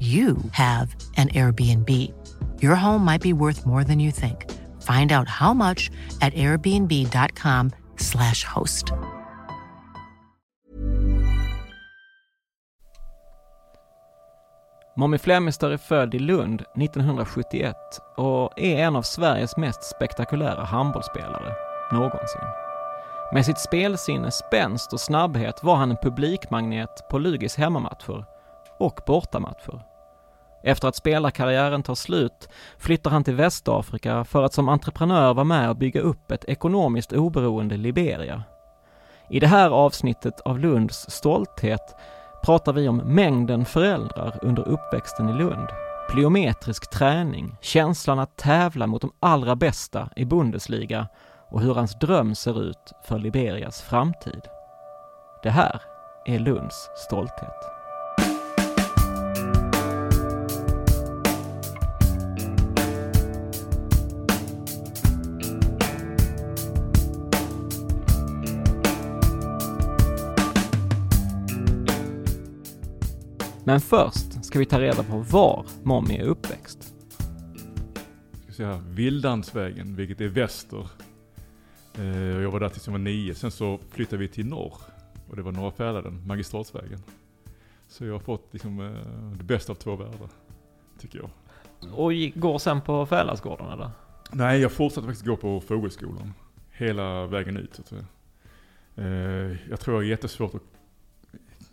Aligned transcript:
you 0.00 0.36
have 0.52 0.94
an 1.16 1.28
Airbnb. 1.28 2.12
Your 2.60 2.74
home 2.74 3.04
might 3.04 3.22
be 3.22 3.32
worth 3.32 3.64
more 3.66 3.84
than 3.84 4.00
you 4.00 4.12
think. 4.12 4.44
Find 4.82 5.12
out 5.12 5.28
how 5.28 5.54
much 5.54 5.90
at 6.20 6.34
airbnb.com/slash 6.34 8.44
host. 8.44 8.92
Mommy 14.98 15.18
Flemister 15.18 15.70
är 15.70 15.76
född 15.76 16.14
i 16.14 16.18
Lund 16.18 16.60
1971 16.60 17.76
och 18.16 18.52
är 18.56 18.76
en 18.76 18.96
av 18.96 19.02
Sveriges 19.02 19.56
mest 19.56 19.84
spektakulära 19.84 20.64
handbollsspelare 20.64 21.52
någonsin. 21.92 22.40
Med 23.32 23.46
sitt 23.46 23.58
spelsinne, 23.58 24.30
spänst 24.30 24.92
och 24.92 25.00
snabbhet 25.00 25.62
var 25.62 25.76
han 25.76 25.90
en 25.90 25.96
publikmagnet 25.96 27.08
på 27.10 27.18
Lugis 27.18 27.56
hemmamatcher 27.56 28.24
och 28.78 29.00
bortamatcher. 29.06 29.82
Efter 30.62 30.88
att 30.88 30.96
spelarkarriären 30.96 31.82
tar 31.82 31.94
slut 31.94 32.48
flyttar 32.78 33.10
han 33.10 33.24
till 33.24 33.34
Västafrika 33.34 34.24
för 34.24 34.42
att 34.42 34.52
som 34.52 34.68
entreprenör 34.68 35.34
vara 35.34 35.44
med 35.44 35.70
och 35.70 35.76
bygga 35.76 36.00
upp 36.00 36.30
ett 36.30 36.44
ekonomiskt 36.44 37.12
oberoende 37.12 37.76
Liberia. 37.76 38.42
I 39.30 39.40
det 39.40 39.46
här 39.46 39.70
avsnittet 39.70 40.40
av 40.40 40.58
Lunds 40.58 41.10
stolthet 41.10 41.96
pratar 42.44 42.72
vi 42.72 42.88
om 42.88 42.96
mängden 42.96 43.64
föräldrar 43.64 44.38
under 44.42 44.68
uppväxten 44.68 45.28
i 45.28 45.32
Lund, 45.32 45.68
plyometrisk 46.10 46.90
träning, 46.90 47.56
känslan 47.60 48.18
att 48.18 48.36
tävla 48.36 48.86
mot 48.86 49.02
de 49.02 49.12
allra 49.20 49.56
bästa 49.56 50.08
i 50.16 50.24
Bundesliga 50.24 51.08
och 51.50 51.60
hur 51.60 51.74
hans 51.74 51.98
dröm 51.98 52.34
ser 52.34 52.62
ut 52.62 52.92
för 53.02 53.18
Liberias 53.18 53.82
framtid. 53.82 54.42
Det 55.42 55.50
här 55.50 55.80
är 56.26 56.38
Lunds 56.38 56.90
stolthet. 56.96 57.75
Men 73.66 73.80
först 73.80 74.44
ska 74.44 74.58
vi 74.58 74.66
ta 74.66 74.80
reda 74.80 75.02
på 75.02 75.18
var 75.18 75.66
Mommy 75.82 76.16
är 76.16 76.22
uppväxt. 76.24 76.94
Ska 78.42 78.52
säga, 78.52 78.82
Vildansvägen, 78.88 79.96
vilket 79.96 80.20
är 80.20 80.28
väster. 80.28 80.88
Eh, 81.98 82.16
Jag 82.16 82.50
var 82.50 82.60
där 82.60 82.68
tills 82.68 82.86
jag 82.86 82.92
var 82.92 82.98
nio. 82.98 83.34
Sen 83.34 83.50
så 83.50 83.78
flyttade 83.90 84.16
vi 84.16 84.28
till 84.28 84.46
norr. 84.46 84.74
Och 85.28 85.36
det 85.36 85.42
var 85.42 85.52
Norra 85.52 85.70
Fäladen, 85.70 86.26
Magistratsvägen. 86.26 87.02
Så 87.88 88.04
jag 88.04 88.12
har 88.12 88.20
fått 88.20 88.48
liksom, 88.52 88.80
eh, 88.80 89.38
det 89.38 89.44
bästa 89.44 89.72
av 89.72 89.76
två 89.76 89.96
världar. 89.96 90.28
Tycker 91.00 91.18
jag. 91.18 91.30
Och 91.94 92.12
går 92.40 92.58
sen 92.58 92.80
på 92.80 93.06
Fäladsgården 93.06 93.66
eller? 93.72 93.90
Nej, 94.32 94.60
jag 94.60 94.72
fortsatte 94.72 95.06
faktiskt 95.06 95.26
gå 95.26 95.36
på 95.36 95.60
Fågelskolan. 95.60 96.32
Hela 96.70 97.26
vägen 97.26 97.56
ut. 97.56 97.74
Så 97.74 97.82
att 97.82 97.88
säga. 97.88 98.04
Eh, 98.96 99.56
jag 99.70 99.80
tror 99.80 99.96
jag 99.96 100.02
har 100.02 100.08
jättesvårt 100.10 100.54
att 100.54 100.62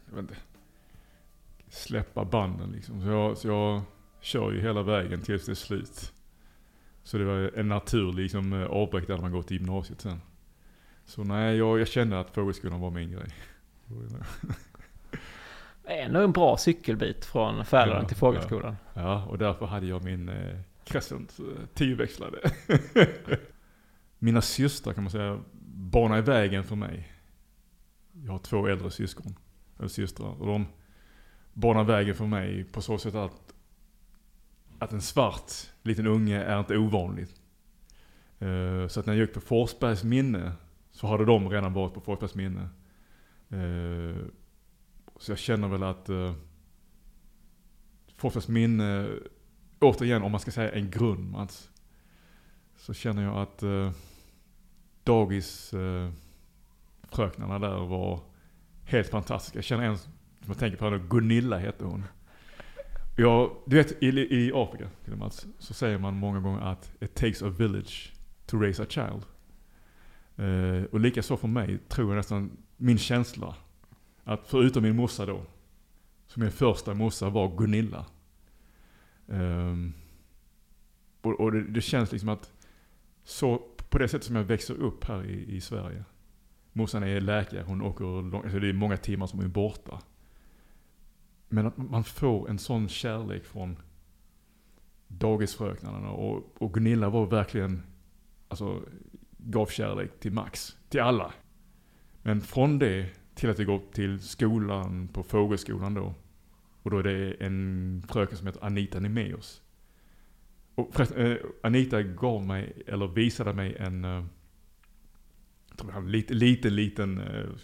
jag 0.10 0.16
vet 0.16 0.22
inte, 0.22 0.36
släppa 1.74 2.26
banden 2.26 2.72
liksom. 2.72 3.02
Så 3.02 3.08
jag, 3.08 3.38
så 3.38 3.48
jag 3.48 3.82
kör 4.22 4.52
ju 4.52 4.62
hela 4.62 4.84
vägen 4.84 5.22
tills 5.22 5.46
det 5.46 5.52
är 5.52 5.56
slut. 5.56 6.14
Så 7.04 7.18
det 7.18 7.26
var 7.26 7.52
en 7.56 7.68
naturlig 7.68 8.24
liksom, 8.24 8.54
eh, 8.54 8.66
avbräck 8.68 9.08
där 9.08 9.18
man 9.18 9.32
går 9.32 9.42
till 9.42 9.58
gymnasiet 9.58 10.02
sen. 10.02 10.22
Så 11.06 11.24
nej, 11.24 11.58
jag, 11.58 11.80
jag 11.80 11.88
kände 11.88 12.20
att 12.20 12.32
Fågelskolan 12.32 12.80
var 12.80 12.92
min 12.92 13.12
grej. 13.12 13.28
Ändå 15.86 16.20
en 16.20 16.32
bra 16.32 16.58
cykelbit 16.58 17.26
från 17.26 17.66
Fäladen 17.66 18.02
Ja, 18.02 18.08
till 18.08 18.18
Fågelskolan. 18.18 18.76
Ja, 18.94 19.26
och 19.26 19.38
därför 19.38 19.66
hade 19.66 19.86
jag 19.86 20.04
min 20.04 20.30
eh, 20.30 20.60
Crescent 20.84 21.40
eh, 21.40 21.66
tioväxlade. 21.74 22.52
Mina 24.20 24.42
systrar 24.42 24.94
kan 24.94 25.04
man 25.04 25.12
säga 25.12 25.40
banade 25.76 26.20
i 26.20 26.22
vägen 26.22 26.64
för 26.64 26.76
mig. 26.76 27.14
Jag 28.12 28.32
har 28.32 28.40
två 28.40 28.68
äldre 28.68 28.92
syskon, 28.92 29.36
eller 29.80 29.88
systrar. 29.88 30.42
Och 30.42 30.48
de 30.48 30.66
banar 31.54 31.84
vägen 31.84 32.16
för 32.16 32.26
mig 32.26 32.64
på 32.64 32.82
så 32.82 32.98
sätt 32.98 33.16
att, 33.16 33.54
att 34.80 34.92
en 34.92 35.02
svart 35.02 35.52
liten 35.84 36.08
unge 36.08 36.44
är 36.44 36.60
inte 36.60 36.78
ovanligt. 36.78 37.42
Eh, 38.40 38.88
så 38.88 39.00
att 39.00 39.06
när 39.06 39.14
jag 39.14 39.22
gick 39.22 39.34
på 39.34 39.42
Forsbergs 39.42 40.04
minne 40.04 40.52
så 40.92 41.08
hade 41.08 41.26
de 41.26 41.50
redan 41.50 41.74
varit 41.74 41.94
på 41.94 42.02
Forsbergs 42.02 42.36
minne. 42.36 42.70
Eh, 43.50 44.26
så 45.20 45.32
jag 45.32 45.40
känner 45.40 45.68
väl 45.68 45.84
att 45.84 46.10
uh, 46.10 46.34
Forsbergs 48.16 48.48
minne, 48.48 49.08
återigen 49.80 50.24
om 50.24 50.32
man 50.32 50.40
ska 50.40 50.52
säga 50.52 50.72
en 50.72 50.92
grund 50.92 51.32
Mats. 51.32 51.70
Så 52.78 52.94
känner 52.94 53.24
jag 53.24 53.38
att 53.38 53.64
uh, 53.64 53.92
där 57.60 57.86
var 57.86 58.20
helt 58.84 59.10
fantastiska. 59.10 59.58
Jag 59.58 59.66
känner 59.66 59.84
en, 59.84 59.98
jag 60.48 60.58
tänker 60.58 60.78
på 60.78 60.86
henne, 60.86 61.04
Gunilla 61.10 61.58
hette 61.58 61.86
hon. 61.86 62.04
Jag, 63.16 63.56
du 63.66 63.76
vet 63.76 64.04
i, 64.04 64.08
i 64.08 64.52
Afrika 64.56 64.90
Mats, 65.06 65.22
alltså, 65.22 65.48
så 65.60 65.74
säger 65.74 65.98
man 65.98 66.14
många 66.14 66.40
gånger 66.40 66.62
att 66.62 66.92
it 67.00 67.16
takes 67.16 67.42
a 67.42 67.50
village 67.50 68.14
to 68.46 68.60
raise 68.60 68.84
a 68.84 68.86
child. 68.90 69.26
Uh, 70.40 70.84
och 70.84 71.00
likaså 71.00 71.38
för 71.38 71.48
mig 71.48 71.78
tror 71.78 72.10
jag 72.10 72.18
nästan 72.18 72.58
min 72.78 72.98
känsla 72.98 73.56
att 74.24 74.48
förutom 74.48 74.84
min 74.84 74.96
morsa 74.96 75.26
då, 75.26 75.46
så 76.28 76.40
min 76.40 76.52
första 76.52 76.94
morsa 76.94 77.30
var 77.30 77.58
Gunilla. 77.58 78.06
Um, 79.28 79.94
och 81.22 81.40
och 81.40 81.52
det, 81.52 81.64
det 81.64 81.82
känns 81.82 82.12
liksom 82.12 82.30
att, 82.30 82.52
så 83.24 83.58
på 83.90 83.98
det 83.98 84.08
sättet 84.08 84.26
som 84.26 84.36
jag 84.36 84.44
växer 84.44 84.74
upp 84.74 85.04
här 85.04 85.26
i, 85.26 85.56
i 85.56 85.62
Sverige. 85.62 86.04
Morsan 86.72 87.04
är 87.04 87.22
läkare, 87.22 87.64
hon 87.68 87.82
åker 87.82 88.32
långt, 88.32 88.44
alltså 88.44 88.60
det 88.60 88.70
är 88.70 88.74
många 88.74 88.98
timmar 88.98 89.28
som 89.28 89.40
hon 89.40 89.46
är 89.46 89.54
borta. 89.54 90.02
Men 91.54 91.68
att 91.68 91.78
man 91.78 92.04
får 92.04 92.50
en 92.50 92.60
sån 92.60 92.90
kärlek 92.90 93.46
från 93.46 93.78
dagisfröknarna 95.08 96.10
och, 96.10 96.62
och 96.62 96.74
Gunilla 96.74 97.10
var 97.10 97.26
verkligen, 97.26 97.84
alltså 98.48 98.82
gav 99.38 99.66
kärlek 99.66 100.20
till 100.20 100.32
Max, 100.32 100.78
till 100.90 101.02
alla. 101.02 101.34
Men 102.22 102.42
från 102.42 102.80
det 102.80 103.10
till 103.36 103.50
att 103.50 103.58
det 103.58 103.66
går 103.66 103.82
till 103.94 104.22
skolan 104.22 105.08
på 105.08 105.24
Fågelskolan 105.24 105.94
då. 105.94 106.14
Och 106.84 106.92
då 106.92 106.98
är 106.98 107.04
det 107.04 107.34
en 107.34 108.04
fröken 108.10 108.38
som 108.38 108.48
heter 108.48 108.66
Anita 108.66 109.00
Nimeus. 109.00 109.62
Och 110.76 110.90
förresten, 110.94 111.32
eh, 111.32 111.38
Anita 111.64 112.02
gav 112.04 112.46
mig, 112.46 112.84
eller 112.88 113.08
visade 113.08 113.54
mig 113.54 113.76
en, 113.80 114.06
eh, 114.06 114.26
jag 115.70 115.78
tror 115.78 115.92
jag 115.92 115.96
hade 115.96 116.06
en 116.06 116.12
liten, 116.12 116.38
liten, 116.38 116.76
liten, 116.76 117.22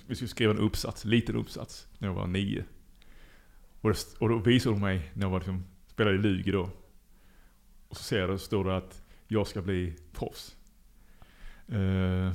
vi 0.08 0.16
skulle 0.16 0.30
skriva 0.30 0.52
en 0.52 0.60
uppsats, 0.60 1.06
liten 1.06 1.36
uppsats, 1.36 1.88
när 1.98 2.08
jag 2.08 2.16
var 2.16 2.28
nio. 2.28 2.66
Och, 3.82 3.90
det, 3.90 3.98
och 4.20 4.30
då 4.30 4.38
visade 4.38 4.76
hon 4.76 4.82
mig, 4.82 5.12
när 5.14 5.26
jag 5.26 5.30
var 5.30 5.40
liksom, 5.40 5.66
spelade 5.88 6.16
i 6.16 6.20
Lugi 6.20 6.52
då. 6.52 6.70
Och 7.88 7.98
så 7.98 8.04
ser 8.04 8.20
jag 8.20 8.30
det, 8.30 8.40
står 8.40 8.64
det 8.66 8.78
att 8.78 9.04
jag 9.28 9.48
ska 9.48 9.62
bli 9.62 9.96
proffs. 10.14 10.56
Uh, 11.72 12.32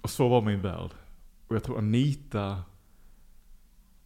och 0.00 0.10
så 0.10 0.28
var 0.28 0.42
min 0.42 0.60
värld. 0.60 0.90
Och 1.48 1.56
jag 1.56 1.62
tror 1.62 1.78
Anita 1.78 2.62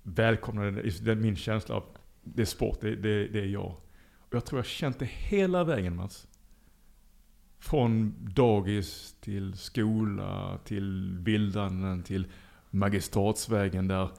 välkomnade 0.02 0.90
den, 1.00 1.20
min 1.20 1.36
känsla 1.36 1.74
av, 1.74 1.84
det 2.22 2.42
är 2.42 2.46
sport, 2.46 2.80
det, 2.80 2.96
det, 2.96 3.28
det 3.28 3.40
är 3.40 3.46
jag. 3.46 3.76
Och 4.18 4.34
jag 4.34 4.44
tror 4.44 4.58
jag 4.58 4.66
känt 4.66 4.98
det 4.98 5.10
hela 5.10 5.64
vägen 5.64 5.96
Mats. 5.96 6.28
Från 7.58 8.14
dagis 8.34 9.16
till 9.20 9.56
skola, 9.56 10.58
till 10.64 11.18
bildanden, 11.20 12.02
till 12.02 12.26
Magistratsvägen 12.70 13.88
där 13.88 14.10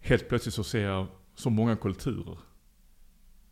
helt 0.00 0.28
plötsligt 0.28 0.54
så 0.54 0.64
ser 0.64 0.84
jag 0.84 1.06
så 1.34 1.50
många 1.50 1.76
kulturer. 1.76 2.38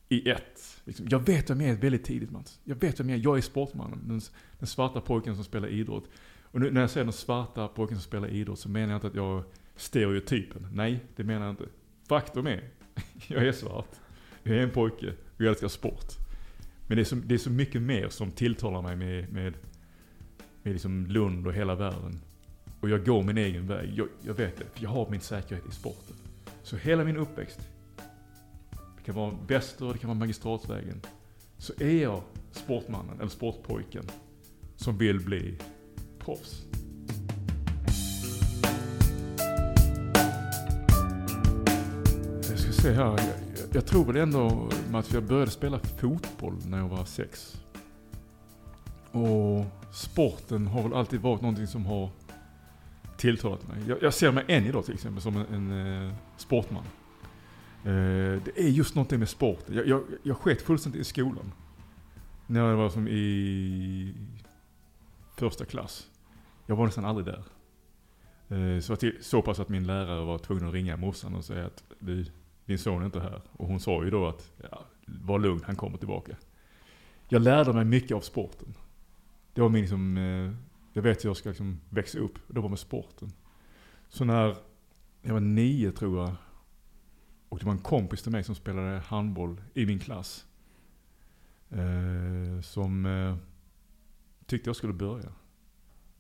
I 0.09 0.31
ett. 0.31 0.81
Liksom. 0.85 1.07
Jag 1.11 1.27
vet 1.27 1.51
vem 1.51 1.61
jag 1.61 1.71
är 1.71 1.77
väldigt 1.77 2.05
tidigt 2.05 2.31
Mats. 2.31 2.61
Jag 2.65 2.77
vet 2.77 3.01
vem 3.01 3.11
jag 3.11 3.19
är. 3.19 3.25
Jag 3.25 3.37
är 3.37 3.43
sportmannen. 3.43 4.09
Den, 4.09 4.21
den 4.59 4.67
svarta 4.67 5.01
pojken 5.01 5.35
som 5.35 5.45
spelar 5.45 5.69
idrott. 5.69 6.05
Och 6.43 6.61
nu 6.61 6.71
när 6.71 6.81
jag 6.81 6.91
säger 6.91 7.05
den 7.05 7.13
svarta 7.13 7.69
pojken 7.69 7.97
som 7.97 8.03
spelar 8.03 8.29
idrott 8.29 8.59
så 8.59 8.69
menar 8.69 8.89
jag 8.89 8.97
inte 8.97 9.07
att 9.07 9.15
jag 9.15 9.39
är 9.39 9.45
stereotypen. 9.77 10.69
Nej, 10.73 11.05
det 11.17 11.25
menar 11.25 11.47
jag 11.47 11.53
inte. 11.53 11.67
Faktum 12.09 12.47
är, 12.47 12.69
jag 13.27 13.47
är 13.47 13.53
svart. 13.53 13.97
Jag 14.43 14.57
är 14.57 14.61
en 14.61 14.71
pojke 14.71 15.09
och 15.09 15.41
jag 15.41 15.49
älskar 15.49 15.69
sport. 15.69 16.15
Men 16.87 16.97
det 16.97 17.03
är 17.03 17.05
så, 17.05 17.15
det 17.15 17.35
är 17.35 17.39
så 17.39 17.51
mycket 17.51 17.83
mer 17.83 18.09
som 18.09 18.31
tilltalar 18.31 18.83
mig 18.83 18.97
med, 18.97 19.33
med, 19.33 19.55
med 20.63 20.73
liksom 20.73 21.07
Lund 21.07 21.47
och 21.47 21.53
hela 21.53 21.75
världen. 21.75 22.21
Och 22.81 22.89
jag 22.89 23.07
går 23.07 23.23
min 23.23 23.39
egen 23.39 23.67
väg. 23.67 23.93
Jag, 23.95 24.09
jag 24.23 24.35
vet 24.35 24.57
det, 24.57 24.65
för 24.75 24.83
jag 24.83 24.91
har 24.91 25.11
min 25.11 25.21
säkerhet 25.21 25.67
i 25.69 25.73
sporten. 25.73 26.17
Så 26.63 26.77
hela 26.77 27.05
min 27.05 27.17
uppväxt, 27.17 27.69
det 28.97 29.03
kan 29.05 29.15
vara 29.15 29.35
Väster, 29.47 29.93
det 29.93 29.99
kan 29.99 30.09
vara 30.09 30.19
Magistratsvägen. 30.19 31.01
Så 31.59 31.73
är 31.81 32.03
jag 32.03 32.23
sportmannen, 32.53 33.21
eller 33.21 33.29
sportpojken, 33.29 34.05
som 34.77 34.99
vill 34.99 35.21
bli 35.21 35.59
proffs. 36.19 36.63
Jag 42.49 42.59
ska 42.59 42.73
se 42.73 42.93
här. 42.93 43.05
Jag, 43.05 43.19
jag 43.73 43.87
tror 43.87 44.05
väl 44.05 44.17
ändå 44.17 44.69
att 44.95 45.13
jag 45.13 45.23
började 45.23 45.51
spela 45.51 45.79
fotboll 45.79 46.55
när 46.67 46.79
jag 46.79 46.89
var 46.89 47.05
sex. 47.05 47.61
Och 49.13 49.65
sporten 49.93 50.67
har 50.67 50.83
väl 50.83 50.95
alltid 50.95 51.21
varit 51.21 51.41
någonting 51.41 51.67
som 51.67 51.87
har 51.87 52.11
tilltalat 53.21 53.69
mig. 53.69 53.79
Jag, 53.89 54.03
jag 54.03 54.15
ser 54.15 54.33
mig 54.33 54.45
än 54.49 54.67
idag 54.67 54.85
till 54.85 54.95
exempel 54.95 55.23
som 55.23 55.37
en, 55.37 55.71
en 55.71 56.07
eh, 56.07 56.15
sportman. 56.37 56.85
Eh, 57.85 58.43
det 58.45 58.53
är 58.57 58.69
just 58.69 58.95
någonting 58.95 59.19
med 59.19 59.29
sporten. 59.29 59.75
Jag, 59.75 59.89
jag, 59.89 60.03
jag 60.23 60.37
sket 60.37 60.63
fullständigt 60.63 61.01
i 61.01 61.05
skolan. 61.05 61.53
När 62.47 62.61
jag 62.61 62.77
var 62.77 62.89
som 62.89 63.09
i 63.09 64.15
första 65.37 65.65
klass. 65.65 66.11
Jag 66.67 66.77
var 66.77 66.85
nästan 66.85 67.05
aldrig 67.05 67.27
där. 67.27 67.45
Eh, 68.49 68.81
så, 68.81 68.97
till, 68.97 69.17
så 69.21 69.43
pass 69.43 69.61
att 69.61 69.69
min 69.69 69.87
lärare 69.87 70.25
var 70.25 70.39
tvungen 70.39 70.67
att 70.67 70.75
ringa 70.75 70.97
morsan 70.97 71.35
och 71.35 71.45
säga 71.45 71.67
att 71.67 71.85
du, 71.99 72.27
din 72.65 72.79
son 72.79 73.03
är 73.03 73.07
inte 73.07 73.21
här. 73.21 73.43
Och 73.53 73.67
hon 73.67 73.81
sa 73.81 74.05
ju 74.05 74.11
då 74.11 74.27
att, 74.27 74.53
ja, 74.71 74.85
var 75.05 75.39
lugn, 75.39 75.61
han 75.67 75.77
kommer 75.77 75.99
tillbaka. 75.99 76.37
Jag 77.29 77.43
lärde 77.43 77.73
mig 77.73 77.85
mycket 77.85 78.17
av 78.17 78.21
sporten. 78.21 78.75
Det 79.55 79.61
var 79.61 79.69
min 79.69 79.81
liksom, 79.81 80.17
eh, 80.17 80.70
jag 80.93 81.03
vet 81.03 81.25
hur 81.25 81.29
jag 81.29 81.37
ska 81.37 81.49
liksom 81.49 81.81
växa 81.89 82.19
upp. 82.19 82.39
Det 82.49 82.61
var 82.61 82.69
med 82.69 82.79
sporten. 82.79 83.33
Så 84.09 84.25
när 84.25 84.57
jag 85.23 85.33
var 85.33 85.41
nio 85.41 85.93
tror 85.93 86.19
jag, 86.19 86.35
och 87.49 87.59
det 87.59 87.65
var 87.65 87.73
en 87.73 87.79
kompis 87.79 88.23
till 88.23 88.33
mig 88.33 88.45
som 88.45 88.55
spelade 88.55 88.99
handboll 88.99 89.61
i 89.75 89.87
min 89.87 89.99
klass. 89.99 90.47
Eh, 91.71 92.61
som 92.63 93.07
eh, 93.07 93.37
tyckte 94.47 94.69
jag 94.69 94.77
skulle 94.77 94.93
börja. 94.93 95.33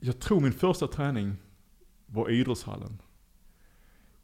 Jag 0.01 0.21
tror 0.21 0.41
min 0.41 0.53
första 0.53 0.87
träning 0.87 1.37
var 2.07 2.31
i 2.31 2.41
idrottshallen. 2.41 3.03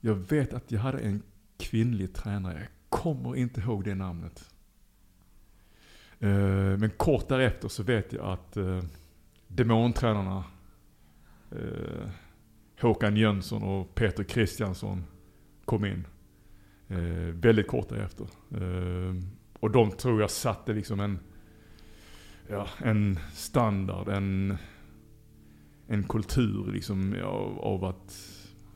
Jag 0.01 0.15
vet 0.15 0.55
att 0.55 0.71
jag 0.71 0.81
hade 0.81 0.99
en 0.99 1.23
kvinnlig 1.59 2.15
tränare. 2.15 2.59
Jag 2.59 2.69
kommer 2.89 3.37
inte 3.37 3.61
ihåg 3.61 3.85
det 3.85 3.95
namnet. 3.95 4.55
Eh, 6.19 6.77
men 6.79 6.91
kort 6.91 7.29
därefter 7.29 7.69
så 7.69 7.83
vet 7.83 8.13
jag 8.13 8.25
att 8.25 8.57
eh, 8.57 8.83
demontränarna 9.49 10.45
eh, 11.51 12.09
Håkan 12.81 13.17
Jönsson 13.17 13.63
och 13.63 13.95
Peter 13.95 14.25
Kristiansson 14.25 15.05
kom 15.65 15.85
in. 15.85 16.07
Eh, 16.89 17.35
väldigt 17.35 17.67
kort 17.67 17.89
därefter. 17.89 18.27
Eh, 18.51 19.15
och 19.61 19.71
de 19.71 19.91
tror 19.91 20.21
jag 20.21 20.31
satte 20.31 20.73
liksom 20.73 21.01
en, 21.01 21.19
ja, 22.49 22.67
en 22.79 23.19
standard, 23.33 24.09
en, 24.09 24.57
en 25.87 26.03
kultur 26.03 26.73
liksom 26.73 27.17
av, 27.25 27.59
av 27.59 27.85
att, 27.85 28.21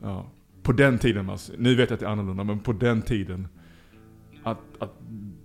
ja, 0.01 0.31
på 0.63 0.71
den 0.71 0.99
tiden, 0.99 1.29
alltså, 1.29 1.53
nu 1.57 1.75
vet 1.75 1.89
jag 1.89 1.93
att 1.93 1.99
det 1.99 2.05
är 2.05 2.09
annorlunda, 2.09 2.43
men 2.43 2.59
på 2.59 2.73
den 2.73 3.01
tiden, 3.01 3.47
att, 4.43 4.59
att 4.79 4.93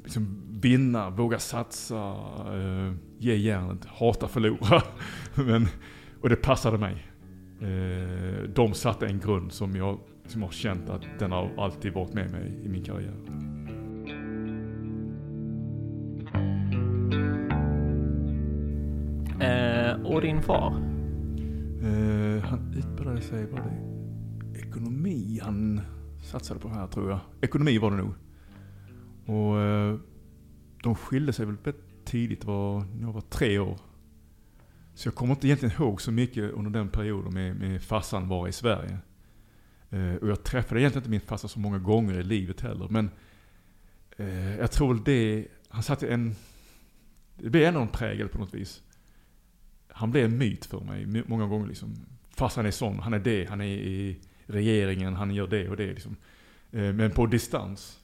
liksom 0.05 0.46
vinna, 0.67 1.11
våga 1.11 1.39
satsa, 1.39 2.15
uh, 2.55 2.93
ge 3.19 3.35
järnet, 3.35 3.85
hata 3.85 4.29
förlora. 4.29 4.83
men, 5.35 5.67
och 6.21 6.29
det 6.29 6.37
passade 6.37 6.79
mig. 6.79 7.07
Uh, 7.63 8.43
de 8.55 8.75
satte 8.75 9.07
en 9.07 9.21
grund 9.21 9.53
som 9.53 9.77
jag 9.77 9.99
som 10.27 10.43
har 10.43 10.51
känt 10.51 10.91
att 10.91 11.03
den 11.19 11.33
har 11.33 11.51
alltid 11.59 11.93
varit 11.93 12.15
med 12.15 12.31
mig 12.31 12.61
i 12.65 12.69
min 12.69 12.85
karriär. 12.85 13.15
Eh, 19.41 20.07
och 20.07 20.21
din 20.21 20.43
far? 20.43 20.73
Eh, 21.83 22.45
han 22.45 22.75
utbildade 22.77 23.21
sig, 23.21 23.47
var 23.47 23.59
det 23.59 23.87
ekonomi 24.59 25.41
han 25.43 25.81
satsade 26.23 26.61
på 26.61 26.69
här 26.69 26.87
tror 26.87 27.11
jag. 27.11 27.21
Ekonomi 27.41 27.79
var 27.79 27.91
det 27.91 27.97
nog. 27.97 28.15
Och 29.27 29.61
eh, 29.61 29.97
de 30.87 30.95
skilde 30.95 31.33
sig 31.33 31.47
väl 31.47 31.57
tidigt, 32.05 32.45
var, 32.45 32.81
när 32.81 33.07
jag 33.07 33.13
var 33.13 33.21
tre 33.21 33.59
år. 33.59 33.79
Så 34.95 35.09
jag 35.09 35.15
kommer 35.15 35.35
inte 35.35 35.47
egentligen 35.47 35.75
ihåg 35.75 36.03
så 36.03 36.13
mycket 36.13 36.53
under 36.53 36.71
den 36.71 36.89
perioden 36.89 37.35
med, 37.35 37.57
med 37.57 37.83
farsan 37.83 38.29
var 38.29 38.49
i 38.49 38.53
Sverige. 38.53 38.99
Eh, 39.91 40.15
och 40.15 40.29
jag 40.29 40.45
träffade 40.45 40.81
egentligen 40.81 41.03
inte 41.03 41.11
min 41.11 41.21
farsa 41.21 41.49
så 41.49 41.59
många 41.59 41.79
gånger 41.79 42.21
i 42.21 42.23
livet 42.23 42.61
heller. 42.61 42.89
Men 42.89 43.11
eh, 44.17 44.57
jag 44.57 44.71
tror 44.71 44.95
väl 44.95 45.05
det, 45.05 45.47
han 45.69 45.83
satte 45.83 46.09
en, 46.09 46.35
det 47.37 47.51
blev 47.51 47.65
ändå 47.69 47.81
en 47.81 47.89
prägel 47.89 48.29
på 48.29 48.39
något 48.39 48.55
vis. 48.55 48.83
Han 49.89 50.11
blev 50.11 50.25
en 50.25 50.39
myt 50.39 50.67
för 50.67 50.81
mig 50.81 51.25
många 51.27 51.47
gånger 51.47 51.67
liksom. 51.67 51.95
Farsan 52.31 52.67
är 52.67 52.71
sån, 52.71 52.99
han 52.99 53.15
är 53.15 53.19
det, 53.19 53.49
han 53.49 53.61
är 53.61 53.67
i 53.67 54.21
regeringen, 54.47 55.15
han 55.15 55.35
gör 55.35 55.47
det 55.47 55.69
och 55.69 55.77
det 55.77 55.87
liksom. 55.87 56.17
Eh, 56.73 56.93
men 56.93 57.11
på 57.11 57.27
distans. 57.27 58.01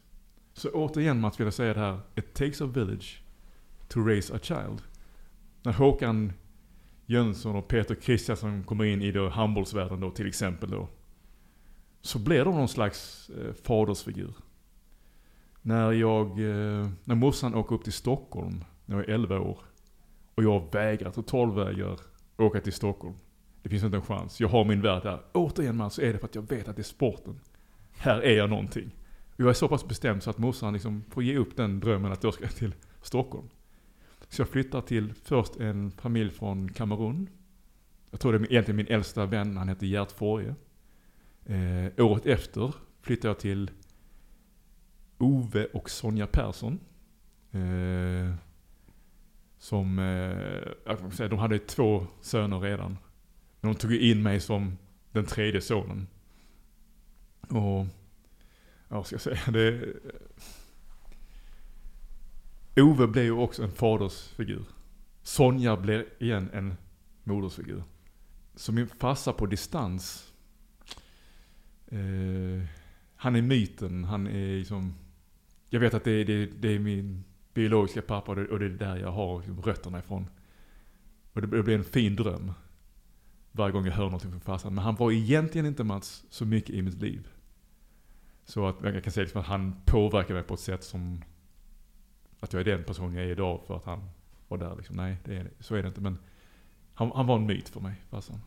Så 0.55 0.71
återigen 0.71 1.21
Mats 1.21 1.41
vill 1.41 1.47
jag 1.47 1.55
säga 1.55 1.75
det 1.75 1.81
här. 1.81 2.01
It 2.15 2.35
takes 2.35 2.61
a 2.61 2.67
village 2.67 3.23
to 3.89 4.01
raise 4.01 4.35
a 4.35 4.39
child. 4.43 4.83
När 5.63 5.73
Håkan 5.73 6.33
Jönsson 7.07 7.57
och 7.57 7.69
Peter 7.69 7.95
Kristiansson 7.95 8.65
kommer 8.65 8.85
in 8.85 9.03
i 9.03 9.13
då 9.13 9.29
handbollsvärlden 9.29 10.01
då 10.01 10.11
till 10.11 10.27
exempel 10.27 10.71
då. 10.71 10.89
Så 12.01 12.19
blir 12.19 12.45
de 12.45 12.55
någon 12.55 12.69
slags 12.69 13.31
eh, 13.31 13.55
fadersfigur. 13.55 14.35
När 15.63 15.93
jag, 15.93 16.29
eh, 16.31 16.89
när 17.05 17.15
morsan 17.15 17.55
åker 17.55 17.75
upp 17.75 17.85
till 17.85 17.93
Stockholm 17.93 18.65
när 18.87 18.97
jag 18.97 19.09
är 19.09 19.15
11 19.15 19.41
år. 19.41 19.59
Och 20.35 20.43
jag 20.43 20.73
vägrar, 20.73 21.11
totalvägrar 21.11 21.99
åka 22.37 22.61
till 22.61 22.73
Stockholm. 22.73 23.15
Det 23.63 23.69
finns 23.69 23.85
inte 23.85 23.97
en 23.97 24.03
chans. 24.03 24.41
Jag 24.41 24.49
har 24.49 24.65
min 24.65 24.81
värld 24.81 25.03
där. 25.03 25.21
Återigen 25.33 25.77
man, 25.77 25.91
så 25.91 26.03
är 26.03 26.13
det 26.13 26.19
för 26.19 26.27
att 26.27 26.35
jag 26.35 26.49
vet 26.49 26.69
att 26.69 26.77
det 26.77 26.83
är 26.83 26.85
sporten. 26.85 27.41
Här 27.91 28.21
är 28.21 28.37
jag 28.37 28.51
någonting. 28.51 28.91
Jag 29.37 29.49
är 29.49 29.53
så 29.53 29.69
pass 29.69 29.89
bestämd 29.89 30.23
så 30.23 30.31
att 30.31 30.39
morsan 30.39 30.73
liksom 30.73 31.05
får 31.11 31.23
ge 31.23 31.37
upp 31.37 31.57
den 31.57 31.81
drömmen 31.81 32.13
att 32.13 32.25
jag 32.25 32.35
ska 32.35 32.49
till 32.59 32.75
Stockholm. 33.03 33.49
Så 34.29 34.41
jag 34.41 34.49
flyttar 34.49 34.81
till 34.81 35.15
först 35.15 35.57
en 35.57 35.91
familj 35.91 36.31
från 36.31 36.73
Kamerun. 36.73 37.29
Jag 38.11 38.21
tror 38.21 38.33
det 38.33 38.39
är 38.39 38.53
egentligen 38.53 38.77
min 38.77 38.87
äldsta 38.87 39.27
vän, 39.27 39.57
han 39.57 39.69
heter 39.69 39.87
Gert 39.87 40.13
Forge. 40.13 40.55
Eh, 41.45 42.05
året 42.05 42.27
efter 42.27 42.75
flyttar 43.01 43.29
jag 43.29 43.39
till 43.39 43.71
Ove 45.19 45.65
och 45.65 45.91
Sonja 45.91 46.27
Persson. 46.27 46.81
Eh, 47.51 48.35
som, 49.59 49.99
eh, 49.99 50.05
jag 50.87 50.99
kan 50.99 51.11
säga, 51.11 51.29
de 51.29 51.39
hade 51.39 51.59
två 51.59 52.07
söner 52.21 52.61
redan. 52.61 52.99
Men 53.61 53.73
de 53.73 53.79
tog 53.79 53.95
in 53.95 54.23
mig 54.23 54.41
som 54.41 54.79
den 55.13 55.27
tredje 55.27 55.61
sonen. 55.61 56.07
Och, 57.49 57.87
vad 58.97 59.07
ska 59.07 59.15
jag 59.15 59.21
säga, 59.21 59.41
det... 59.47 59.95
Ove 62.77 63.07
blev 63.07 63.25
ju 63.25 63.33
också 63.33 63.63
en 63.63 63.71
fadersfigur. 63.71 64.65
Sonja 65.23 65.77
blir 65.77 66.07
igen 66.19 66.51
en 66.53 66.75
modersfigur. 67.25 67.83
Så 68.55 68.73
min 68.73 68.89
farsa 68.89 69.33
på 69.33 69.47
distans, 69.47 70.33
eh, 71.87 72.67
han 73.17 73.37
är 73.37 73.43
myten, 73.43 74.05
han 74.05 74.27
är 74.27 74.59
liksom, 74.59 74.95
jag 75.71 75.81
vet 75.81 75.95
att 75.95 76.05
det 76.05 76.11
är, 76.11 76.25
det, 76.25 76.47
det 76.47 76.69
är 76.69 76.79
min 76.79 77.25
biologiska 77.55 78.03
pappa 78.03 78.31
och 78.33 78.37
det, 78.37 78.49
och 78.49 78.59
det 78.59 78.65
är 78.65 78.71
där 78.71 78.97
jag 78.97 79.13
har 79.13 79.39
liksom 79.39 79.63
rötterna 79.63 79.99
ifrån. 79.99 80.27
Och 81.33 81.41
det, 81.41 81.47
det 81.47 81.63
blir 81.63 81.79
en 81.79 81.85
fin 81.85 82.17
dröm 82.17 82.53
varje 83.53 83.73
gång 83.73 83.87
jag 83.87 83.93
hör 83.93 84.05
någonting 84.05 84.31
från 84.31 84.41
farsan. 84.41 84.75
Men 84.75 84.85
han 84.85 84.95
var 84.95 85.13
egentligen 85.13 85.67
inte 85.67 85.85
Mats 85.85 86.25
så 86.31 86.47
mycket 86.47 86.71
i 86.71 86.83
mitt 86.83 87.03
liv. 87.03 87.29
Så 88.45 88.67
att 88.67 88.77
jag 88.83 89.05
kan 89.05 89.13
säga 89.13 89.25
liksom 89.25 89.41
att 89.41 89.47
han 89.47 89.77
påverkar 89.85 90.35
mig 90.35 90.43
på 90.43 90.55
ett 90.55 90.61
sätt 90.61 90.85
som 90.85 91.23
att 92.41 92.53
jag 92.53 92.61
är 92.61 92.65
den 92.65 92.85
person 92.85 93.15
jag 93.15 93.25
är 93.25 93.29
idag 93.29 93.61
för 93.67 93.77
att 93.77 93.85
han 93.85 94.11
var 94.49 94.59
där 94.59 94.77
liksom. 94.77 94.97
Nej, 94.97 95.17
det 95.25 95.37
är, 95.37 95.51
så 95.61 95.75
är 95.75 95.83
det 95.83 95.89
inte. 95.89 96.01
Men 96.01 96.19
han, 96.95 97.13
han 97.15 97.27
var 97.27 97.37
en 97.37 97.47
myt 97.47 97.69
för 97.69 97.81
mig, 97.81 97.95
farsan. 98.11 98.41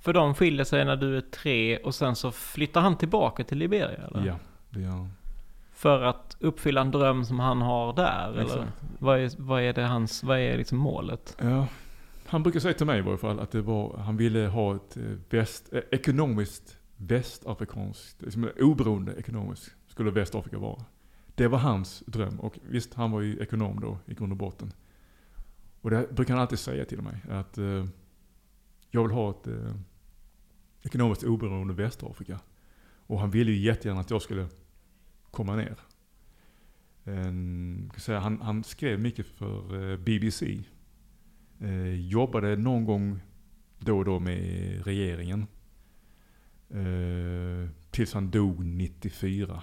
För 0.00 0.12
de 0.12 0.34
skiljer 0.34 0.64
sig 0.64 0.84
när 0.84 0.96
du 0.96 1.16
är 1.16 1.20
tre 1.20 1.78
och 1.78 1.94
sen 1.94 2.16
så 2.16 2.30
flyttar 2.30 2.80
han 2.80 2.98
tillbaka 2.98 3.44
till 3.44 3.58
Liberia 3.58 4.06
eller? 4.06 4.26
Ja, 4.26 4.36
det 4.70 4.80
gör 4.80 4.90
han. 4.90 5.12
För 5.72 6.02
att 6.02 6.36
uppfylla 6.40 6.80
en 6.80 6.90
dröm 6.90 7.24
som 7.24 7.40
han 7.40 7.62
har 7.62 7.92
där 7.92 8.40
Exakt. 8.40 8.52
eller? 8.52 8.68
Vad 8.98 9.18
är, 9.18 9.30
vad 9.36 9.62
är 9.62 9.72
det 9.72 9.82
hans, 9.82 10.22
vad 10.22 10.38
är 10.38 10.56
liksom 10.56 10.78
målet? 10.78 11.36
Ja, 11.40 11.66
han 12.26 12.42
brukar 12.42 12.60
säga 12.60 12.74
till 12.74 12.86
mig 12.86 12.98
i 12.98 13.02
varje 13.02 13.18
fall 13.18 13.40
att 13.40 13.50
det 13.50 13.62
var, 13.62 13.96
han 13.98 14.16
ville 14.16 14.46
ha 14.46 14.76
ett 14.76 14.96
eh, 14.96 15.02
väst, 15.30 15.72
eh, 15.72 15.80
ekonomiskt 15.90 16.78
västafrikanskt, 17.02 18.22
liksom 18.22 18.50
oberoende 18.60 19.12
ekonomiskt 19.12 19.74
skulle 19.86 20.10
Västafrika 20.10 20.58
vara. 20.58 20.84
Det 21.34 21.48
var 21.48 21.58
hans 21.58 22.02
dröm 22.06 22.40
och 22.40 22.58
visst, 22.62 22.94
han 22.94 23.10
var 23.10 23.20
ju 23.20 23.38
ekonom 23.38 23.80
då 23.80 23.98
i 24.06 24.14
grund 24.14 24.32
och 24.32 24.38
botten. 24.38 24.72
Och 25.80 25.90
det 25.90 26.14
brukar 26.14 26.34
han 26.34 26.40
alltid 26.40 26.58
säga 26.58 26.84
till 26.84 27.02
mig 27.02 27.16
att 27.30 27.58
eh, 27.58 27.86
jag 28.90 29.02
vill 29.02 29.12
ha 29.12 29.30
ett 29.30 29.46
eh, 29.46 29.74
ekonomiskt 30.82 31.24
oberoende 31.24 31.74
Västafrika. 31.74 32.40
Och 33.06 33.20
han 33.20 33.30
ville 33.30 33.52
ju 33.52 33.58
jättegärna 33.58 34.00
att 34.00 34.10
jag 34.10 34.22
skulle 34.22 34.46
komma 35.30 35.56
ner. 35.56 35.76
En, 37.04 37.90
kan 37.92 38.00
säga, 38.00 38.18
han, 38.18 38.40
han 38.40 38.64
skrev 38.64 39.00
mycket 39.00 39.26
för 39.26 39.90
eh, 39.90 39.98
BBC. 39.98 40.64
Eh, 41.60 41.94
jobbade 41.94 42.56
någon 42.56 42.84
gång 42.84 43.20
då 43.78 43.98
och 43.98 44.04
då 44.04 44.20
med 44.20 44.82
regeringen. 44.84 45.46
Eh, 46.74 47.68
tills 47.90 48.14
han 48.14 48.30
dog 48.30 48.66
94. 48.66 49.62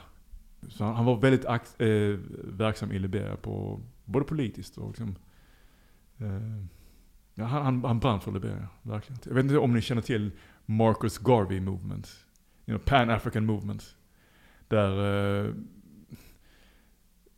Så 0.68 0.84
han, 0.84 0.96
han 0.96 1.06
var 1.06 1.18
väldigt 1.18 1.46
akt, 1.46 1.82
eh, 1.82 2.20
verksam 2.44 2.92
i 2.92 3.00
Liberia, 3.00 3.36
på, 3.36 3.82
både 4.06 4.25
politiskt 4.25 4.78
och 4.78 4.88
liksom, 4.88 5.16
eh, 6.18 6.66
ja, 7.34 7.46
han, 7.46 7.66
han, 7.66 7.84
han 7.84 8.00
brann 8.00 8.22
för 8.22 8.32
Liberia, 8.32 8.68
verkligen. 8.82 9.20
Jag 9.25 9.34
vet 9.34 9.44
inte 9.44 9.58
om 9.58 9.74
ni 9.74 9.82
känner 9.82 10.01
till 10.01 10.32
Marcus 10.66 11.18
Garvey 11.18 11.60
Movement. 11.60 12.25
You 12.66 12.78
know, 12.78 12.86
Pan-African 12.86 13.46
Movement. 13.46 13.96
Där 14.68 15.46
eh, 15.46 15.54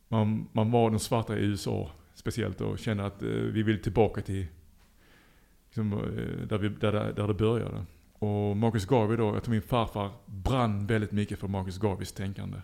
man, 0.08 0.48
man 0.52 0.70
var 0.70 0.90
den 0.90 1.00
svarta 1.00 1.38
i 1.38 1.44
USA 1.44 1.90
speciellt 2.14 2.60
och 2.60 2.78
kände 2.78 3.06
att 3.06 3.22
eh, 3.22 3.28
vi 3.28 3.62
vill 3.62 3.82
tillbaka 3.82 4.20
till 4.20 4.46
liksom, 5.66 5.92
eh, 5.92 6.46
där, 6.46 6.58
vi, 6.58 6.68
där, 6.68 6.92
där 6.92 7.28
det 7.28 7.34
började. 7.34 7.84
Och 8.22 8.56
Marcus 8.56 8.86
Garvey 8.86 9.16
då, 9.16 9.34
jag 9.34 9.44
tror 9.44 9.52
min 9.52 9.62
farfar 9.62 10.10
brann 10.26 10.86
väldigt 10.86 11.12
mycket 11.12 11.38
för 11.38 11.48
Marcus 11.48 11.78
Garveys 11.78 12.12
tänkande. 12.12 12.58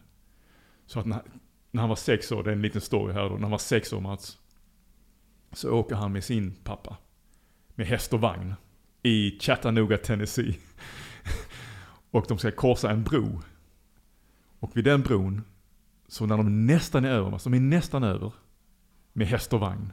Så 0.87 1.01
att 1.01 1.07
när, 1.07 1.23
när 1.71 1.81
han 1.81 1.89
var 1.89 1.97
sex 1.97 2.33
år, 2.33 2.43
det 2.43 2.51
är 2.51 2.55
en 2.55 2.63
liten 2.63 2.81
story 2.81 3.13
här 3.13 3.29
då, 3.29 3.35
när 3.35 3.41
han 3.41 3.51
var 3.51 3.59
sex 3.59 3.93
år 3.93 4.01
Mats. 4.01 4.39
Så 5.53 5.71
åker 5.71 5.97
han 5.97 6.13
med 6.13 6.25
sin 6.25 6.55
pappa. 6.65 6.97
Med 7.75 7.87
häst 7.87 8.13
och 8.13 8.21
vagn. 8.21 8.55
I 9.03 9.39
Chattanooga, 9.41 9.99
Tennessee. 9.99 10.59
och 12.11 12.25
de 12.29 12.39
ska 12.39 12.51
korsa 12.51 12.91
en 12.91 13.03
bro. 13.03 13.43
Och 14.59 14.77
vid 14.77 14.85
den 14.85 15.03
bron, 15.03 15.43
så 16.09 16.27
när 16.27 16.37
de 16.37 16.67
nästan 16.67 17.05
är 17.05 17.11
över, 17.11 17.33
alltså 17.33 17.51
de 17.51 17.57
är 17.57 17.61
nästan 17.61 18.05
över. 18.05 18.33
Med 19.13 19.27
häst 19.27 19.53
och 19.53 19.61
vagn. 19.61 19.93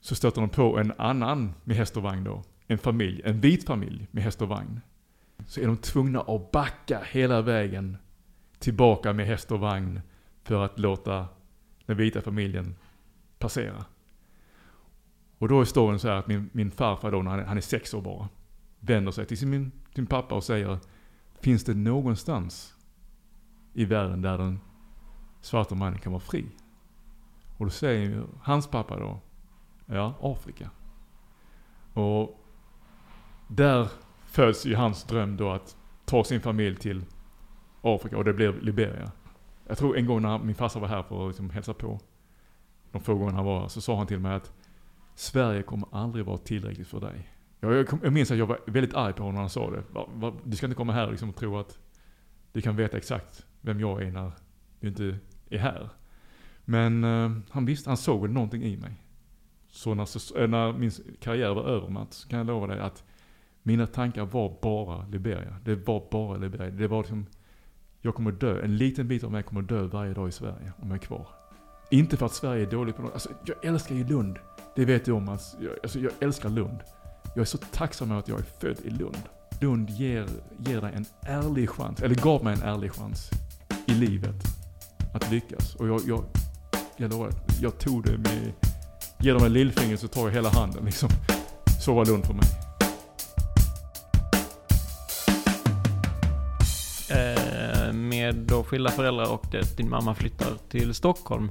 Så 0.00 0.14
stöter 0.14 0.40
de 0.40 0.50
på 0.50 0.78
en 0.78 0.92
annan 0.98 1.52
med 1.64 1.76
häst 1.76 1.96
och 1.96 2.02
vagn 2.02 2.24
då. 2.24 2.42
En 2.70 2.78
familj, 2.78 3.22
en 3.24 3.40
vit 3.40 3.66
familj 3.66 4.08
med 4.10 4.22
häst 4.22 4.42
och 4.42 4.48
vagn. 4.48 4.80
Så 5.46 5.60
är 5.60 5.66
de 5.66 5.76
tvungna 5.76 6.20
att 6.20 6.50
backa 6.50 7.00
hela 7.10 7.42
vägen 7.42 7.96
tillbaka 8.58 9.12
med 9.12 9.26
häst 9.26 9.52
och 9.52 9.60
vagn 9.60 10.00
för 10.42 10.64
att 10.64 10.78
låta 10.78 11.28
den 11.86 11.96
vita 11.96 12.20
familjen 12.20 12.74
passera. 13.38 13.84
Och 15.38 15.48
då 15.48 15.60
är 15.60 15.64
storyn 15.64 15.98
så 15.98 16.08
här 16.08 16.16
att 16.16 16.26
min, 16.26 16.50
min 16.52 16.70
farfar 16.70 17.10
då, 17.10 17.22
när 17.22 17.30
han 17.30 17.40
är, 17.40 17.44
han 17.44 17.56
är 17.56 17.60
sex 17.60 17.94
år 17.94 18.02
bara, 18.02 18.28
vänder 18.80 19.12
sig 19.12 19.26
till 19.26 19.38
sin, 19.38 19.72
sin 19.94 20.06
pappa 20.06 20.34
och 20.34 20.44
säger 20.44 20.78
Finns 21.40 21.64
det 21.64 21.74
någonstans 21.74 22.74
i 23.72 23.84
världen 23.84 24.22
där 24.22 24.38
den 24.38 24.60
svarta 25.40 25.74
mannen 25.74 25.98
kan 25.98 26.12
vara 26.12 26.20
fri? 26.20 26.46
Och 27.56 27.64
då 27.64 27.70
säger 27.70 28.24
hans 28.40 28.66
pappa 28.66 28.98
då, 28.98 29.20
ja, 29.86 30.14
Afrika. 30.20 30.70
Och 31.94 32.39
där 33.50 33.88
föds 34.26 34.66
ju 34.66 34.74
hans 34.74 35.04
dröm 35.04 35.36
då 35.36 35.50
att 35.50 35.76
ta 36.04 36.24
sin 36.24 36.40
familj 36.40 36.76
till 36.76 37.04
Afrika 37.82 38.16
och 38.16 38.24
det 38.24 38.32
blir 38.32 38.52
Liberia. 38.52 39.12
Jag 39.66 39.78
tror 39.78 39.96
en 39.96 40.06
gång 40.06 40.22
när 40.22 40.38
min 40.38 40.54
farsa 40.54 40.78
var 40.78 40.88
här 40.88 41.02
för 41.02 41.22
att 41.22 41.28
liksom 41.28 41.50
hälsa 41.50 41.74
på, 41.74 42.00
de 42.92 43.00
få 43.02 43.14
gånger 43.14 43.32
han 43.32 43.44
var 43.44 43.60
här, 43.60 43.68
så 43.68 43.80
sa 43.80 43.96
han 43.96 44.06
till 44.06 44.18
mig 44.18 44.34
att 44.34 44.52
Sverige 45.14 45.62
kommer 45.62 45.88
aldrig 45.92 46.24
vara 46.24 46.38
tillräckligt 46.38 46.88
för 46.88 47.00
dig. 47.00 47.30
Jag, 47.60 47.74
jag, 47.74 47.86
jag 48.02 48.12
minns 48.12 48.30
att 48.30 48.38
jag 48.38 48.46
var 48.46 48.60
väldigt 48.66 48.94
arg 48.94 49.12
på 49.12 49.22
honom 49.22 49.34
när 49.34 49.40
han 49.40 49.50
sa 49.50 49.70
det. 49.70 49.82
Va, 49.90 50.08
va, 50.14 50.32
du 50.44 50.56
ska 50.56 50.66
inte 50.66 50.76
komma 50.76 50.92
här 50.92 51.10
liksom 51.10 51.28
och 51.28 51.36
tro 51.36 51.58
att 51.58 51.78
du 52.52 52.60
kan 52.60 52.76
veta 52.76 52.96
exakt 52.96 53.46
vem 53.60 53.80
jag 53.80 54.02
är 54.02 54.10
när 54.10 54.32
du 54.80 54.88
inte 54.88 55.18
är 55.50 55.58
här. 55.58 55.88
Men 56.64 57.04
eh, 57.04 57.30
han 57.50 57.64
visste, 57.66 57.90
han 57.90 57.96
såg 57.96 58.22
väl 58.22 58.30
någonting 58.30 58.62
i 58.62 58.76
mig. 58.76 59.04
Så 59.70 59.94
när, 59.94 60.04
så, 60.04 60.46
när 60.46 60.72
min 60.72 60.90
karriär 61.20 61.54
var 61.54 61.64
över 61.64 61.88
Mats, 61.88 62.24
kan 62.24 62.38
jag 62.38 62.46
lova 62.46 62.66
dig 62.66 62.80
att 62.80 63.04
mina 63.62 63.86
tankar 63.86 64.24
var 64.24 64.58
bara 64.62 65.06
Liberia. 65.06 65.56
Det 65.64 65.74
var 65.74 66.02
bara 66.10 66.36
Liberia. 66.36 66.70
Det 66.70 66.86
var 66.86 66.98
liksom, 66.98 67.26
jag 68.00 68.14
kommer 68.14 68.32
dö. 68.32 68.62
En 68.64 68.76
liten 68.76 69.08
bit 69.08 69.24
av 69.24 69.32
mig 69.32 69.42
kommer 69.42 69.62
dö 69.62 69.82
varje 69.82 70.14
dag 70.14 70.28
i 70.28 70.32
Sverige 70.32 70.72
om 70.78 70.88
jag 70.88 70.94
är 70.96 71.06
kvar. 71.06 71.26
Inte 71.90 72.16
för 72.16 72.26
att 72.26 72.34
Sverige 72.34 72.66
är 72.66 72.70
dåligt 72.70 72.96
på 72.96 73.02
något. 73.02 73.12
Alltså, 73.12 73.28
jag 73.44 73.64
älskar 73.64 73.94
ju 73.94 74.06
Lund. 74.06 74.38
Det 74.76 74.84
vet 74.84 75.04
du 75.04 75.12
om. 75.12 75.28
Alltså, 75.28 75.56
jag, 75.62 75.72
alltså, 75.82 75.98
jag 75.98 76.12
älskar 76.20 76.48
Lund. 76.48 76.78
Jag 77.34 77.40
är 77.40 77.44
så 77.44 77.58
tacksam 77.58 78.10
över 78.10 78.20
att 78.20 78.28
jag 78.28 78.38
är 78.38 78.44
född 78.44 78.76
i 78.84 78.90
Lund. 78.90 79.22
Lund 79.60 79.90
ger, 79.90 80.26
ger 80.58 80.80
dig 80.80 80.92
en 80.94 81.04
ärlig 81.22 81.70
chans, 81.70 82.02
eller 82.02 82.14
gav 82.14 82.44
mig 82.44 82.54
en 82.54 82.62
ärlig 82.62 82.92
chans 82.92 83.30
i 83.86 83.94
livet 83.94 84.36
att 85.14 85.30
lyckas. 85.30 85.74
Och 85.74 85.88
jag, 85.88 86.00
jag, 86.06 86.24
jag 86.96 87.10
lovar, 87.10 87.30
jag 87.60 87.78
tog 87.78 88.04
det 88.04 88.18
med, 88.18 88.52
ger 89.18 89.34
dem 89.34 89.44
en 89.44 89.52
lillfinger 89.52 89.96
så 89.96 90.08
tar 90.08 90.22
jag 90.22 90.30
hela 90.30 90.48
handen 90.48 90.84
liksom. 90.84 91.08
Så 91.84 91.94
var 91.94 92.06
Lund 92.06 92.24
för 92.24 92.34
mig. 92.34 92.69
Med 98.34 98.46
då 98.46 98.64
skilda 98.64 98.90
föräldrar 98.90 99.32
och 99.32 99.46
det, 99.50 99.76
din 99.76 99.90
mamma 99.90 100.14
flyttar 100.14 100.52
till 100.68 100.94
Stockholm. 100.94 101.50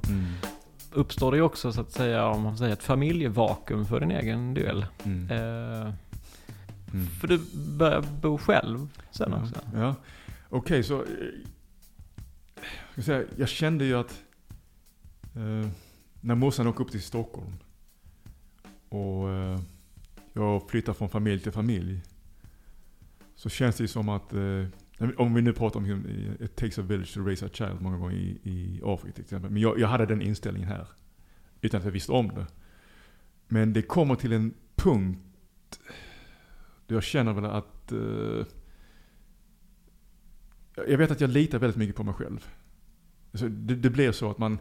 Uppstår 0.92 1.30
det 1.32 1.36
ju 1.36 1.42
också 1.42 1.72
så 1.72 1.80
att 1.80 1.92
säga, 1.92 2.26
om 2.26 2.42
man 2.42 2.58
säger 2.58 2.72
ett 2.72 2.82
familjevakuum 2.82 3.86
för 3.86 4.00
din 4.00 4.10
egen 4.10 4.54
del. 4.54 4.86
Mm. 5.04 5.30
Eh, 5.30 5.92
Mm. 6.92 7.06
för 7.06 7.28
du 7.28 7.40
börjar 7.76 8.00
bo 8.22 8.38
själv 8.38 8.88
sen 9.10 9.32
också. 9.34 9.54
Ja, 9.74 9.80
ja. 9.80 9.94
okej 10.48 10.82
så... 10.82 10.94
eh, 11.02 11.06
Jag, 12.56 12.92
ska 12.92 13.02
säga, 13.02 13.24
jag 13.36 13.48
kände 13.48 13.84
ju 13.84 13.94
att 13.98 14.22
eh, 15.36 15.68
när 16.20 16.34
morsan 16.34 16.66
åkte 16.66 16.82
upp 16.82 16.90
till 16.90 17.02
Stockholm 17.02 17.52
och 18.88 19.30
eh, 19.30 19.60
jag 20.32 20.70
flyttar 20.70 20.92
från 20.92 21.08
familj 21.08 21.40
till 21.42 21.52
familj. 21.52 22.00
Så 23.36 23.48
känns 23.48 23.76
det 23.76 23.84
ju 23.84 23.88
som 23.88 24.08
att, 24.08 24.32
eh, 24.32 24.64
om 25.16 25.34
vi 25.34 25.42
nu 25.42 25.52
pratar 25.52 25.80
om 25.80 25.84
hur 25.84 26.36
it 26.42 26.56
takes 26.56 26.78
a 26.78 26.82
village 26.82 27.14
to 27.14 27.20
raise 27.20 27.46
a 27.46 27.48
child 27.52 27.80
många 27.80 27.96
gånger 27.98 28.16
i, 28.16 28.40
i 28.42 28.80
Afrika 28.84 29.14
till 29.14 29.24
exempel. 29.24 29.50
Men 29.50 29.62
jag, 29.62 29.78
jag 29.78 29.88
hade 29.88 30.06
den 30.06 30.22
inställningen 30.22 30.68
här. 30.68 30.88
Utan 31.60 31.78
att 31.78 31.84
jag 31.84 31.92
visste 31.92 32.12
om 32.12 32.28
det. 32.28 32.46
Men 33.48 33.72
det 33.72 33.82
kommer 33.82 34.14
till 34.14 34.32
en 34.32 34.54
punkt 34.74 35.80
då 36.86 36.94
jag 36.94 37.02
känner 37.02 37.32
väl 37.32 37.44
att 37.44 37.92
Uh, 37.92 38.44
jag 40.88 40.98
vet 40.98 41.10
att 41.10 41.20
jag 41.20 41.30
litar 41.30 41.58
väldigt 41.58 41.76
mycket 41.76 41.96
på 41.96 42.04
mig 42.04 42.14
själv. 42.14 42.48
Alltså, 43.32 43.48
det, 43.48 43.74
det 43.74 43.90
blir 43.90 44.12
så 44.12 44.30
att 44.30 44.38
man, 44.38 44.58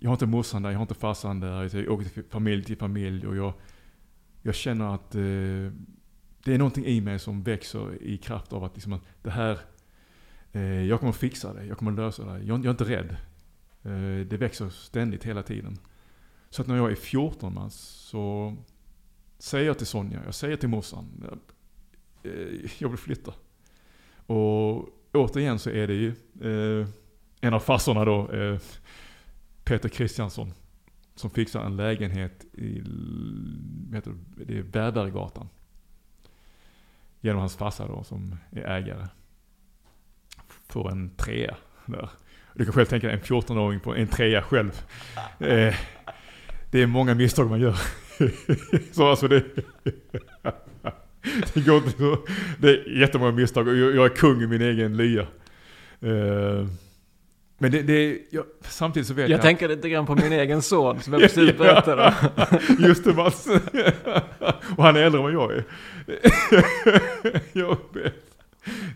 jag 0.00 0.10
har 0.10 0.14
inte 0.14 0.26
morsan 0.26 0.62
där, 0.62 0.70
jag 0.70 0.78
har 0.78 0.82
inte 0.82 0.94
farsan 0.94 1.40
där, 1.40 1.76
jag 1.76 1.92
åker 1.92 2.08
till 2.08 2.24
familj 2.30 2.64
till 2.64 2.76
familj 2.76 3.26
och 3.26 3.36
jag, 3.36 3.54
jag 4.42 4.54
känner 4.54 4.94
att 4.94 5.14
Uh, 5.14 5.72
det 6.44 6.54
är 6.54 6.58
någonting 6.58 6.84
i 6.84 7.00
mig 7.00 7.18
som 7.18 7.42
växer 7.42 8.02
i 8.02 8.18
kraft 8.18 8.52
av 8.52 8.64
att, 8.64 8.74
liksom, 8.74 8.92
att 8.92 9.02
det 9.22 9.30
här, 9.30 9.58
Eh, 10.52 10.86
jag 10.86 11.00
kommer 11.00 11.12
fixa 11.12 11.52
det, 11.52 11.64
jag 11.64 11.78
kommer 11.78 11.92
lösa 11.92 12.24
det. 12.24 12.38
Jag, 12.38 12.58
jag 12.58 12.66
är 12.66 12.70
inte 12.70 12.84
rädd. 12.84 13.16
Eh, 13.82 14.26
det 14.26 14.36
växer 14.36 14.68
ständigt 14.68 15.24
hela 15.24 15.42
tiden. 15.42 15.78
Så 16.50 16.62
att 16.62 16.68
när 16.68 16.76
jag 16.76 16.90
är 16.90 16.94
14 16.94 17.54
man, 17.54 17.64
alltså, 17.64 17.78
så 17.78 18.56
säger 19.38 19.66
jag 19.66 19.78
till 19.78 19.86
Sonja, 19.86 20.20
jag 20.24 20.34
säger 20.34 20.56
till 20.56 20.68
morsan, 20.68 21.24
eh, 22.22 22.30
jag 22.78 22.88
vill 22.88 22.98
flytta. 22.98 23.34
Och 24.26 24.88
återigen 25.12 25.58
så 25.58 25.70
är 25.70 25.86
det 25.86 25.94
ju 25.94 26.08
eh, 26.40 26.88
en 27.40 27.54
av 27.54 27.60
farsorna 27.60 28.04
då, 28.04 28.32
eh, 28.32 28.58
Peter 29.64 29.88
Kristiansson, 29.88 30.52
som 31.14 31.30
fixar 31.30 31.64
en 31.64 31.76
lägenhet 31.76 32.44
i 32.54 32.82
vad 33.86 33.94
heter 33.94 34.14
det, 34.36 34.44
det 34.44 34.58
är 34.58 34.62
Genom 37.24 37.40
hans 37.40 37.56
farsa 37.56 37.86
då 37.86 38.04
som 38.04 38.36
är 38.50 38.62
ägare. 38.62 39.06
Får 40.68 40.90
en 40.90 41.10
trea 41.10 41.56
där. 41.86 42.10
Du 42.54 42.64
kan 42.64 42.74
själv 42.74 42.86
tänka 42.86 43.06
dig 43.06 43.16
en 43.16 43.22
14-åring 43.22 43.80
på 43.80 43.94
en 43.94 44.06
trea 44.06 44.42
själv. 44.42 44.82
Eh, 45.38 45.74
det 46.70 46.82
är 46.82 46.86
många 46.86 47.14
misstag 47.14 47.50
man 47.50 47.60
gör. 47.60 47.76
så 48.92 49.10
alltså 49.10 49.28
det... 49.28 49.44
det, 51.54 51.60
går 51.66 51.76
inte 51.76 51.90
så, 51.90 52.18
det 52.58 52.68
är 52.68 53.00
jättemånga 53.00 53.32
misstag 53.32 53.68
och 53.68 53.76
jag, 53.76 54.04
är 54.04 54.08
kung 54.08 54.42
i 54.42 54.46
min 54.46 54.62
egen 54.62 54.96
lya. 54.96 55.22
Eh, 56.00 56.66
men 57.58 57.70
det, 57.70 57.82
det 57.82 58.18
jag, 58.30 58.44
samtidigt 58.60 59.08
så 59.08 59.14
vet 59.14 59.22
jag... 59.22 59.30
Jag 59.30 59.42
tänker 59.42 59.68
lite 59.68 59.88
grann 59.88 60.06
på 60.06 60.14
min 60.14 60.32
egen 60.32 60.62
son 60.62 61.00
som 61.00 61.12
jag 61.12 61.22
precis 61.34 61.58
berättade. 61.58 62.14
Just 62.78 63.04
det 63.04 63.14
Mats. 63.14 63.46
och 64.76 64.84
han 64.84 64.96
är 64.96 65.02
äldre 65.02 65.18
än 65.18 65.24
vad 65.24 65.32
jag 65.32 65.52
är. 65.52 65.64
jag 67.52 67.78
vet. 67.92 68.14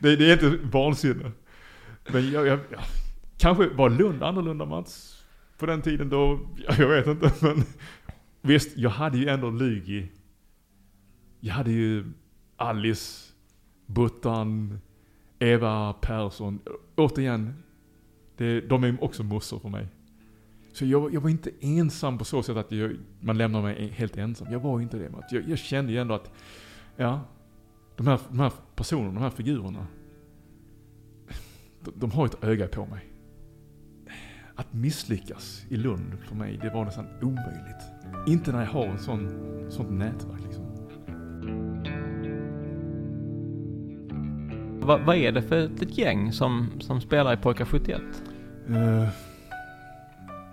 Det, 0.00 0.16
det 0.16 0.30
är 0.30 0.32
inte 0.32 0.66
vansinne. 0.66 1.32
Men 2.12 2.30
jag, 2.30 2.46
jag, 2.46 2.58
jag, 2.70 2.80
kanske 3.38 3.68
var 3.68 3.90
Lund 3.90 4.22
annorlunda 4.22 4.64
Mats? 4.64 5.25
På 5.58 5.66
den 5.66 5.82
tiden 5.82 6.08
då, 6.08 6.40
jag 6.78 6.88
vet 6.88 7.06
inte 7.06 7.32
men 7.40 7.64
visst, 8.40 8.76
jag 8.76 8.90
hade 8.90 9.18
ju 9.18 9.28
ändå 9.28 9.50
Lygi. 9.50 10.08
Jag 11.40 11.54
hade 11.54 11.70
ju 11.70 12.04
Alice, 12.56 13.32
Buttan, 13.86 14.78
Eva 15.38 15.92
Persson. 15.92 16.60
Återigen, 16.96 17.54
det, 18.36 18.60
de 18.60 18.84
är 18.84 19.04
också 19.04 19.22
mossor 19.22 19.58
för 19.58 19.68
mig. 19.68 19.88
Så 20.72 20.84
jag, 20.84 21.14
jag, 21.14 21.20
var 21.20 21.30
inte 21.30 21.50
ensam 21.60 22.18
på 22.18 22.25
så 22.25 22.42
sätt 22.42 22.56
att 22.56 22.72
jag, 22.72 22.96
man 23.20 23.38
lämnar 23.38 23.62
mig 23.62 23.88
helt 23.88 24.16
ensam. 24.16 24.52
Jag 24.52 24.60
var 24.60 24.80
inte 24.80 24.98
det. 24.98 25.10
Jag, 25.30 25.48
jag 25.48 25.58
kände 25.58 25.92
ju 25.92 25.98
ändå 25.98 26.14
att, 26.14 26.32
ja, 26.96 27.20
de 27.96 28.06
här, 28.06 28.20
de 28.28 28.40
här 28.40 28.52
personerna, 28.74 29.14
de 29.14 29.22
här 29.22 29.30
figurerna. 29.30 29.86
De, 31.84 31.92
de 31.94 32.10
har 32.10 32.26
ett 32.26 32.44
öga 32.44 32.68
på 32.68 32.86
mig. 32.86 33.04
Att 34.54 34.72
misslyckas 34.72 35.64
i 35.68 35.76
Lund 35.76 36.18
för 36.28 36.34
mig, 36.34 36.58
det 36.62 36.70
var 36.70 36.84
nästan 36.84 37.06
omöjligt. 37.22 37.82
Inte 38.26 38.52
när 38.52 38.64
jag 38.64 38.70
har 38.70 38.86
en 38.86 38.98
sån, 38.98 39.28
sånt 39.70 39.90
nätverk 39.90 40.40
liksom. 40.44 40.66
Vad, 44.86 45.00
vad 45.00 45.16
är 45.16 45.32
det 45.32 45.42
för 45.42 45.56
ett 45.56 45.98
gäng 45.98 46.32
som, 46.32 46.70
som 46.80 47.00
spelar 47.00 47.34
i 47.34 47.36
Pojkar 47.36 47.64
71? 47.64 48.00
Uh, 48.70 49.08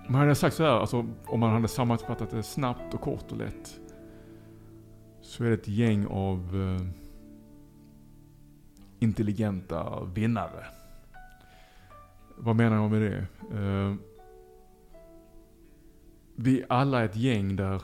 man 0.08 0.22
hade 0.22 0.36
sagt 0.36 0.56
så 0.56 0.64
här, 0.64 0.70
alltså, 0.70 1.06
om 1.26 1.40
man 1.40 1.54
hade 1.54 1.68
sammanfattat 1.68 2.32
det 2.32 2.44
snabbt 2.44 2.94
och 2.94 3.02
kort 3.02 3.32
och 3.32 3.38
lätt. 3.38 3.80
Så 5.34 5.44
är 5.44 5.48
det 5.48 5.54
ett 5.54 5.68
gäng 5.68 6.08
av 6.08 6.38
eh, 6.56 6.88
intelligenta 9.00 10.04
vinnare. 10.04 10.66
Vad 12.38 12.56
menar 12.56 12.76
jag 12.76 12.92
med 12.92 13.02
det? 13.02 13.28
Uh, 13.58 13.96
vi 16.36 16.64
alla 16.70 17.02
är 17.02 17.06
ett 17.06 17.16
gäng 17.16 17.56
där 17.56 17.82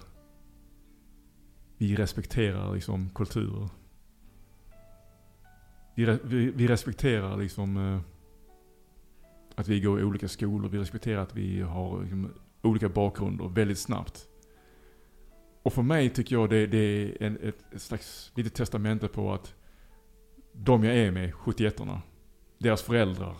vi 1.77 1.95
respekterar 1.95 2.73
liksom 2.73 3.09
kulturer. 3.09 3.69
Vi, 5.95 6.19
vi, 6.23 6.51
vi 6.51 6.67
respekterar 6.67 7.37
liksom 7.37 7.77
eh, 7.77 7.99
att 9.55 9.67
vi 9.67 9.79
går 9.79 9.99
i 9.99 10.03
olika 10.03 10.27
skolor. 10.27 10.69
Vi 10.69 10.77
respekterar 10.77 11.21
att 11.21 11.35
vi 11.35 11.61
har 11.61 12.01
liksom, 12.01 12.33
olika 12.61 12.89
bakgrunder 12.89 13.47
väldigt 13.47 13.79
snabbt. 13.79 14.27
Och 15.63 15.73
för 15.73 15.81
mig 15.81 16.09
tycker 16.09 16.35
jag 16.35 16.49
det, 16.49 16.67
det 16.67 16.77
är 16.77 17.23
en, 17.23 17.37
ett, 17.41 17.73
ett 17.73 17.81
slags 17.81 18.31
litet 18.35 18.53
testamente 18.53 19.07
på 19.07 19.33
att 19.33 19.55
de 20.53 20.83
jag 20.83 20.95
är 20.95 21.11
med, 21.11 21.33
71orna, 21.33 21.99
deras 22.57 22.81
föräldrar, 22.81 23.37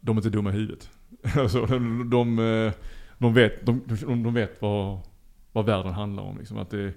de 0.00 0.16
är 0.16 0.20
inte 0.20 0.30
dumma 0.30 0.50
i 0.50 0.52
huvudet. 0.52 0.90
alltså, 1.36 1.66
de, 1.66 2.10
de, 2.10 2.38
eh, 2.38 2.72
de, 3.18 3.34
vet, 3.34 3.66
de, 3.66 3.82
de 4.22 4.34
vet 4.34 4.62
vad, 4.62 5.00
vad 5.52 5.66
världen 5.66 5.92
handlar 5.92 6.22
om. 6.22 6.38
Liksom. 6.38 6.58
Att 6.58 6.70
det, 6.70 6.94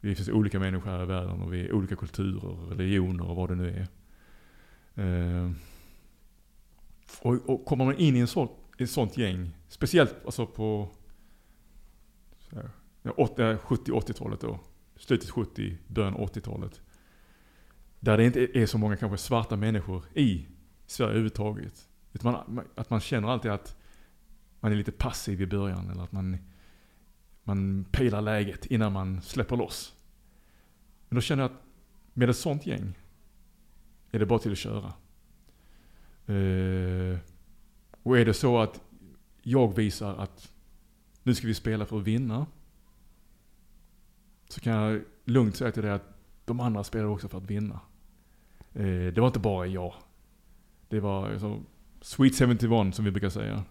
det 0.00 0.14
finns 0.14 0.28
olika 0.28 0.60
människor 0.60 0.90
här 0.90 1.02
i 1.02 1.06
världen 1.06 1.42
och 1.42 1.52
vi 1.52 1.66
är 1.66 1.72
olika 1.72 1.96
kulturer, 1.96 2.68
religioner 2.68 3.30
och 3.30 3.36
vad 3.36 3.48
det 3.48 3.54
nu 3.54 3.68
är. 3.68 3.88
Uh, 4.98 5.52
och, 7.20 7.50
och 7.50 7.64
kommer 7.64 7.84
man 7.84 7.96
in 7.96 8.16
i 8.16 8.18
en 8.18 8.26
sån, 8.26 8.48
ett 8.78 8.90
sånt 8.90 9.16
gäng, 9.16 9.50
speciellt 9.68 10.16
alltså 10.24 10.46
på 10.46 10.88
70-80-talet 13.02 14.40
då, 14.40 14.60
slutet 14.96 15.30
70, 15.30 15.78
början 15.86 16.16
80-talet. 16.16 16.80
Där 18.00 18.16
det 18.16 18.24
inte 18.24 18.58
är 18.58 18.66
så 18.66 18.78
många 18.78 18.96
kanske 18.96 19.18
svarta 19.18 19.56
människor 19.56 20.04
i 20.14 20.46
Sverige 20.86 21.10
överhuvudtaget. 21.10 21.88
Utan 22.12 22.32
man, 22.32 22.64
att 22.74 22.90
man 22.90 23.00
känner 23.00 23.28
alltid 23.28 23.50
att 23.50 23.76
man 24.60 24.72
är 24.72 24.76
lite 24.76 24.92
passiv 24.92 25.42
i 25.42 25.46
början 25.46 25.90
eller 25.90 26.02
att 26.02 26.12
man, 26.12 26.36
man 27.44 27.84
pejlar 27.92 28.20
läget 28.20 28.66
innan 28.66 28.92
man 28.92 29.22
släpper 29.22 29.56
loss. 29.56 29.94
Men 31.08 31.14
då 31.14 31.20
känner 31.20 31.42
jag 31.42 31.50
att 31.50 31.62
med 32.12 32.30
ett 32.30 32.36
sånt 32.36 32.66
gäng 32.66 32.98
är 34.10 34.18
det 34.18 34.26
bara 34.26 34.38
till 34.38 34.52
att 34.52 34.58
köra. 34.58 34.92
Uh, 36.28 37.18
och 38.02 38.18
är 38.18 38.24
det 38.24 38.34
så 38.34 38.58
att 38.58 38.80
jag 39.42 39.76
visar 39.76 40.14
att 40.14 40.52
nu 41.22 41.34
ska 41.34 41.46
vi 41.46 41.54
spela 41.54 41.86
för 41.86 41.98
att 41.98 42.06
vinna. 42.06 42.46
Så 44.52 44.60
kan 44.60 44.72
jag 44.72 45.02
lugnt 45.24 45.56
säga 45.56 45.72
till 45.72 45.82
dig 45.82 45.92
att 45.92 46.14
de 46.44 46.60
andra 46.60 46.84
spelade 46.84 47.10
också 47.10 47.28
för 47.28 47.38
att 47.38 47.50
vinna. 47.50 47.80
Eh, 48.72 48.84
det 48.84 49.18
var 49.18 49.26
inte 49.26 49.38
bara 49.38 49.66
jag. 49.66 49.94
Det 50.88 51.00
var 51.00 51.30
alltså, 51.30 51.62
Sweet 52.00 52.38
71 52.38 52.94
som 52.94 53.04
vi 53.04 53.10
brukar 53.10 53.28
säga. 53.28 53.64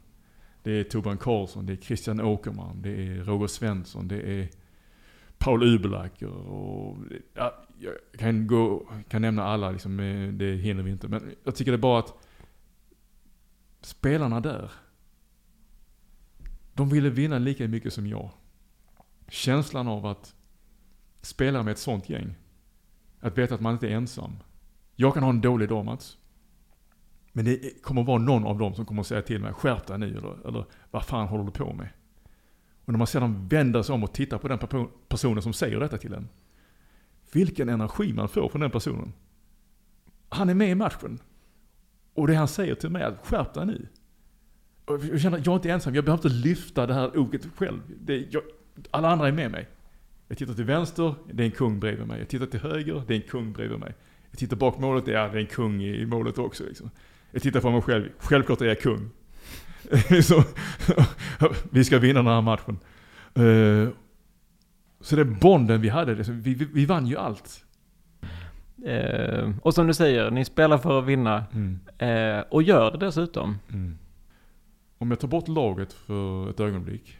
Det 0.63 0.71
är 0.71 0.83
Torbjörn 0.83 1.17
Karlsson, 1.17 1.65
det 1.65 1.73
är 1.73 1.77
Christian 1.77 2.21
Åkerman, 2.21 2.81
det 2.81 2.89
är 2.89 3.23
Roger 3.23 3.47
Svensson, 3.47 4.07
det 4.07 4.21
är 4.21 4.49
Paul 5.37 5.63
Ubelacker 5.63 6.27
och 6.27 6.97
ja, 7.33 7.65
jag 7.79 7.93
kan, 8.19 8.47
gå, 8.47 8.89
kan 9.09 9.21
nämna 9.21 9.43
alla, 9.43 9.71
liksom, 9.71 9.99
eh, 9.99 10.33
det 10.33 10.55
hinner 10.55 10.83
vi 10.83 10.91
inte. 10.91 11.07
Men 11.07 11.35
jag 11.43 11.55
tycker 11.55 11.71
det 11.71 11.77
är 11.77 11.79
bara 11.79 11.99
att 11.99 12.13
spelarna 13.81 14.39
där, 14.39 14.71
de 16.73 16.89
ville 16.89 17.09
vinna 17.09 17.39
lika 17.39 17.67
mycket 17.67 17.93
som 17.93 18.07
jag. 18.07 18.29
Känslan 19.27 19.87
av 19.87 20.05
att 20.05 20.35
spela 21.21 21.63
med 21.63 21.71
ett 21.71 21.79
sånt 21.79 22.09
gäng. 22.09 22.35
Att 23.19 23.37
veta 23.37 23.55
att 23.55 23.61
man 23.61 23.73
inte 23.73 23.87
är 23.87 23.91
ensam. 23.91 24.37
Jag 24.95 25.13
kan 25.13 25.23
ha 25.23 25.29
en 25.29 25.41
dålig 25.41 25.69
dag 25.69 25.85
Mats. 25.85 26.17
Men 27.33 27.45
det 27.45 27.83
kommer 27.83 28.03
vara 28.03 28.17
någon 28.17 28.45
av 28.45 28.57
dem 28.57 28.73
som 28.73 28.85
kommer 28.85 29.03
säga 29.03 29.21
till 29.21 29.41
mig, 29.41 29.53
skärp 29.53 29.87
dig 29.87 29.97
nu 29.97 30.17
eller, 30.17 30.47
eller 30.47 30.65
vad 30.91 31.05
fan 31.05 31.27
håller 31.27 31.43
du 31.43 31.51
på 31.51 31.73
med? 31.73 31.89
Och 32.85 32.93
när 32.93 32.97
man 32.97 33.07
sedan 33.07 33.47
vänder 33.47 33.81
sig 33.83 33.95
om 33.95 34.03
och 34.03 34.13
tittar 34.13 34.37
på 34.37 34.47
den 34.47 34.59
personen 35.07 35.43
som 35.43 35.53
säger 35.53 35.79
detta 35.79 35.97
till 35.97 36.13
en. 36.13 36.29
Vilken 37.33 37.69
energi 37.69 38.13
man 38.13 38.29
får 38.29 38.49
från 38.49 38.61
den 38.61 38.71
personen. 38.71 39.13
Han 40.29 40.49
är 40.49 40.53
med 40.53 40.69
i 40.69 40.75
matchen. 40.75 41.19
Och 42.13 42.27
det 42.27 42.35
han 42.35 42.47
säger 42.47 42.75
till 42.75 42.89
mig 42.89 43.01
är, 43.01 43.17
skärp 43.23 43.53
dig 43.53 43.65
nu. 43.65 43.87
Och 44.85 45.05
jag 45.05 45.21
känner 45.21 45.37
att 45.37 45.45
jag 45.45 45.53
är 45.53 45.55
inte 45.55 45.71
ensam, 45.71 45.95
jag 45.95 46.05
behöver 46.05 46.27
inte 46.27 46.47
lyfta 46.47 46.87
det 46.87 46.93
här 46.93 47.17
oket 47.17 47.45
själv. 47.55 47.81
Det, 47.99 48.17
jag, 48.17 48.43
alla 48.91 49.09
andra 49.11 49.27
är 49.27 49.31
med 49.31 49.51
mig. 49.51 49.69
Jag 50.31 50.37
tittar 50.37 50.53
till 50.53 50.65
vänster, 50.65 51.15
det 51.33 51.43
är 51.43 51.45
en 51.45 51.51
kung 51.51 51.79
bredvid 51.79 52.07
mig. 52.07 52.19
Jag 52.19 52.27
tittar 52.27 52.45
till 52.45 52.59
höger, 52.59 53.03
det 53.07 53.13
är 53.13 53.15
en 53.15 53.27
kung 53.27 53.53
bredvid 53.53 53.79
mig. 53.79 53.93
Jag 54.29 54.39
tittar 54.39 54.55
bak 54.55 54.79
målet, 54.79 55.07
ja, 55.07 55.27
det 55.27 55.37
är 55.37 55.41
en 55.41 55.45
kung 55.45 55.83
i 55.83 56.05
målet 56.05 56.37
också. 56.37 56.63
Liksom. 56.63 56.89
Jag 57.31 57.41
tittar 57.41 57.61
på 57.61 57.71
mig 57.71 57.81
själv, 57.81 58.09
självklart 58.17 58.61
är 58.61 58.65
jag 58.65 58.79
kung. 58.79 59.09
så, 60.23 60.43
vi 61.71 61.83
ska 61.83 61.99
vinna 61.99 62.19
den 62.19 62.27
här 62.27 62.41
matchen. 62.41 62.79
Uh, 63.39 63.89
så 65.01 65.15
den 65.15 65.37
bonden 65.39 65.81
vi 65.81 65.89
hade, 65.89 66.13
vi, 66.13 66.53
vi, 66.53 66.67
vi 66.73 66.85
vann 66.85 67.07
ju 67.07 67.17
allt. 67.17 67.65
Eh, 68.85 69.51
och 69.61 69.73
som 69.73 69.87
du 69.87 69.93
säger, 69.93 70.31
ni 70.31 70.45
spelar 70.45 70.77
för 70.77 70.99
att 70.99 71.05
vinna. 71.05 71.45
Mm. 71.53 71.79
Eh, 71.97 72.43
och 72.49 72.63
gör 72.63 72.91
det 72.91 73.05
dessutom. 73.05 73.57
Mm. 73.69 73.97
Om 74.97 75.11
jag 75.11 75.19
tar 75.19 75.27
bort 75.27 75.47
laget 75.47 75.93
för 75.93 76.49
ett 76.49 76.59
ögonblick. 76.59 77.17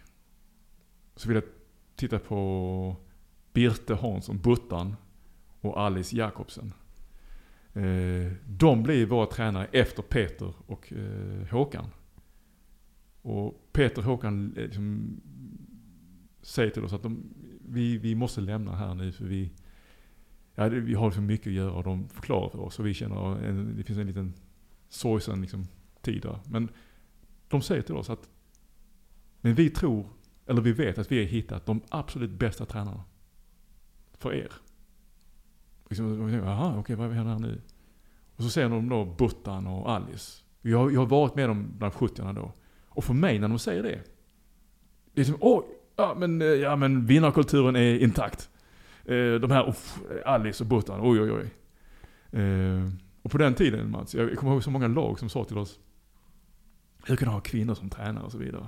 Så 1.16 1.28
vill 1.28 1.36
jag 1.36 1.44
titta 2.02 2.20
på 2.20 2.96
Birte 3.54 3.96
Hansson, 3.96 4.42
Buttan 4.42 4.96
och 5.62 5.80
Alice 5.82 6.16
Jakobsen. 6.16 6.74
Eh, 7.74 8.32
de 8.48 8.84
blir 8.84 9.06
våra 9.06 9.26
tränare 9.26 9.68
efter 9.72 10.04
Peter 10.04 10.54
och 10.66 10.94
eh, 10.94 11.48
Håkan. 11.52 11.86
Och 13.22 13.70
Peter 13.74 13.98
och 13.98 14.04
Håkan 14.04 14.54
eh, 14.58 14.64
liksom, 14.64 15.22
säger 16.42 16.70
till 16.70 16.84
oss 16.84 16.94
att 16.94 17.04
de, 17.04 17.34
vi, 17.68 17.98
vi 17.98 18.16
måste 18.16 18.42
lämna 18.42 18.76
här 18.76 18.94
nu 18.94 19.12
för 19.12 19.26
vi, 19.26 19.52
ja, 20.56 20.70
vi 20.70 20.94
har 20.94 21.12
för 21.12 21.22
mycket 21.22 21.48
att 21.48 21.54
göra 21.54 21.72
och 21.72 21.84
de 21.84 22.10
förklarar 22.10 22.50
för 22.50 22.60
oss. 22.60 22.80
Och 22.80 22.86
vi 22.86 22.94
känner 22.94 23.34
att 23.34 23.78
det 23.78 23.84
finns 23.84 24.00
en 24.00 24.08
liten 24.08 24.34
sorgsen 24.90 25.42
liksom, 25.42 25.68
tid 26.02 26.22
där. 26.22 26.40
Men 26.50 26.70
de 27.48 27.62
säger 27.62 27.82
till 27.82 27.96
oss 27.96 28.10
att 28.10 28.30
men 29.42 29.56
vi 29.56 29.70
tror, 29.70 30.08
eller 30.48 30.62
vi 30.62 30.72
vet 30.72 30.98
att 30.98 31.12
vi 31.12 31.18
har 31.20 31.26
hittat 31.26 31.66
de 31.66 31.82
absolut 31.90 32.32
bästa 32.32 32.66
tränarna. 32.66 33.04
För 34.18 34.34
er. 34.34 34.52
Liksom, 35.90 36.30
Jaha, 36.34 36.76
okej 36.80 36.96
vad 36.96 37.12
händer 37.12 37.32
här 37.34 37.40
nu? 37.40 37.62
Och 38.36 38.44
så 38.44 38.50
ser 38.50 38.70
de 38.70 38.90
då 38.90 39.06
Buttan 39.06 39.68
och 39.68 39.92
Alice. 39.92 40.44
Jag, 40.62 40.78
har- 40.78 40.92
jag 40.92 41.00
har 41.00 41.08
varit 41.08 41.36
med 41.36 41.50
dem 41.50 41.74
bland 41.78 41.94
70 41.94 42.34
då. 42.34 42.52
Och 42.88 43.04
för 43.04 43.14
mig 43.14 43.40
när 43.40 43.48
de 43.48 43.60
säger 43.60 43.84
det. 43.84 44.00
Det 45.14 45.22
är 45.22 45.26
som, 45.26 45.38
åh, 45.40 45.64
ja 45.96 46.16
men, 46.20 46.42
eh, 46.42 46.48
ja, 46.48 46.76
men 46.76 47.06
vinnarkulturen 47.06 47.76
är 47.76 48.00
intakt. 48.00 48.50
Eh, 49.06 49.34
de 49.34 49.52
här, 49.52 49.70
uff, 49.70 50.00
Alice 50.26 50.64
och 50.64 50.68
Buttan, 50.70 51.00
oj 51.04 51.22
oj 51.22 51.32
oj. 51.32 51.52
Eh, 52.42 52.90
och 53.22 53.32
på 53.32 53.38
den 53.38 53.54
tiden 53.54 53.92
Mats, 53.92 54.14
jag 54.16 54.36
kommer 54.38 54.52
ihåg 54.54 54.64
så 54.64 54.72
många 54.72 54.88
lag 54.88 55.20
som 55.20 55.30
sa 55.30 55.44
till 55.46 55.58
oss, 55.58 55.80
hur 57.06 57.16
kan 57.16 57.28
du 57.28 57.34
ha 57.34 57.42
kvinnor 57.42 57.74
som 57.76 57.90
tränare 57.90 58.24
och 58.24 58.32
så 58.32 58.38
vidare. 58.38 58.68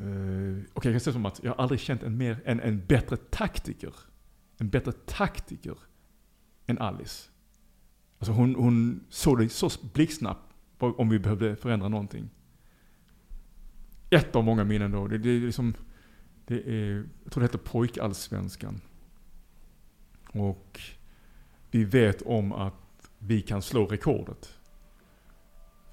Uh, 0.00 0.62
Okej, 0.72 0.92
jag 0.92 0.94
kan 0.94 1.00
säga 1.00 1.12
som 1.12 1.26
att 1.26 1.40
jag 1.42 1.50
har 1.50 1.62
aldrig 1.62 1.80
känt 1.80 2.02
en, 2.02 2.16
mer, 2.16 2.42
en, 2.44 2.60
en 2.60 2.86
bättre 2.86 3.16
taktiker. 3.16 3.94
En 4.58 4.68
bättre 4.68 4.92
taktiker 4.92 5.78
än 6.66 6.78
Alice. 6.78 7.30
Alltså 8.18 8.32
hon, 8.32 8.54
hon 8.54 9.04
såg 9.08 9.38
det 9.38 9.48
så 9.48 9.70
blixtsnabbt 9.94 10.54
om 10.78 11.08
vi 11.08 11.18
behövde 11.18 11.56
förändra 11.56 11.88
någonting. 11.88 12.30
Ett 14.10 14.36
av 14.36 14.44
många 14.44 14.64
minnen 14.64 14.90
då. 14.90 15.06
Det, 15.06 15.18
det 15.18 15.30
är 15.30 15.40
liksom, 15.40 15.74
det 16.46 16.68
är, 16.68 17.08
jag 17.24 17.32
tror 17.32 17.40
det 17.40 17.46
heter 17.46 17.58
pojkallsvenskan. 17.58 18.80
Och 20.28 20.80
vi 21.70 21.84
vet 21.84 22.22
om 22.22 22.52
att 22.52 23.10
vi 23.18 23.42
kan 23.42 23.62
slå 23.62 23.86
rekordet. 23.86 24.55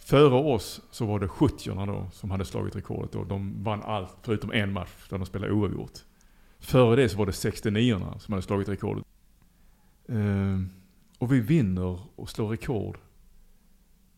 Före 0.05 0.35
oss 0.35 0.81
så 0.91 1.05
var 1.05 1.19
det 1.19 1.27
70 1.27 1.85
då 1.85 2.09
som 2.11 2.31
hade 2.31 2.45
slagit 2.45 2.75
rekordet 2.75 3.15
och 3.15 3.27
de 3.27 3.63
vann 3.63 3.81
allt 3.83 4.17
förutom 4.21 4.51
en 4.51 4.73
match 4.73 5.09
där 5.09 5.17
de 5.17 5.25
spelade 5.25 5.53
oavgjort. 5.53 5.99
Före 6.59 6.95
det 6.95 7.09
så 7.09 7.17
var 7.17 7.25
det 7.25 7.33
69 7.33 7.99
som 8.19 8.33
hade 8.33 8.41
slagit 8.41 8.69
rekordet. 8.69 9.05
Ehm, 10.07 10.69
och 11.17 11.33
vi 11.33 11.39
vinner 11.39 11.99
och 12.15 12.29
slår 12.29 12.49
rekord 12.49 12.97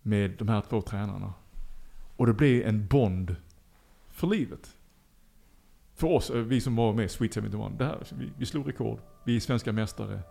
med 0.02 0.32
de 0.38 0.48
här 0.48 0.62
två 0.62 0.82
tränarna. 0.82 1.34
Och 2.16 2.28
det 2.28 2.34
blir 2.34 2.66
en 2.66 2.88
bond 2.88 3.36
för 4.10 4.28
livet. 4.28 4.76
För 5.94 6.08
oss, 6.08 6.30
eh, 6.30 6.42
vi 6.42 6.62
som 6.62 6.76
var 6.76 6.94
med 6.94 7.06
i 7.06 7.10
Sweet 7.10 7.34
71, 7.34 7.78
det 7.78 7.86
här, 7.86 8.08
vi, 8.18 8.32
vi 8.38 8.46
slog 8.46 8.68
rekord. 8.68 9.00
Vi 9.24 9.36
är 9.36 9.40
svenska 9.40 9.72
mästare. 9.72 10.22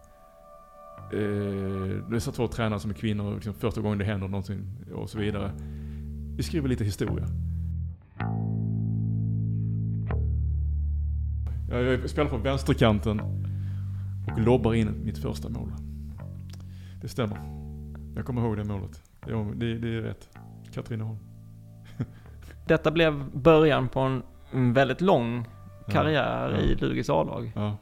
Eh, 1.12 2.10
dessa 2.10 2.32
två 2.32 2.48
tränare 2.48 2.80
som 2.80 2.90
är 2.90 2.94
kvinnor, 2.94 3.34
liksom 3.34 3.54
första 3.54 3.80
gången 3.80 3.98
det 3.98 4.04
händer 4.04 4.28
någonting 4.28 4.60
och 4.94 5.10
så 5.10 5.18
vidare. 5.18 5.52
Vi 6.36 6.42
skriver 6.42 6.68
lite 6.68 6.84
historia. 6.84 7.26
Jag 11.70 12.10
spelar 12.10 12.30
på 12.30 12.36
vänsterkanten 12.36 13.20
och 13.20 14.40
lobbar 14.40 14.74
in 14.74 15.04
mitt 15.04 15.18
första 15.18 15.48
mål. 15.48 15.72
Det 17.00 17.08
stämmer. 17.08 17.38
Jag 18.16 18.26
kommer 18.26 18.42
ihåg 18.42 18.56
det 18.56 18.64
målet. 18.64 19.02
Ja, 19.26 19.46
det, 19.54 19.78
det 19.78 19.96
är 19.96 20.00
rätt. 20.00 20.28
Katrineholm. 20.72 21.18
Detta 22.66 22.90
blev 22.90 23.30
början 23.32 23.88
på 23.88 24.00
en, 24.52 24.72
väldigt 24.72 25.00
lång 25.00 25.48
karriär 25.88 26.50
Ja. 26.50 26.58
i 26.58 26.74
Lugis 26.74 27.10
A-lag. 27.10 27.52
Ja. 27.54 27.76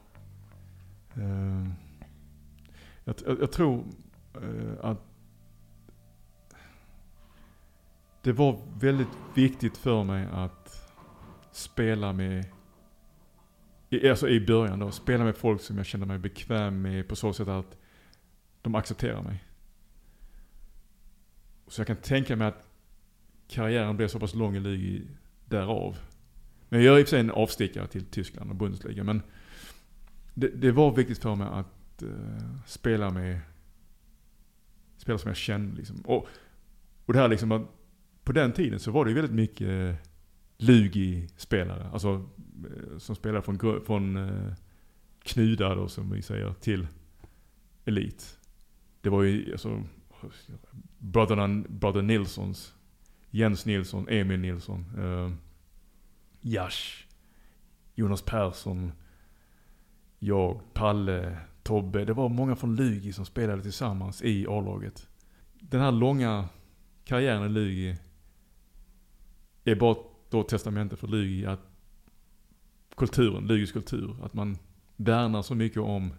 Eh, 1.15 1.67
jag, 3.03 3.15
jag, 3.25 3.41
jag 3.41 3.51
tror 3.51 3.85
eh, 4.41 4.75
att 4.85 4.97
det 8.21 8.31
var 8.31 8.61
väldigt 8.79 9.07
viktigt 9.35 9.77
för 9.77 10.03
mig 10.03 10.27
att 10.31 10.91
spela 11.51 12.13
med, 12.13 12.45
i- 13.89 14.09
alltså 14.09 14.29
i 14.29 14.45
början 14.45 14.79
då, 14.79 14.91
spela 14.91 15.23
med 15.23 15.37
folk 15.37 15.61
som 15.61 15.77
jag 15.77 15.85
kände 15.85 16.05
mig 16.05 16.17
bekväm 16.19 16.81
med 16.81 17.07
på 17.07 17.15
så 17.15 17.33
sätt 17.33 17.47
att 17.47 17.77
de 18.61 18.75
accepterar 18.75 19.21
mig. 19.21 19.43
Så 21.67 21.79
jag 21.81 21.87
kan 21.87 21.95
tänka 21.95 22.35
mig 22.35 22.47
att 22.47 22.67
karriären 23.47 23.97
blev 23.97 24.07
så 24.07 24.19
pass 24.19 24.35
lång 24.35 24.55
i 24.55 24.59
Lugi 24.59 25.07
därav. 25.45 25.97
Men 26.69 26.79
jag 26.79 26.85
gör 26.85 26.99
i 26.99 27.03
och 27.03 27.07
för 27.07 27.09
sig 27.09 27.19
en 27.19 27.31
avstickare 27.31 27.87
till 27.87 28.05
Tyskland 28.05 28.49
och 28.49 28.55
Bundesliga. 28.55 29.03
Men 29.03 29.21
det, 30.33 30.47
det 30.47 30.71
var 30.71 30.95
viktigt 30.95 31.17
för 31.17 31.35
mig 31.35 31.47
att 31.51 31.67
uh, 32.01 32.57
spela 32.65 33.09
med 33.09 33.39
spelare 34.97 35.19
som 35.19 35.29
jag 35.29 35.37
kände. 35.37 35.77
Liksom. 35.77 36.01
Och, 36.01 36.27
och 37.05 37.13
det 37.13 37.19
här 37.19 37.27
liksom 37.27 37.51
att 37.51 37.61
på 38.23 38.31
den 38.31 38.51
tiden 38.51 38.79
så 38.79 38.91
var 38.91 39.05
det 39.05 39.11
ju 39.11 39.15
väldigt 39.15 39.35
mycket 39.35 39.67
uh, 39.67 39.95
Lugi-spelare. 40.57 41.89
Alltså 41.93 42.29
eh, 42.65 42.97
som 42.97 43.15
spelade 43.15 43.41
från, 43.41 43.81
från 43.85 44.17
uh, 44.17 44.53
Knuda 45.23 45.75
då 45.75 45.87
som 45.87 46.11
vi 46.11 46.21
säger 46.21 46.53
till 46.53 46.87
Elit. 47.85 48.39
Det 49.01 49.09
var 49.09 49.23
ju 49.23 49.51
alltså 49.51 49.83
bröderna, 50.97 51.63
bröder 51.69 52.01
Nilssons. 52.01 52.75
Jens 53.29 53.65
Nilsson, 53.65 54.07
Emil 54.09 54.39
Nilsson. 54.39 54.85
Eh, 54.97 55.31
Jash. 56.41 57.05
Jonas 57.95 58.21
Persson. 58.21 58.91
Jag, 60.19 60.59
Palle, 60.73 61.37
Tobbe. 61.63 62.05
Det 62.05 62.13
var 62.13 62.29
många 62.29 62.55
från 62.55 62.75
Lugi 62.75 63.13
som 63.13 63.25
spelade 63.25 63.61
tillsammans 63.61 64.21
i 64.21 64.47
A-laget. 64.47 65.07
Den 65.59 65.81
här 65.81 65.91
långa 65.91 66.49
karriären 67.03 67.45
i 67.45 67.49
Lugi 67.49 67.97
är 69.63 69.75
bara 69.75 69.95
då 70.29 70.43
testamentet 70.43 70.99
för 70.99 71.07
Lugi 71.07 71.45
att 71.45 71.59
kulturen, 72.95 73.47
Lugis 73.47 73.71
kultur, 73.71 74.15
att 74.23 74.33
man 74.33 74.57
värnar 74.95 75.41
så 75.41 75.55
mycket 75.55 75.81
om 75.81 76.13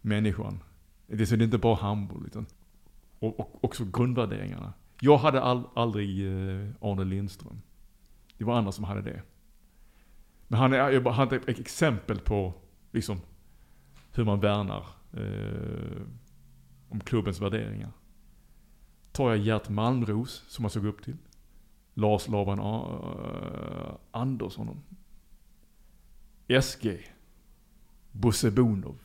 människan. 0.00 0.62
Det 1.06 1.22
är 1.22 1.26
så 1.26 1.36
det 1.36 1.42
är 1.42 1.44
inte 1.44 1.58
bara 1.58 1.74
handboll 1.74 2.26
utan 2.26 2.46
och, 3.18 3.40
och 3.40 3.64
också 3.64 3.84
grundvärderingarna. 3.84 4.72
Jag 5.00 5.18
hade 5.18 5.40
all, 5.42 5.62
aldrig 5.74 6.26
eh, 6.26 6.68
Arne 6.80 7.04
Lindström. 7.04 7.62
Det 8.38 8.44
var 8.44 8.58
andra 8.58 8.72
som 8.72 8.84
hade 8.84 9.02
det. 9.02 9.22
Men 10.48 10.58
han 10.58 10.72
är, 10.72 10.90
jag 10.90 11.02
bara 11.02 11.22
ett 11.22 11.48
exempel 11.48 12.20
på 12.20 12.54
liksom 12.92 13.20
hur 14.16 14.24
man 14.24 14.40
värnar 14.40 14.86
eh, 15.12 16.02
om 16.88 17.00
klubbens 17.00 17.40
värderingar. 17.40 17.90
Tar 19.12 19.30
jag 19.30 19.38
Gert 19.38 19.68
Malmros, 19.68 20.44
som 20.48 20.62
man 20.62 20.70
såg 20.70 20.86
upp 20.86 21.02
till. 21.04 21.16
Lars 21.94 22.28
Laban 22.28 22.58
uh, 22.60 23.94
Andersson. 24.10 24.82
SG. 26.62 27.12
Bosse 28.12 28.50
Bonov. 28.50 28.98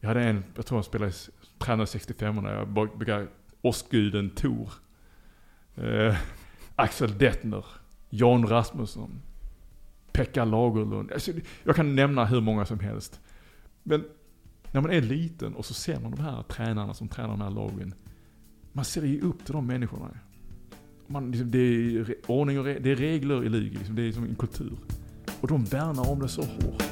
Jag 0.00 0.08
hade 0.08 0.22
en, 0.22 0.44
jag 0.56 0.66
tror 0.66 0.76
han 0.78 0.84
spelade, 0.84 1.12
tränade 1.58 1.86
65 1.86 2.36
när 2.36 2.54
jag 2.54 2.68
bara- 2.68 2.96
brukar, 2.96 3.28
Åskguden 3.62 4.30
Tor. 4.30 4.72
Eh, 5.76 6.16
Axel 6.76 7.18
Detner. 7.18 7.64
Jan 8.10 8.46
Rasmusson. 8.46 9.22
Pekka 10.12 10.44
Lagerlund. 10.44 11.12
Alltså, 11.12 11.32
jag 11.64 11.76
kan 11.76 11.94
nämna 11.94 12.24
hur 12.24 12.40
många 12.40 12.64
som 12.66 12.80
helst. 12.80 13.20
Men 13.88 14.04
när 14.72 14.80
man 14.80 14.90
är 14.90 15.00
liten 15.00 15.54
och 15.54 15.64
så 15.64 15.74
ser 15.74 16.00
man 16.00 16.10
de 16.10 16.20
här 16.22 16.42
tränarna 16.42 16.94
som 16.94 17.08
tränar 17.08 17.28
de 17.28 17.40
här 17.40 17.50
lagen. 17.50 17.94
Man 18.72 18.84
ser 18.84 19.02
ju 19.02 19.20
upp 19.20 19.44
till 19.44 19.52
de 19.54 19.66
människorna. 19.66 20.10
Man, 21.06 21.30
liksom, 21.30 21.50
det 21.50 21.58
är 21.58 22.14
ordning 22.26 22.58
och 22.58 22.64
det 22.64 22.90
är 22.90 22.96
regler 22.96 23.44
i 23.44 23.48
ligan. 23.48 23.78
Liksom, 23.78 23.94
det 23.96 24.02
är 24.02 24.12
som 24.12 24.24
en 24.24 24.34
kultur. 24.34 24.72
Och 25.40 25.48
de 25.48 25.64
värnar 25.64 26.10
om 26.10 26.20
det 26.20 26.28
så 26.28 26.42
hårt. 26.42 26.82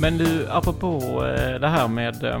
Men 0.00 0.18
du, 0.18 0.46
apropå 0.50 0.96
eh, 1.24 1.60
det 1.60 1.68
här 1.68 1.88
med 1.88 2.24
eh, 2.24 2.40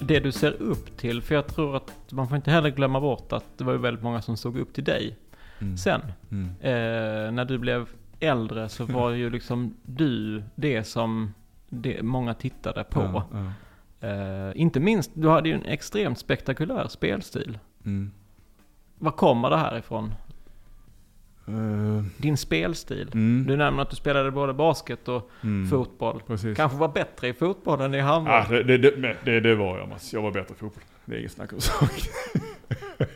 det 0.00 0.20
du 0.20 0.32
ser 0.32 0.52
upp 0.62 0.96
till. 0.96 1.22
För 1.22 1.34
jag 1.34 1.46
tror 1.46 1.76
att 1.76 2.12
man 2.12 2.28
får 2.28 2.36
inte 2.36 2.50
heller 2.50 2.70
glömma 2.70 3.00
bort 3.00 3.32
att 3.32 3.58
det 3.58 3.64
var 3.64 3.72
ju 3.72 3.78
väldigt 3.78 4.02
många 4.02 4.22
som 4.22 4.36
såg 4.36 4.56
upp 4.58 4.74
till 4.74 4.84
dig 4.84 5.18
Mm. 5.62 5.76
sen. 5.76 6.00
Mm. 6.30 6.46
Eh, 6.60 7.32
när 7.32 7.44
du 7.44 7.58
blev 7.58 7.88
äldre 8.22 8.68
så 8.68 8.84
var 8.84 9.10
ju 9.10 9.30
liksom 9.30 9.74
du 9.82 10.42
det 10.54 10.84
som 10.84 11.34
det 11.68 12.02
många 12.02 12.34
tittade 12.34 12.84
på. 12.84 13.00
Ja, 13.00 13.26
ja. 13.32 13.52
Eh, 14.08 14.52
inte 14.54 14.80
minst, 14.80 15.10
du 15.14 15.28
hade 15.28 15.48
ju 15.48 15.54
en 15.54 15.64
extremt 15.64 16.18
spektakulär 16.18 16.88
spelstil. 16.88 17.58
Mm. 17.84 18.10
Var 18.98 19.10
kommer 19.10 19.50
det 19.50 19.56
här 19.56 19.78
ifrån? 19.78 20.14
Eh, 21.48 22.04
Din 22.16 22.36
spelstil. 22.36 23.08
mm, 23.14 23.44
Du 23.46 23.56
nämner 23.56 23.82
att 23.82 23.90
du 23.90 23.96
spelade 23.96 24.30
både 24.30 24.52
basket 24.52 25.08
och 25.08 25.30
mm, 25.42 25.70
fotboll. 25.70 26.22
Precis. 26.26 26.56
Kanske 26.56 26.78
var 26.78 26.88
bättre 26.88 27.28
i 27.28 27.32
fotboll 27.32 27.80
än 27.80 27.94
i 27.94 28.00
handboll. 28.00 28.34
Ah, 28.34 28.46
det, 28.48 28.78
det, 28.78 29.16
det, 29.24 29.40
det, 29.40 29.54
var 29.54 29.78
jag 29.78 29.88
Mats. 29.88 30.12
Jag 30.12 30.22
var 30.22 30.30
bättre 30.30 30.54
i 30.54 30.58
fotboll. 30.58 30.82
Det 31.04 31.14
är 31.14 31.18
inget 31.18 31.32
snack 31.32 31.52
om 31.52 31.60
saken. 31.60 32.12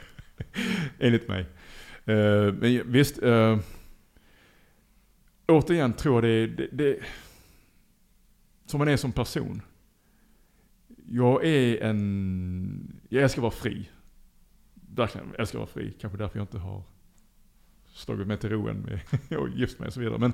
Enligt 0.98 1.28
mig. 1.28 1.40
Eh, 2.04 2.52
men 2.52 2.92
visst. 2.92 3.22
Uh, 3.22 3.58
återigen 5.48 5.92
tror 5.92 6.14
jag 6.14 6.24
det, 6.24 6.28
är- 6.28 6.46
det, 6.56 6.68
det 6.72 6.98
Som 8.66 8.78
man 8.78 8.88
är 8.88 8.96
som 8.96 9.12
person. 9.12 9.62
Jag 11.08 11.44
är 11.44 11.82
en... 11.82 13.00
Jag 13.08 13.22
älskar 13.22 13.38
att 13.40 13.42
vara 13.42 13.50
fri. 13.52 13.90
Verkligen, 14.74 15.26
jag 15.30 15.40
älskar 15.40 15.58
att 15.58 15.74
vara 15.74 15.84
fri. 15.84 15.94
Kanske 16.00 16.18
därför 16.18 16.38
jag 16.38 16.44
inte 16.44 16.58
har 16.58 16.82
slagit 17.86 18.26
mig 18.26 18.38
till 18.38 18.50
ro 18.50 18.68
än 18.68 18.76
med 18.80 19.00
och 19.38 19.48
gift 19.48 19.78
mig 19.78 19.86
och 19.86 19.92
så 19.92 20.00
vidare. 20.00 20.18
Men 20.18 20.32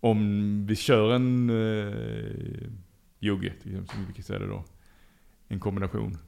om 0.00 0.66
vi 0.66 0.76
kör 0.76 1.14
en 1.14 1.50
eh, 1.50 2.70
jugge, 3.18 3.52
som 3.62 4.06
vi 4.08 4.12
kan 4.14 4.22
säga 4.24 4.38
det 4.38 4.46
då. 4.46 4.64
En 5.48 5.60
kombination. 5.60 6.18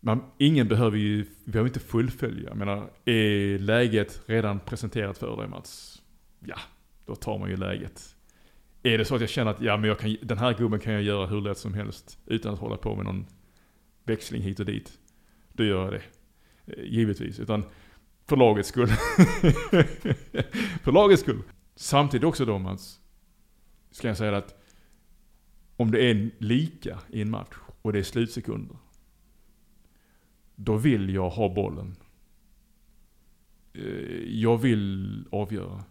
Man, 0.00 0.22
ingen 0.38 0.68
behöver 0.68 0.98
ju, 0.98 1.26
vi 1.44 1.52
behöver 1.52 1.68
inte 1.68 1.80
fullfölja. 1.80 2.48
Jag 2.48 2.56
menar, 2.56 2.90
är 3.04 3.58
läget 3.58 4.22
redan 4.26 4.60
presenterat 4.60 5.18
för 5.18 5.36
dig 5.36 5.48
Mats? 5.48 6.02
Ja, 6.44 6.58
då 7.06 7.14
tar 7.14 7.38
man 7.38 7.50
ju 7.50 7.56
läget. 7.56 8.16
Är 8.82 8.98
det 8.98 9.04
så 9.04 9.14
att 9.14 9.20
jag 9.20 9.30
känner 9.30 9.50
att 9.50 9.60
ja, 9.60 9.76
men 9.76 9.88
jag 9.88 9.98
kan, 9.98 10.16
den 10.22 10.38
här 10.38 10.54
gubben 10.54 10.80
kan 10.80 10.92
jag 10.92 11.02
göra 11.02 11.26
hur 11.26 11.40
lätt 11.40 11.58
som 11.58 11.74
helst 11.74 12.18
utan 12.26 12.54
att 12.54 12.60
hålla 12.60 12.76
på 12.76 12.96
med 12.96 13.04
någon 13.04 13.26
växling 14.04 14.42
hit 14.42 14.60
och 14.60 14.66
dit. 14.66 14.98
Då 15.52 15.64
gör 15.64 15.84
jag 15.84 15.92
det. 15.92 16.02
Eh, 16.66 16.84
givetvis. 16.84 17.40
Utan 17.40 17.64
för 18.26 18.36
lagets 18.36 18.68
skull. 18.68 18.88
för 20.82 20.92
lagets 20.92 21.22
skull. 21.22 21.42
Samtidigt 21.74 22.24
också 22.24 22.44
då 22.44 22.58
Mats, 22.58 23.00
ska 23.90 24.08
jag 24.08 24.16
säga 24.16 24.36
att 24.36 24.62
om 25.76 25.90
det 25.90 26.10
är 26.10 26.30
lika 26.38 26.98
i 27.08 27.22
en 27.22 27.30
match 27.30 27.54
och 27.82 27.92
det 27.92 27.98
är 27.98 28.02
slutsekunder. 28.02 28.76
Då 30.56 30.76
vill 30.76 31.14
jag 31.14 31.30
ha 31.30 31.54
bollen. 31.54 31.96
Eh, 33.72 34.40
jag 34.40 34.58
vill 34.58 35.24
avgöra. 35.30 35.84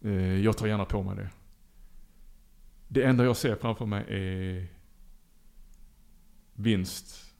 Eh, 0.00 0.40
jag 0.40 0.56
tar 0.56 0.66
gärna 0.66 0.84
på 0.84 1.02
mig 1.02 1.16
det. 1.16 1.30
Det 2.88 3.02
enda 3.02 3.24
jag 3.24 3.36
ser 3.36 3.56
framför 3.56 3.86
mig 3.86 4.04
är 4.08 4.66
vinst. 6.54 7.34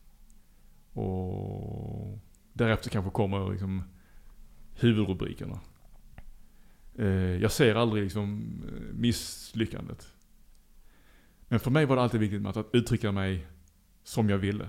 Och 0.92 2.18
därefter 2.52 2.90
kanske 2.90 3.11
kommer 3.11 3.50
liksom 3.50 3.83
huvudrubrikerna. 4.74 5.61
Eh, 6.98 7.07
jag 7.42 7.52
ser 7.52 7.74
aldrig 7.74 8.02
liksom 8.02 8.44
misslyckandet. 8.92 10.12
Men 11.48 11.61
för 11.61 11.70
mig 11.70 11.87
var 11.87 11.96
det 11.96 12.02
alltid 12.02 12.20
viktigt 12.20 12.42
med 12.42 12.57
att 12.57 12.66
uttrycka 12.72 13.12
mig 13.12 13.46
som 14.02 14.31
jag 14.31 14.38
ville. 14.38 14.68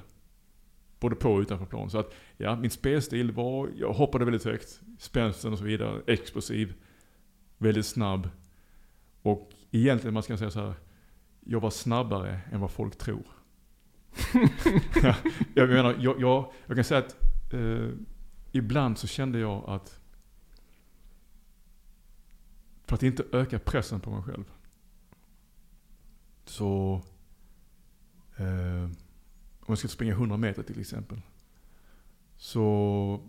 Både 0.99 1.15
på 1.15 1.31
och 1.33 1.39
utanför 1.39 1.65
plan. 1.65 1.89
Så 1.89 1.99
att, 1.99 2.13
ja, 2.37 2.55
min 2.55 2.71
spelstil 2.71 3.31
var, 3.31 3.69
jag 3.75 3.93
hoppade 3.93 4.25
väldigt 4.25 4.45
högt. 4.45 4.81
Spänsten 4.99 5.51
och 5.51 5.59
så 5.59 5.65
vidare. 5.65 6.01
Explosiv. 6.07 6.73
Väldigt 7.57 7.85
snabb. 7.85 8.29
Och 9.21 9.49
egentligen, 9.71 10.13
man 10.13 10.23
ska 10.23 10.37
säga 10.37 10.51
så 10.51 10.59
här. 10.59 10.73
Jag 11.39 11.59
var 11.59 11.69
snabbare 11.69 12.41
än 12.51 12.59
vad 12.59 12.71
folk 12.71 12.97
tror. 12.97 13.25
ja, 15.03 15.15
jag 15.53 15.69
menar, 15.69 15.95
jag, 15.99 16.21
jag, 16.21 16.53
jag 16.65 16.77
kan 16.77 16.83
säga 16.83 16.99
att 16.99 17.15
eh, 17.53 17.89
ibland 18.51 18.97
så 18.97 19.07
kände 19.07 19.39
jag 19.39 19.63
att 19.67 19.99
för 22.85 22.95
att 22.95 23.03
inte 23.03 23.23
öka 23.31 23.59
pressen 23.59 23.99
på 23.99 24.09
mig 24.09 24.23
själv. 24.23 24.51
Så 26.45 27.01
eh, 28.37 28.89
om 29.67 29.71
jag 29.71 29.77
ska 29.77 29.87
springa 29.87 30.13
100 30.13 30.37
meter 30.37 30.63
till 30.63 30.79
exempel. 30.79 31.21
Så 32.37 33.21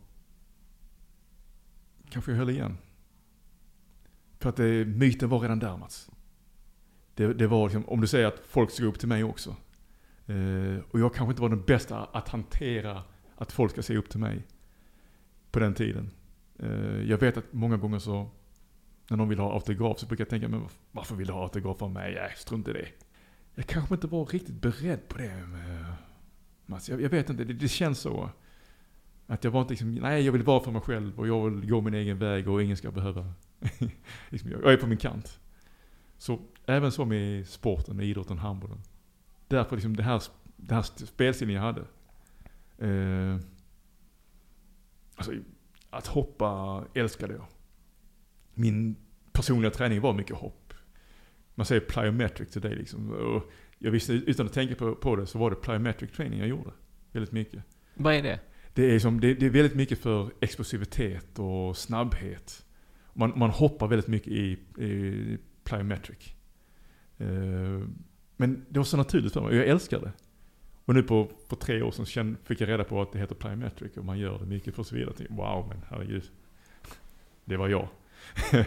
kanske 2.11 2.31
jag 2.31 2.39
höll 2.39 2.51
igen. 2.51 2.79
För 4.39 4.49
att 4.49 4.57
det, 4.57 4.85
myten 4.85 5.29
var 5.29 5.41
redan 5.41 5.59
där 5.59 5.77
Mats. 5.77 6.11
Det, 7.15 7.35
det 7.35 7.47
var 7.47 7.69
liksom, 7.69 7.89
om 7.89 8.01
du 8.01 8.07
säger 8.07 8.27
att 8.27 8.41
folk 8.49 8.71
såg 8.71 8.87
upp 8.87 8.99
till 8.99 9.09
mig 9.09 9.25
också. 9.25 9.57
Eh, 10.27 10.79
och 10.91 11.01
jag 11.01 11.15
kanske 11.15 11.31
inte 11.31 11.43
var 11.43 11.49
den 11.49 11.63
bästa 11.63 12.05
att 12.05 12.29
hantera 12.29 13.03
att 13.37 13.53
folk 13.53 13.73
ska 13.73 13.83
se 13.83 13.97
upp 13.97 14.11
till 14.11 14.21
mig. 14.21 14.47
På 15.51 15.59
den 15.59 15.75
tiden. 15.75 16.11
Eh, 16.59 17.03
jag 17.03 17.19
vet 17.19 17.37
att 17.37 17.53
många 17.53 17.77
gånger 17.77 17.99
så, 17.99 18.31
när 19.11 19.17
någon 19.17 19.29
vill 19.29 19.39
ha 19.39 19.55
autograf 19.55 19.99
så 19.99 20.07
brukar 20.07 20.25
jag 20.25 20.31
tänka, 20.31 20.49
men 20.49 20.63
varför 20.91 21.17
vill 21.17 21.27
du 21.27 21.33
ha 21.33 21.43
autograf 21.43 21.83
av 21.83 21.91
mig? 21.91 22.15
Nej, 22.15 22.33
strunt 22.37 22.69
i 22.69 22.73
det. 22.73 22.89
Jag 23.55 23.67
kanske 23.67 23.95
inte 23.95 24.07
var 24.07 24.27
riktigt 24.27 24.61
beredd 24.61 25.09
på 25.09 25.19
det. 25.19 25.25
eh, 25.25 26.08
Mats. 26.69 26.89
Jag, 26.89 27.01
jag 27.01 27.11
vet 27.11 27.31
inte, 27.31 27.45
det, 27.45 27.53
det 27.53 27.69
känns 27.69 27.99
så. 27.99 28.31
Att 29.27 29.45
jag 29.45 29.51
var 29.51 29.61
inte 29.61 29.73
liksom, 29.73 29.95
nej 29.95 30.25
jag 30.25 30.33
vill 30.33 30.43
vara 30.43 30.65
för 30.65 30.71
mig 30.71 30.83
själv 30.83 31.19
och 31.19 31.29
jag 31.29 31.51
vill 31.51 31.71
gå 31.71 31.81
min 31.81 31.95
egen 31.95 32.19
väg 32.19 32.49
och 32.49 32.63
ingen 32.63 32.77
ska 32.77 32.91
behöva. 32.91 33.33
liksom, 34.29 34.51
jag 34.51 34.73
är 34.73 34.77
på 34.77 34.87
min 34.87 34.99
kant. 34.99 35.41
Så 36.19 36.41
även 36.67 36.93
så 36.93 37.05
med 37.05 37.47
sporten, 37.49 37.97
med 37.97 38.07
idrotten, 38.07 38.39
handbollen. 38.39 38.79
Därför 39.49 39.77
liksom 39.77 39.97
det 39.97 40.03
här, 40.03 40.23
det 40.57 40.75
här 40.75 40.83
spelstilen 40.83 41.55
jag 41.55 41.63
hade. 41.63 41.81
Eh, 42.79 43.41
alltså, 45.17 45.33
att 45.91 46.07
hoppa 46.07 46.85
älskade 46.95 47.35
jag. 47.35 47.47
Min 48.55 48.97
personliga 49.33 49.71
träning 49.71 50.01
var 50.01 50.13
mycket 50.13 50.37
hopp. 50.37 50.75
Man 51.55 51.67
säger 51.67 51.81
plyometric 51.81 52.51
till 52.51 52.63
dig 52.63 52.77
liksom. 52.77 53.11
Och 53.11 53.51
jag 53.79 53.91
visste, 53.91 54.13
utan 54.13 54.47
att 54.47 54.53
tänka 54.53 54.75
på, 54.75 54.95
på 54.95 55.17
det, 55.17 55.27
så 55.27 55.39
var 55.39 55.51
det 55.51 55.57
plyometric 55.57 56.13
training 56.13 56.39
jag 56.39 56.49
gjorde. 56.49 56.71
Väldigt 57.13 57.33
mycket. 57.33 57.63
Vad 57.95 58.15
är 58.15 58.23
det? 58.23 58.41
Det 58.75 58.95
är, 58.95 58.99
som, 58.99 59.21
det, 59.21 59.35
det 59.35 59.47
är 59.47 59.51
väldigt 59.51 59.75
mycket 59.75 59.99
för 59.99 60.31
explosivitet 60.41 61.39
och 61.39 61.77
snabbhet. 61.77 62.65
Man, 63.13 63.33
man 63.37 63.51
hoppar 63.51 63.89
väldigt 63.89 64.07
mycket 64.09 64.33
i, 64.33 64.59
i 64.79 65.39
plyometric. 65.65 66.35
Eh, 67.19 67.29
men 68.37 68.67
det 68.69 68.79
var 68.79 68.85
så 68.85 68.97
naturligt 68.97 69.33
för 69.33 69.41
mig, 69.41 69.57
jag 69.57 69.67
älskar 69.67 70.01
det. 70.01 70.13
Och 70.85 70.95
nu 70.95 71.03
på, 71.03 71.31
på 71.49 71.57
tre 71.57 71.83
år 71.83 72.05
sedan 72.05 72.37
fick 72.45 72.61
jag 72.61 72.69
reda 72.69 72.85
på 72.85 73.03
att 73.03 73.13
det 73.13 73.19
heter 73.19 73.35
plyometric 73.35 73.97
och 73.97 74.05
man 74.05 74.19
gör 74.19 74.39
det 74.39 74.47
mycket 74.47 74.75
för 74.75 74.83
så 74.83 74.95
vidare. 74.95 75.15
Tänkte, 75.15 75.35
Wow, 75.35 75.69
men 75.69 75.85
herregud. 75.91 76.25
Det 77.45 77.57
var 77.57 77.69
jag. 77.69 77.89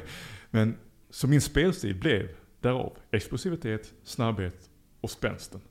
men 0.50 0.78
så 1.10 1.28
min 1.28 1.42
spelstil 1.42 1.96
blev 1.96 2.30
därav 2.60 2.98
explosivitet, 3.12 3.94
snabbhet 4.04 4.71
och 5.02 5.10
spänsten. 5.10 5.62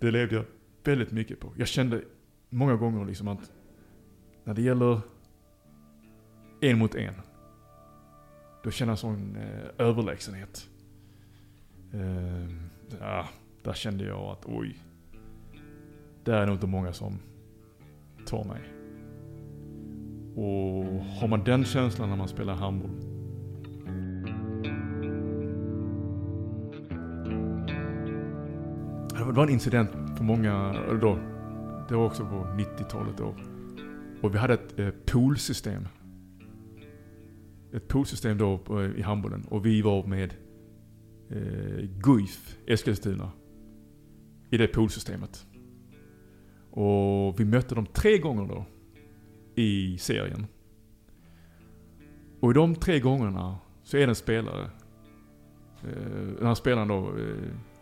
Det 0.00 0.10
levde 0.10 0.34
jag 0.34 0.44
väldigt 0.84 1.12
mycket 1.12 1.40
på. 1.40 1.52
Jag 1.56 1.68
kände 1.68 2.02
många 2.50 2.76
gånger 2.76 3.04
liksom 3.04 3.28
att 3.28 3.52
när 4.44 4.54
det 4.54 4.62
gäller 4.62 5.00
en 6.60 6.78
mot 6.78 6.94
en, 6.94 7.14
då 8.64 8.70
känner 8.70 8.92
jag 8.92 8.98
sån 8.98 9.36
eh, 9.36 9.86
överlägsenhet. 9.86 10.68
Eh, 11.92 12.48
ja, 13.00 13.28
där 13.62 13.72
kände 13.72 14.04
jag 14.04 14.20
att 14.20 14.46
oj, 14.46 14.78
där 16.24 16.34
är 16.34 16.46
nog 16.46 16.54
inte 16.54 16.66
många 16.66 16.92
som 16.92 17.18
tar 18.26 18.44
mig. 18.44 18.60
Och 20.36 21.04
har 21.04 21.28
man 21.28 21.44
den 21.44 21.64
känslan 21.64 22.08
när 22.08 22.16
man 22.16 22.28
spelar 22.28 22.54
handboll, 22.54 23.13
Det 29.26 29.32
var 29.32 29.42
en 29.42 29.52
incident 29.52 29.90
för 30.16 30.24
många, 30.24 30.72
då, 31.00 31.18
det 31.88 31.94
var 31.94 32.06
också 32.06 32.22
på 32.24 32.34
90-talet 32.34 33.16
då. 33.18 33.34
Och 34.22 34.34
vi 34.34 34.38
hade 34.38 34.54
ett 34.54 34.78
eh, 34.78 34.90
poolsystem. 35.06 35.88
Ett 37.72 37.88
poolsystem 37.88 38.38
då 38.38 38.60
eh, 38.70 38.98
i 38.98 39.02
handbollen. 39.02 39.44
Och 39.48 39.66
vi 39.66 39.82
var 39.82 40.06
med 40.06 40.34
eh, 41.30 41.88
Guif, 42.02 42.58
Eskilstuna. 42.66 43.30
I 44.50 44.56
det 44.56 44.66
poolsystemet. 44.66 45.46
Och 46.70 47.40
vi 47.40 47.44
mötte 47.44 47.74
dem 47.74 47.86
tre 47.86 48.18
gånger 48.18 48.46
då. 48.46 48.66
I 49.54 49.98
serien. 49.98 50.46
Och 52.40 52.50
i 52.50 52.54
de 52.54 52.74
tre 52.74 53.00
gångerna 53.00 53.58
så 53.82 53.96
är 53.96 54.00
det 54.00 54.10
en 54.10 54.14
spelare. 54.14 54.70
Eh, 55.82 56.26
den 56.38 56.46
här 56.46 56.54
spelaren 56.54 56.88
då. 56.88 56.98
Eh, 56.98 57.73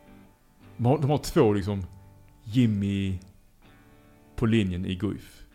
de 0.82 0.86
har, 0.86 0.98
de 0.98 1.10
har 1.10 1.18
två 1.18 1.52
liksom 1.52 1.86
Jimmy 2.44 3.18
på 4.36 4.46
linjen 4.46 4.86
i 4.86 4.94
Guif. 4.94 5.46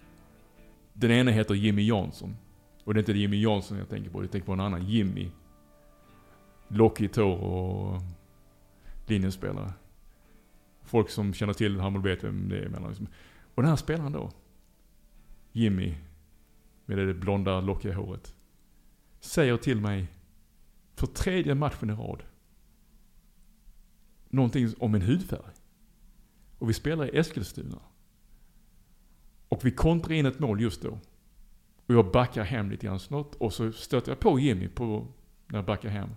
Den 0.93 1.11
ena 1.11 1.31
heter 1.31 1.55
Jimmy 1.55 1.87
Jansson. 1.87 2.35
Och 2.83 2.93
det 2.93 2.97
är 2.97 3.01
inte 3.01 3.11
Jimmy 3.11 3.41
Jansson 3.41 3.77
jag 3.77 3.89
tänker 3.89 4.09
på, 4.09 4.23
jag 4.23 4.31
tänker 4.31 4.45
på 4.45 4.53
en 4.53 4.59
annan 4.59 4.85
Jimmy. 4.85 5.31
Lockigt 6.67 7.15
hår 7.15 7.37
och 7.37 8.01
linjespelare. 9.05 9.73
Folk 10.83 11.09
som 11.09 11.33
känner 11.33 11.53
till 11.53 11.79
Hammarby 11.79 12.09
vet 12.09 12.23
vem 12.23 12.49
det 12.49 12.59
är. 12.59 12.69
Men 12.69 12.83
liksom. 12.83 13.07
Och 13.55 13.63
den 13.63 13.69
här 13.69 13.75
spelaren 13.75 14.11
då, 14.11 14.31
Jimmy, 15.51 15.95
med 16.85 16.97
det 16.97 17.13
blonda 17.13 17.61
lockiga 17.61 17.95
håret, 17.95 18.35
säger 19.19 19.57
till 19.57 19.81
mig 19.81 20.07
för 20.95 21.07
tredje 21.07 21.55
matchen 21.55 21.89
i 21.89 21.93
rad 21.93 22.23
någonting 24.29 24.73
om 24.79 24.91
min 24.91 25.01
hudfärg. 25.01 25.51
Och 26.57 26.69
vi 26.69 26.73
spelar 26.73 27.15
i 27.15 27.17
Eskilstuna. 27.17 27.79
Och 29.49 29.65
vi 29.65 29.71
kontrar 29.71 30.13
in 30.13 30.25
ett 30.25 30.39
mål 30.39 30.61
just 30.61 30.81
då. 30.81 30.99
Och 31.85 31.93
jag 31.93 32.11
backar 32.11 32.43
hem 32.43 32.71
lite 32.71 32.85
grann 32.85 32.99
snart 32.99 33.35
och 33.35 33.53
så 33.53 33.71
stöter 33.71 34.11
jag 34.11 34.19
på 34.19 34.39
Jimmy 34.39 34.67
på, 34.67 35.07
när 35.47 35.57
jag 35.57 35.65
backar 35.65 35.89
hem. 35.89 36.09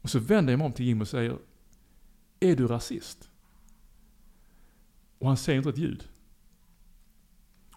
Och 0.00 0.10
så 0.10 0.18
vänder 0.18 0.52
jag 0.52 0.58
mig 0.58 0.66
om 0.66 0.72
till 0.72 0.86
Jimmy 0.86 1.02
och 1.02 1.08
säger 1.08 1.38
Är 2.40 2.56
du 2.56 2.66
rasist? 2.66 3.30
Och 5.18 5.28
han 5.28 5.36
säger 5.36 5.58
inte 5.58 5.70
ett 5.70 5.78
ljud. 5.78 6.08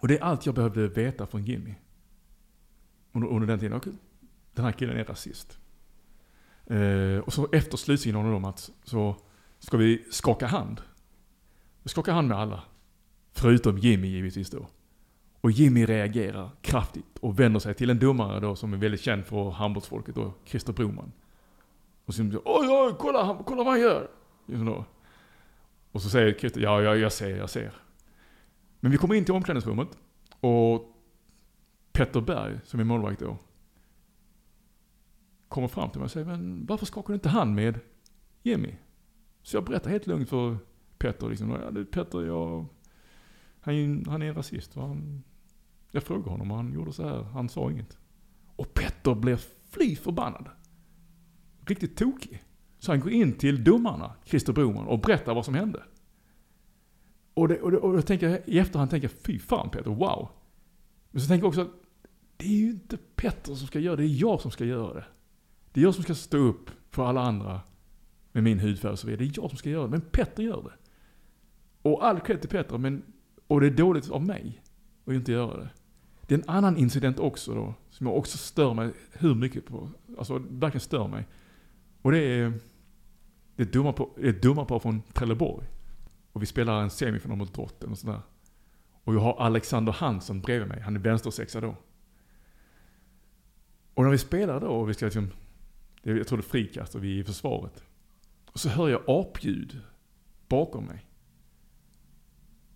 Och 0.00 0.08
det 0.08 0.18
är 0.18 0.22
allt 0.22 0.46
jag 0.46 0.54
behövde 0.54 0.88
veta 0.88 1.26
från 1.26 1.44
Jimmy. 1.44 1.74
Under, 3.12 3.28
under 3.28 3.46
den 3.46 3.58
tiden. 3.58 3.76
Okay, 3.76 3.92
den 4.54 4.64
här 4.64 4.72
killen 4.72 4.96
är 4.96 5.04
rasist. 5.04 5.58
Eh, 6.66 7.18
och 7.18 7.32
så 7.32 7.48
efter 7.52 7.76
slutsignalen 7.76 8.32
om 8.32 8.44
att 8.44 8.70
så 8.84 9.16
ska 9.58 9.76
vi 9.76 10.04
skaka 10.10 10.46
hand. 10.46 10.80
Vi 11.82 11.88
skakar 11.88 12.12
hand 12.12 12.28
med 12.28 12.38
alla. 12.38 12.62
Förutom 13.32 13.78
Jimmy 13.78 14.08
givetvis 14.08 14.50
då. 14.50 14.66
Och 15.40 15.50
Jimmy 15.50 15.86
reagerar 15.86 16.50
kraftigt 16.60 17.18
och 17.20 17.40
vänder 17.40 17.60
sig 17.60 17.74
till 17.74 17.90
en 17.90 17.98
domare 17.98 18.40
då 18.40 18.56
som 18.56 18.72
är 18.72 18.76
väldigt 18.76 19.00
känd 19.00 19.26
för 19.26 19.50
handbollsfolket 19.50 20.14
då, 20.14 20.34
Christer 20.44 20.72
Broman. 20.72 21.12
Och 22.04 22.14
så 22.14 22.16
säger 22.16 22.40
oj, 22.44 22.68
oj, 22.68 22.94
kolla, 22.98 23.38
kolla 23.46 23.64
vad 23.64 23.72
han 23.72 23.80
gör. 23.80 24.10
Och 25.92 26.02
så 26.02 26.08
säger 26.08 26.34
Christer, 26.38 26.60
ja, 26.60 26.82
ja, 26.82 26.96
jag 26.96 27.12
ser, 27.12 27.36
jag 27.36 27.50
ser. 27.50 27.72
Men 28.80 28.92
vi 28.92 28.98
kommer 28.98 29.14
in 29.14 29.24
till 29.24 29.34
omklädningsrummet 29.34 29.88
och 30.40 30.92
Petter 31.92 32.20
Berg, 32.20 32.60
som 32.64 32.80
är 32.80 32.84
målvakt 32.84 33.20
då, 33.20 33.38
kommer 35.48 35.68
fram 35.68 35.90
till 35.90 36.00
mig 36.00 36.04
och 36.04 36.10
säger, 36.10 36.26
men 36.26 36.66
varför 36.66 36.86
skakar 36.86 37.08
du 37.08 37.14
inte 37.14 37.28
hand 37.28 37.54
med 37.54 37.80
Jimmy? 38.42 38.74
Så 39.46 39.56
jag 39.56 39.64
berättar 39.64 39.90
helt 39.90 40.06
lugnt 40.06 40.28
för 40.28 40.58
Petter 40.98 41.28
liksom, 41.28 41.50
ja, 41.50 41.84
Petter, 41.90 42.26
jag, 42.26 42.66
han, 43.60 44.04
han 44.08 44.22
är 44.22 44.26
en 44.26 44.34
rasist. 44.34 44.74
Han, 44.74 45.22
jag 45.90 46.02
frågade 46.02 46.30
honom 46.30 46.50
och 46.50 46.56
han 46.56 46.72
gjorde 46.72 46.92
så 46.92 47.08
här, 47.08 47.22
han 47.22 47.48
sa 47.48 47.70
inget. 47.70 47.98
Och 48.56 48.74
Petter 48.74 49.14
blev 49.14 49.36
fly 49.70 49.96
förbannad. 49.96 50.48
Riktigt 51.66 51.96
tokig. 51.96 52.44
Så 52.78 52.92
han 52.92 53.00
går 53.00 53.10
in 53.10 53.32
till 53.32 53.64
domarna, 53.64 54.14
Christer 54.24 54.52
Broman, 54.52 54.86
och 54.86 55.00
berättar 55.00 55.34
vad 55.34 55.44
som 55.44 55.54
hände. 55.54 55.82
Och, 57.34 57.48
det, 57.48 57.60
och, 57.60 57.70
det, 57.70 57.78
och 57.78 57.96
jag 57.96 58.06
tänker, 58.06 58.50
i 58.50 58.58
efterhand 58.58 58.90
tänker 58.90 59.08
jag, 59.08 59.18
fy 59.20 59.38
fan 59.38 59.70
Petter, 59.70 59.90
wow. 59.90 60.28
Men 61.10 61.22
så 61.22 61.28
tänker 61.28 61.44
jag 61.44 61.48
också, 61.48 61.70
det 62.36 62.46
är 62.46 62.58
ju 62.58 62.70
inte 62.70 62.96
Petter 62.96 63.54
som 63.54 63.66
ska 63.66 63.78
göra 63.78 63.96
det, 63.96 64.02
det 64.02 64.08
är 64.08 64.20
jag 64.20 64.40
som 64.40 64.50
ska 64.50 64.64
göra 64.64 64.94
det. 64.94 65.04
Det 65.72 65.80
är 65.80 65.84
jag 65.84 65.94
som 65.94 66.04
ska 66.04 66.14
stå 66.14 66.36
upp 66.36 66.70
för 66.90 67.06
alla 67.06 67.20
andra 67.20 67.60
med 68.36 68.44
min 68.44 68.58
hudfärg 68.58 68.92
och 68.92 68.98
så 68.98 69.06
vidare. 69.06 69.24
Det 69.24 69.38
är 69.38 69.42
jag 69.42 69.50
som 69.50 69.58
ska 69.58 69.70
göra 69.70 69.84
det, 69.84 69.90
men 69.90 70.00
Petter 70.00 70.42
gör 70.42 70.62
det. 70.62 70.72
Och 71.82 72.06
all 72.06 72.20
cred 72.20 72.40
till 72.40 72.50
Petter, 72.50 72.78
men, 72.78 73.02
och 73.46 73.60
det 73.60 73.66
är 73.66 73.70
dåligt 73.70 74.10
av 74.10 74.22
mig 74.22 74.62
att 75.04 75.14
inte 75.14 75.32
göra 75.32 75.56
det. 75.56 75.68
Det 76.26 76.34
är 76.34 76.38
en 76.38 76.48
annan 76.48 76.76
incident 76.76 77.18
också 77.18 77.54
då, 77.54 77.74
som 77.90 78.06
jag 78.06 78.16
också 78.16 78.38
stör 78.38 78.74
mig 78.74 78.92
hur 79.12 79.34
mycket 79.34 79.66
på, 79.66 79.90
alltså 80.18 80.38
verkligen 80.38 80.80
stör 80.80 81.08
mig. 81.08 81.26
Och 82.02 82.12
det 82.12 82.18
är, 82.18 82.52
det 83.56 83.62
är 83.62 83.66
dumma 83.66 83.92
på, 83.92 84.10
det 84.16 84.28
är 84.28 84.32
dumma 84.32 84.80
från 84.80 85.02
Trelleborg. 85.02 85.66
Och 86.32 86.42
vi 86.42 86.46
spelar 86.46 86.82
en 86.82 86.90
semifinal 86.90 87.38
mot 87.38 87.54
Drotten 87.54 87.90
och 87.90 87.98
sådär. 87.98 88.20
Och 89.04 89.14
jag 89.14 89.20
har 89.20 89.36
Alexander 89.38 89.92
Hansson 89.92 90.40
bredvid 90.40 90.68
mig, 90.68 90.80
han 90.80 90.96
är 90.96 91.00
vänstersexa 91.00 91.60
då. 91.60 91.76
Och 93.94 94.04
när 94.04 94.10
vi 94.10 94.18
spelar 94.18 94.60
då, 94.60 94.66
och 94.66 94.88
vi 94.88 94.94
ska 94.94 95.04
liksom, 95.04 95.30
jag 96.02 96.26
tror 96.26 96.38
det 96.38 96.42
är 96.42 96.48
frikast 96.48 96.94
och 96.94 97.04
vi 97.04 97.16
är 97.16 97.20
i 97.20 97.24
försvaret. 97.24 97.85
Och 98.56 98.60
så 98.60 98.68
hör 98.68 98.88
jag 98.88 99.02
apljud 99.06 99.80
bakom 100.48 100.84
mig. 100.84 101.06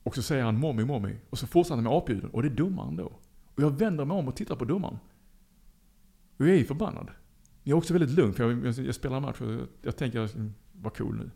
Och 0.03 0.15
så 0.15 0.23
säger 0.23 0.45
han 0.45 0.59
mommy, 0.59 0.85
mommy. 0.85 1.17
Och 1.31 1.39
så 1.39 1.47
fortsätter 1.47 1.75
han 1.75 1.85
med 1.85 1.93
apljuden. 1.93 2.31
Och 2.31 2.43
det 2.43 2.49
är 2.49 2.55
domaren 2.55 2.97
då. 2.97 3.05
Och 3.55 3.63
jag 3.63 3.71
vänder 3.71 4.05
mig 4.05 4.17
om 4.17 4.29
och 4.29 4.37
tittar 4.37 4.57
på 4.57 4.65
domaren. 4.65 4.99
Och 6.39 6.49
jag 6.49 6.57
är 6.57 6.65
förbannad. 6.65 7.11
Jag 7.63 7.77
är 7.77 7.79
också 7.79 7.93
väldigt 7.93 8.11
lugn, 8.11 8.33
för 8.33 8.51
jag, 8.51 8.67
jag, 8.67 8.87
jag 8.87 8.95
spelar 8.95 9.21
match 9.21 9.41
och 9.41 9.53
jag, 9.53 9.67
jag 9.83 9.97
tänker, 9.97 10.37
mm, 10.37 10.55
vad 10.73 10.97
cool 10.97 11.17
nu. 11.17 11.31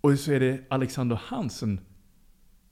Och 0.00 0.18
så 0.18 0.32
är 0.32 0.40
det 0.40 0.64
Alexander 0.70 1.16
Hansen 1.16 1.80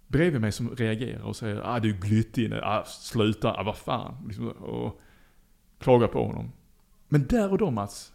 bredvid 0.07 0.41
mig 0.41 0.53
som 0.53 0.77
reagerar 0.77 1.23
och 1.23 1.37
säger 1.37 1.63
ah 1.65 1.81
du 1.81 1.91
är 1.91 2.01
glyttig, 2.01 2.53
ah, 2.53 2.85
sluta, 2.85 3.53
ah, 3.53 3.63
vad 3.63 3.77
fan. 3.77 4.25
Liksom, 4.27 4.49
och 4.49 5.01
klagar 5.79 6.09
på 6.09 6.27
honom. 6.27 6.53
Men 7.09 7.27
där 7.27 7.53
och 7.53 7.59
då 7.59 7.71
Mats, 7.71 8.13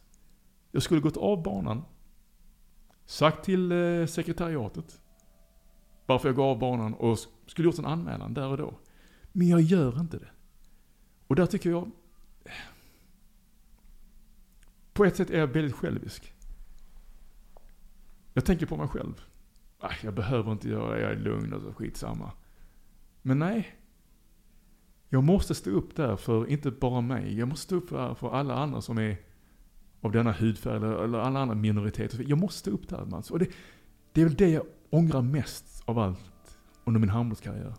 jag 0.71 0.84
skulle 0.84 1.02
gått 1.02 1.17
av 1.17 1.43
banan, 1.43 1.84
sagt 3.06 3.46
till 3.46 3.72
eh, 3.72 4.06
sekretariatet 4.06 5.02
varför 6.06 6.30
jag 6.30 6.36
gav 6.36 6.46
av 6.46 6.60
banan 6.60 6.94
och 6.94 7.20
skulle 7.46 7.68
gjort 7.68 7.80
en 7.80 7.86
anmälan 7.86 8.34
där 8.34 8.48
och 8.48 8.58
då. 8.58 8.74
Men 9.32 9.48
jag 9.48 9.62
gör 9.62 10.00
inte 10.00 10.18
det. 10.18 10.30
Och 11.28 11.36
där 11.36 11.46
tycker 11.46 11.70
jag, 11.70 11.91
på 14.94 15.06
ett 15.06 15.15
sätt 15.15 15.30
är 15.30 15.39
jag 15.39 15.48
väldigt 15.48 15.76
självisk. 15.76 16.34
Jag 18.34 18.46
tänker 18.46 18.65
på 18.65 18.78
mig 18.78 18.88
själv. 18.88 19.22
Ah, 19.80 19.94
jag 20.04 20.13
behöver 20.13 20.52
inte 20.52 20.70
göra 20.70 20.96
det, 20.96 21.02
jag 21.02 21.12
är 21.12 21.15
lugn 21.15 21.54
och 21.54 21.62
så 21.62 21.74
skitsamma. 21.74 22.32
Men 23.22 23.39
nej. 23.39 23.76
Jag 25.10 25.24
måste 25.24 25.56
stå 25.56 25.70
upp 25.70 25.96
där 25.96 26.15
för 26.15 26.48
inte 26.48 26.72
bara 26.72 27.02
mig. 27.02 27.39
Jag 27.39 27.48
måste 27.48 27.63
stå 27.63 27.76
upp 27.76 27.89
för 27.89 28.36
alla 28.36 28.56
andra 28.56 28.82
som 28.82 28.98
är 28.98 29.18
av 30.06 30.12
denna 30.12 30.32
hudfärg 30.32 30.76
eller, 30.76 31.04
eller 31.04 31.20
alla 31.20 31.39
andra 31.39 31.56
minoriteter. 31.56 32.26
Jag 32.28 32.38
måste 32.38 32.70
upp 32.70 32.89
där 32.89 33.06
man. 33.06 33.24
Och 33.32 33.39
det, 33.39 33.50
det 34.12 34.22
är 34.22 34.26
väl 34.26 34.36
det 34.36 34.50
jag 34.50 34.65
ångrar 34.89 35.22
mest 35.22 35.84
av 35.86 36.00
allt 36.00 36.58
under 36.84 37.00
min 37.00 37.10
handbollskarriär. 37.10 37.74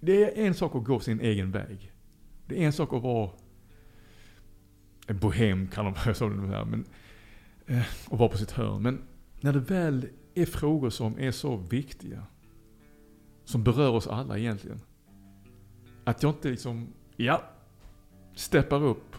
Det 0.00 0.24
är 0.24 0.46
en 0.46 0.54
sak 0.54 0.74
att 0.74 0.84
gå 0.84 1.00
sin 1.00 1.20
egen 1.20 1.50
väg. 1.50 1.92
Det 2.46 2.62
är 2.62 2.66
en 2.66 2.72
sak 2.72 2.92
att 2.92 3.02
vara 3.02 3.30
en 5.06 5.18
bohem 5.18 5.68
kallar 5.68 5.90
man 5.90 6.14
så 6.14 6.28
det 6.28 6.64
men 6.64 6.84
eh, 7.66 7.86
och 8.08 8.18
vara 8.18 8.28
på 8.28 8.38
sitt 8.38 8.50
hörn. 8.50 8.82
Men 8.82 9.02
när 9.40 9.52
det 9.52 9.60
väl 9.60 10.06
är 10.34 10.46
frågor 10.46 10.90
som 10.90 11.18
är 11.18 11.30
så 11.30 11.56
viktiga, 11.56 12.26
som 13.44 13.64
berör 13.64 13.90
oss 13.90 14.06
alla 14.06 14.38
egentligen. 14.38 14.80
Att 16.04 16.22
jag 16.22 16.30
inte 16.30 16.48
liksom, 16.50 16.88
ja, 17.16 17.42
steppar 18.34 18.82
upp 18.82 19.16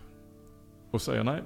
och 0.91 1.02
säger 1.02 1.24
nej, 1.24 1.43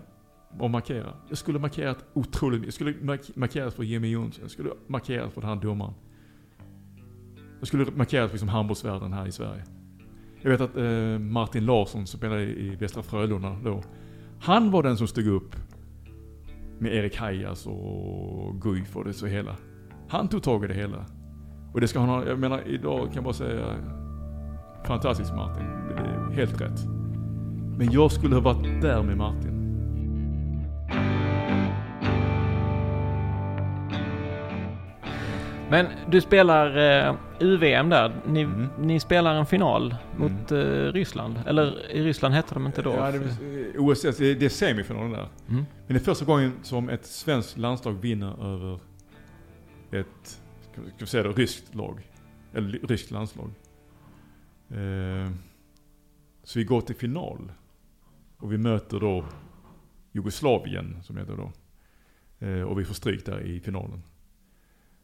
och 0.60 0.70
markera. 0.70 1.14
Jag 1.30 1.38
skulle 1.38 1.60
markerat 1.60 2.06
otroligt 2.14 2.60
mycket. 2.60 2.80
Jag 2.80 2.96
skulle 2.96 3.20
markerat 3.36 3.74
för 3.74 3.84
Jimmy 3.84 4.10
Jonsson. 4.10 4.42
Jag 4.42 4.52
skulle 4.52 4.70
markerat 4.88 5.34
för 5.34 5.42
den 5.42 5.50
här 5.50 5.56
domaren. 5.56 5.94
Jag 7.60 7.68
skulle 7.68 7.86
markerat 7.92 8.30
för 8.30 8.36
liksom 8.36 8.50
handbollsvärlden 8.50 9.14
här 9.14 9.28
i 9.28 9.32
Sverige. 9.32 9.64
Jag 10.42 10.52
vet 10.52 10.62
att 10.62 10.78
eh, 10.78 11.20
Martin 11.20 11.66
Larsson 11.66 12.08
som 12.08 12.18
spelade 12.18 12.44
i 12.44 12.76
Västra 12.76 13.04
Frölunda 13.04 13.58
då. 13.64 13.84
Han 14.40 14.72
var 14.72 14.84
den 14.84 14.98
som 14.98 15.08
stod 15.08 15.28
upp 15.28 15.56
med 16.80 16.94
Erik 16.94 17.18
Hajas 17.18 17.66
och 17.66 18.62
Guif 18.62 18.96
och 18.96 19.06
det 19.06 19.14
så 19.14 19.26
hela. 19.26 19.56
Han 20.10 20.28
tog 20.28 20.44
tag 20.44 20.64
i 20.64 20.68
det 20.68 20.74
hela. 20.74 21.06
Och 21.74 21.82
det 21.82 21.88
ska 21.88 22.00
han 22.00 22.10
ha, 22.10 22.26
jag 22.26 22.40
menar 22.40 22.62
idag 22.68 23.06
kan 23.06 23.16
jag 23.16 23.24
bara 23.24 23.34
säga 23.34 23.76
fantastiskt 24.86 25.36
Martin. 25.36 25.66
Det 25.88 25.94
är 25.94 26.32
helt 26.32 26.62
rätt. 26.62 26.86
Men 27.78 27.92
jag 27.92 28.12
skulle 28.12 28.36
ha 28.36 28.42
varit 28.42 28.82
där 28.82 29.04
med 29.04 29.18
Martin. 29.18 29.57
Men 35.70 35.88
du 36.12 36.22
spelar 36.22 36.78
eh, 37.08 37.16
UVM 37.40 37.90
där. 37.90 38.22
Ni, 38.28 38.42
mm. 38.42 38.68
ni, 38.80 39.00
spelar 39.00 39.36
en 39.36 39.46
final 39.46 39.96
mot 40.18 40.52
mm. 40.52 40.86
eh, 40.86 40.94
Ryssland. 40.94 41.40
Eller 41.46 41.92
i 41.92 42.04
Ryssland 42.04 42.34
hette 42.34 42.54
de 42.54 42.66
inte 42.66 42.82
då? 42.82 42.90
Ja, 42.90 43.12
det, 43.12 43.78
OSS, 43.78 44.18
det 44.18 44.44
är 44.44 44.50
semifinalen 44.50 45.12
där. 45.12 45.28
Mm. 45.50 45.66
Men 45.88 45.88
det 45.88 45.94
är 45.94 46.00
första 46.00 46.26
gången 46.26 46.54
som 46.64 46.90
ett 46.90 47.06
svenskt 47.06 47.58
landslag 47.58 47.94
vinner 47.94 48.54
över 48.54 48.80
ett, 49.92 50.42
ska 50.72 50.82
vi 50.98 51.06
säga 51.06 51.24
det, 51.24 51.30
ryskt 51.30 51.76
lag. 51.76 52.12
Eller 52.54 52.80
ryskt 52.88 53.12
landslag. 53.12 53.52
Eh, 54.70 55.32
så 56.44 56.60
vi 56.60 56.66
går 56.66 56.82
till 56.82 56.96
final. 56.96 57.52
Och 58.38 58.54
vi 58.54 58.58
möter 58.58 59.00
då 59.00 59.26
Jugoslavien, 60.12 61.04
som 61.04 61.18
heter 61.18 61.38
då. 61.38 61.52
Eh, 62.48 62.62
och 62.62 62.80
vi 62.80 62.86
får 62.86 62.94
stryk 62.94 63.26
där 63.26 63.42
i 63.42 63.60
finalen. 63.60 64.04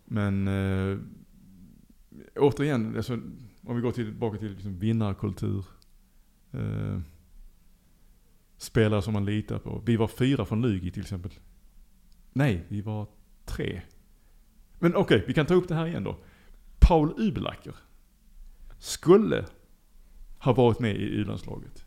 Men 0.06 0.48
eh, 0.48 0.98
återigen, 2.36 2.96
alltså, 2.96 3.14
om 3.62 3.76
vi 3.76 3.82
går 3.82 3.92
tillbaka 3.92 4.38
till 4.38 4.52
liksom 4.52 4.80
vinnarkultur. 4.80 5.66
Eh, 6.52 7.00
spelare 8.58 9.02
som 9.02 9.14
man 9.14 9.26
litar 9.26 9.60
på. 9.60 9.82
Vi 9.86 9.96
var 9.96 10.08
fyra 10.08 10.46
från 10.46 10.62
Lugi 10.62 10.92
till 10.92 11.02
exempel. 11.02 11.32
Nej, 12.34 12.66
vi 12.68 12.82
var 12.82 13.08
tre. 13.46 13.82
Men 14.80 14.96
okej, 14.96 15.18
okay, 15.18 15.28
vi 15.28 15.34
kan 15.34 15.46
ta 15.46 15.54
upp 15.54 15.68
det 15.68 15.76
här 15.76 15.88
igen 15.88 16.04
då. 16.04 16.18
Paul 16.80 17.14
Ubelacker 17.18 17.76
skulle 18.80 19.46
ha 20.40 20.54
varit 20.54 20.80
med 20.80 20.96
i 20.96 21.04
U-landslaget. 21.04 21.86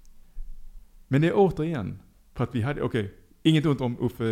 Men 1.08 1.20
det 1.20 1.28
är 1.28 1.32
återigen, 1.36 2.02
för 2.34 2.44
att 2.44 2.54
vi 2.54 2.62
hade, 2.62 2.82
okej, 2.82 3.04
okay, 3.04 3.14
inget 3.42 3.66
ont 3.66 3.80
om 3.80 3.96
Uffe 4.00 4.24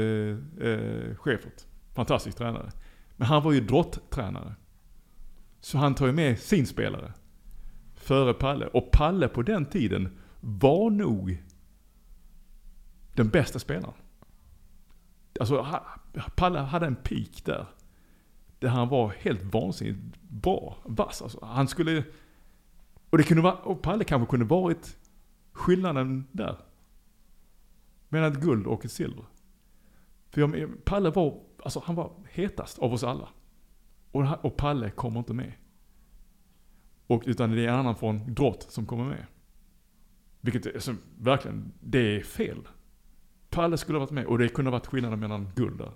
eh, 0.61 1.17
Schäfert. 1.17 1.65
Fantastisk 1.95 2.39
tränare. 2.39 2.71
Men 3.17 3.29
han 3.29 3.43
var 3.43 3.53
ju 3.53 3.61
drott-tränare. 3.61 4.55
Så 5.61 5.79
han 5.79 5.95
tar 5.95 6.07
ju 6.07 6.13
med 6.13 6.39
sin 6.39 6.67
spelare. 6.67 7.13
Före 7.95 8.35
Palle. 8.35 8.67
Och 8.67 8.91
Palle 8.91 9.29
på 9.29 9.43
den 9.43 9.67
tiden 9.67 10.19
var 10.41 10.91
nog 10.91 11.43
den 13.15 13.29
bästa 13.29 13.59
spelaren. 13.59 13.95
Alltså, 15.41 15.67
Palle 16.37 16.59
hade 16.59 16.87
en 16.87 16.97
peak 16.97 17.45
där. 17.45 17.67
Där 18.59 18.69
han 18.69 18.89
var 18.89 19.09
helt 19.19 19.43
vansinnigt 19.43 20.21
bra, 20.23 20.77
vass 20.85 21.23
alltså. 21.23 21.45
Han 21.45 21.69
skulle, 21.69 22.05
och 23.11 23.19
det 23.19 23.25
kunde 23.25 23.43
vara, 23.43 23.55
och 23.55 23.83
Palle 23.83 24.05
kanske 24.05 24.31
kunde 24.31 24.47
varit 24.47 24.97
skillnaden 25.53 26.27
där. 26.33 26.57
Mellan 28.09 28.33
ett 28.33 28.41
guld 28.41 28.67
och 28.67 28.85
ett 28.85 28.93
silver. 28.93 29.25
För 30.31 30.41
jag, 30.41 30.85
Palle 30.85 31.11
var, 31.11 31.41
alltså 31.65 31.83
han 31.85 31.95
var 31.95 32.13
hetast 32.33 32.79
av 32.79 32.93
oss 32.93 33.05
alla. 33.05 33.29
Och, 34.13 34.45
och 34.45 34.57
Palle 34.57 34.91
kommer 34.91 35.19
inte 35.19 35.35
med. 35.35 35.53
Och, 37.07 37.23
utan 37.27 37.51
det 37.51 37.65
är 37.65 37.69
en 37.69 37.75
annan 37.75 37.97
från 37.97 38.35
Drott 38.35 38.67
som 38.69 38.87
kommer 38.87 39.05
med. 39.05 39.27
Vilket, 40.41 40.75
alltså, 40.75 40.95
verkligen, 41.19 41.73
det 41.81 42.17
är 42.17 42.23
fel. 42.23 42.69
Palle 43.51 43.77
skulle 43.77 43.99
ha 43.99 44.01
varit 44.01 44.11
med 44.11 44.27
och 44.27 44.39
det 44.39 44.49
kunde 44.49 44.71
ha 44.71 44.79
varit 44.79 44.87
skillnaden 44.87 45.21
mellan 45.21 45.49
guld 45.55 45.79
där. 45.79 45.93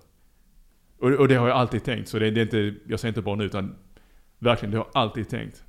Och, 0.99 1.11
och, 1.11 1.27
det 1.27 1.35
har 1.35 1.47
jag 1.47 1.57
alltid 1.57 1.83
tänkt, 1.83 2.09
så 2.09 2.19
det, 2.19 2.31
det 2.31 2.41
är 2.41 2.43
inte, 2.43 2.79
jag 2.87 2.99
säger 2.99 3.11
inte 3.11 3.21
bara 3.21 3.35
nu 3.35 3.43
utan 3.43 3.75
verkligen, 4.39 4.71
det 4.71 4.77
har 4.77 4.87
jag 4.93 5.01
alltid 5.01 5.29
tänkt. 5.29 5.63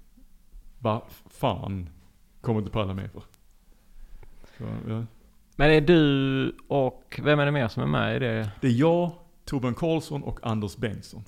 Vad 0.79 1.03
fan 1.31 1.89
kommer 2.41 2.61
inte 2.61 2.73
Palle 2.73 2.95
med 2.95 3.11
för? 3.13 3.23
Så, 4.59 4.65
ja. 4.89 5.07
Men 5.57 5.71
är 5.71 5.81
du 5.81 6.57
och, 6.69 7.21
vem 7.25 7.39
är 7.39 7.47
det 7.47 7.53
mer 7.53 7.69
som 7.69 7.83
är 7.83 7.87
med 7.87 8.17
i 8.17 8.19
det? 8.19 8.51
Det 8.61 8.67
är 8.67 8.73
jag, 8.73 9.13
Torbjörn 9.51 9.75
Karlsson 9.75 10.23
och 10.23 10.41
Anders 10.43 10.77
Bengtsson. 10.77 11.25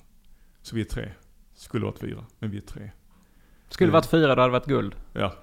Så 0.61 0.75
vi 0.75 0.81
är 0.81 0.85
tre. 0.85 1.11
Skulle 1.53 1.85
varit 1.85 1.99
fyra, 1.99 2.25
men 2.39 2.51
vi 2.51 2.57
är 2.57 2.61
tre. 2.61 2.91
Skulle 3.69 3.91
varit 3.91 4.05
fyra, 4.05 4.35
då 4.35 4.41
hade 4.41 4.53
det 4.53 4.59
varit 4.59 4.65
guld. 4.65 4.95
Ja. 5.13 5.35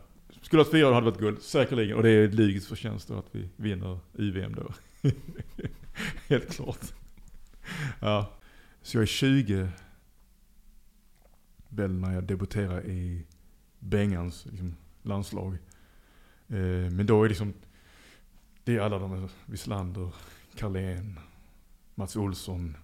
Skulle 0.43 0.63
varit 0.63 0.71
fyra, 0.71 0.89
då 0.89 0.95
hade 0.95 1.07
det 1.07 1.11
varit 1.11 1.21
guld. 1.21 1.43
Säkerligen. 1.43 1.97
Och 1.97 2.03
det 2.03 2.11
är 2.11 2.29
Lygets 2.29 2.67
förtjänst 2.67 3.09
då 3.09 3.19
att 3.19 3.27
vi 3.31 3.49
vinner 3.57 3.99
UVM 4.13 4.55
då. 4.55 4.73
Helt 6.29 6.53
klart. 6.53 6.81
Ja. 8.01 8.31
Så 8.83 8.97
jag 8.97 9.03
är 9.03 9.07
20 9.07 9.69
väl 11.69 11.93
när 11.93 12.15
jag 12.15 12.25
debuterar 12.25 12.87
i 12.87 13.27
Bengans 13.79 14.47
liksom, 14.47 14.77
landslag. 15.03 15.59
Eh, 16.49 16.91
men 16.91 17.07
då 17.07 17.19
är 17.19 17.23
det 17.23 17.29
liksom, 17.29 17.53
det 18.65 18.77
är 18.77 18.81
alla 18.81 18.99
de, 18.99 19.29
Wislander, 19.47 20.15
Carlén, 20.57 21.21
Mats 21.95 22.17
Olsson, 22.17 22.77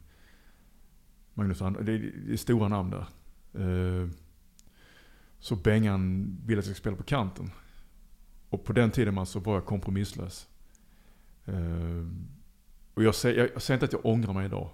Magnus 1.35 1.63
Andersson. 1.63 1.87
Det, 1.87 1.99
det, 1.99 2.33
är 2.33 2.37
stora 2.37 2.69
namn 2.69 2.91
där. 2.91 3.07
Eh, 3.55 4.09
så 5.39 5.57
Bengan 5.57 6.37
ville 6.47 6.59
att 6.59 6.67
jag 6.67 6.77
skulle 6.77 6.83
spela 6.83 6.97
på 6.97 7.03
kanten. 7.03 7.51
Och 8.49 8.65
på 8.65 8.73
den 8.73 8.91
tiden 8.91 9.15
man 9.15 9.27
så 9.27 9.41
var 9.41 9.55
jag 9.55 9.67
kompromisslös. 9.67 10.49
Eh, 11.45 12.07
och 12.95 13.03
jag 13.03 13.15
säger, 13.15 13.51
jag 13.53 13.63
säger 13.63 13.77
inte 13.77 13.85
att 13.85 13.93
jag 13.93 14.07
ångrar 14.07 14.33
mig 14.33 14.47
idag. 14.47 14.71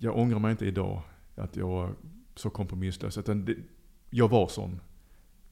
Jag 0.00 0.18
ångrar 0.18 0.38
mig 0.38 0.50
inte 0.50 0.66
idag 0.66 1.02
att 1.34 1.56
jag 1.56 1.68
var 1.68 1.94
så 2.34 2.50
kompromisslös. 2.50 3.18
Utan 3.18 3.44
det, 3.44 3.56
jag 4.10 4.28
var 4.28 4.48
sån. 4.48 4.80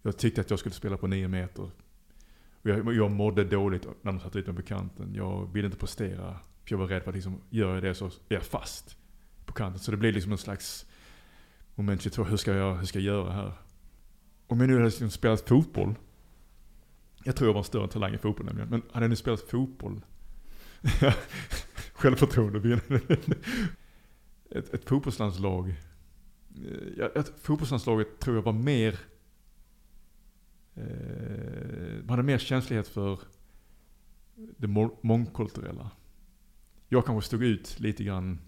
Jag 0.03 0.19
tyckte 0.19 0.41
att 0.41 0.51
jag 0.51 0.59
skulle 0.59 0.75
spela 0.75 0.97
på 0.97 1.07
nio 1.07 1.29
meter. 1.29 1.71
Och 2.53 2.71
jag, 2.71 2.95
jag 2.95 3.11
mådde 3.11 3.45
dåligt 3.45 3.87
när 4.03 4.13
de 4.13 4.21
satte 4.21 4.39
ut 4.39 4.47
mig 4.47 4.57
på 4.57 4.63
kanten. 4.63 5.15
Jag 5.15 5.53
ville 5.53 5.67
inte 5.67 5.79
prestera. 5.79 6.39
För 6.67 6.73
jag 6.73 6.79
var 6.79 6.87
rädd 6.87 7.03
för 7.03 7.11
att 7.11 7.15
liksom, 7.15 7.41
gör 7.51 7.75
jag 7.75 7.83
det 7.83 7.95
så 7.95 8.07
är 8.07 8.11
jag 8.29 8.43
fast 8.43 8.97
på 9.45 9.53
kanten. 9.53 9.81
Så 9.81 9.91
det 9.91 9.97
blev 9.97 10.15
liksom 10.15 10.33
en 10.33 10.39
slags 10.39 10.87
moment 11.75 12.03
22, 12.03 12.25
hur 12.25 12.37
ska 12.37 12.55
jag, 12.55 12.75
hur 12.75 12.87
ska 12.87 12.99
jag 12.99 13.05
göra 13.05 13.33
här? 13.33 13.53
Om 14.47 14.61
jag 14.61 14.69
nu 14.69 14.75
hade 14.75 14.87
liksom 14.87 15.11
spelat 15.11 15.49
fotboll, 15.49 15.95
jag 17.25 17.37
tror 17.37 17.49
jag 17.49 17.53
var 17.55 17.61
en 17.61 17.65
större 17.65 17.89
talang 17.89 18.15
i 18.15 18.19
fotboll 18.19 18.47
nämligen, 18.47 18.69
men 18.69 18.83
hade 18.93 19.05
jag 19.05 19.11
nu 19.11 19.17
spelat 19.17 19.41
fotboll, 19.41 20.01
självförtroende, 21.93 22.81
ett, 24.51 24.75
ett 24.75 24.89
fotbollslandslag, 24.89 25.69
eh, 25.69 26.89
ja, 26.99 27.11
ett 27.15 27.33
fotbollslandslaget 27.41 28.19
tror 28.19 28.37
jag 28.37 28.43
var 28.43 28.53
mer, 28.53 28.99
eh, 30.75 31.97
man 31.99 32.11
hade 32.11 32.23
mer 32.23 32.39
känslighet 32.39 32.89
för 32.89 33.21
det 34.35 34.69
mångkulturella. 35.03 35.91
Jag 36.89 37.07
kanske 37.07 37.27
stod 37.27 37.45
ut 37.45 37.81
lite 37.81 38.05
grann 38.05 38.39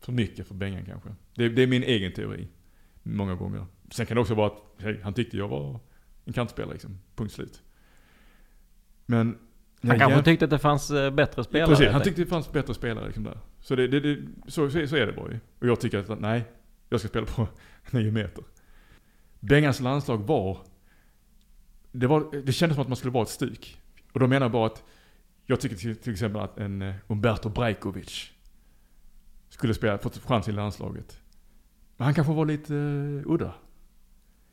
för 0.00 0.12
mycket 0.12 0.46
för 0.46 0.54
Bengan 0.54 0.84
kanske. 0.84 1.08
Det, 1.34 1.48
det 1.48 1.62
är 1.62 1.66
min 1.66 1.82
egen 1.82 2.12
teori. 2.12 2.48
Många 3.02 3.34
gånger. 3.34 3.66
Sen 3.90 4.06
kan 4.06 4.14
det 4.14 4.20
också 4.20 4.34
vara 4.34 4.46
att, 4.46 4.62
hej, 4.78 5.00
han 5.02 5.14
tyckte 5.14 5.36
jag 5.36 5.48
var 5.48 5.80
en 6.24 6.32
kantspelare 6.32 6.72
liksom. 6.72 6.98
Punkt 7.14 7.32
slut. 7.32 7.62
Men... 9.06 9.38
Han 9.82 9.98
kanske 9.98 10.22
tyckte 10.22 10.44
att 10.44 10.50
det 10.50 10.58
fanns 10.58 10.90
eh, 10.90 11.10
bättre 11.10 11.44
spelare? 11.44 11.68
Precis, 11.68 11.88
han 11.88 12.02
tyckte 12.02 12.22
det 12.22 12.26
fanns 12.26 12.52
bättre 12.52 12.74
spelare 12.74 13.06
liksom 13.06 13.24
där. 13.24 13.38
Så, 13.60 13.76
det, 13.76 13.88
det, 13.88 14.00
det 14.00 14.18
så, 14.46 14.70
så, 14.70 14.78
är 14.78 15.06
det 15.06 15.12
bara 15.12 15.30
ju. 15.32 15.38
Och 15.58 15.66
jag 15.66 15.80
tycker 15.80 16.12
att, 16.12 16.20
nej, 16.20 16.44
jag 16.88 17.00
ska 17.00 17.08
spela 17.08 17.26
på 17.26 17.48
9 17.90 18.12
meter. 18.12 18.44
Bengans 19.40 19.80
landslag 19.80 20.18
var, 20.18 20.58
det, 21.92 22.06
var, 22.06 22.42
det 22.44 22.52
kändes 22.52 22.76
som 22.76 22.82
att 22.82 22.88
man 22.88 22.96
skulle 22.96 23.12
vara 23.12 23.22
ett 23.22 23.28
stuk. 23.28 23.80
Och 24.12 24.20
då 24.20 24.26
menar 24.26 24.44
jag 24.44 24.52
bara 24.52 24.66
att, 24.66 24.84
jag 25.46 25.60
tycker 25.60 25.76
till, 25.76 25.96
till 25.96 26.12
exempel 26.12 26.42
att 26.42 26.58
en 26.58 26.82
eh, 26.82 26.94
Umberto 27.08 27.48
Brajkovic 27.48 28.30
skulle 29.48 29.74
spela, 29.74 29.98
fått 29.98 30.18
chans 30.18 30.48
i 30.48 30.52
landslaget. 30.52 31.20
Men 31.96 32.04
han 32.04 32.14
kanske 32.14 32.32
var 32.32 32.46
lite 32.46 32.74
uh, 32.74 33.22
udda. 33.26 33.54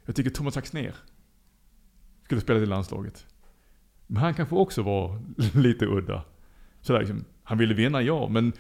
Jag 0.06 0.16
tycker 0.16 0.30
Thomas 0.30 0.58
Axner 0.58 0.96
skulle 2.24 2.42
spela 2.42 2.60
i 2.60 2.66
landslaget. 2.66 3.26
Men 4.08 4.24
han 4.24 4.34
kanske 4.34 4.56
också 4.56 4.82
var 4.82 5.22
lite 5.54 5.86
udda. 5.86 6.24
Sådär 6.82 7.00
liksom, 7.00 7.26
han 7.44 7.58
ville 7.58 7.74
vinna, 7.74 8.02
ja, 8.02 8.28
men 8.28 8.54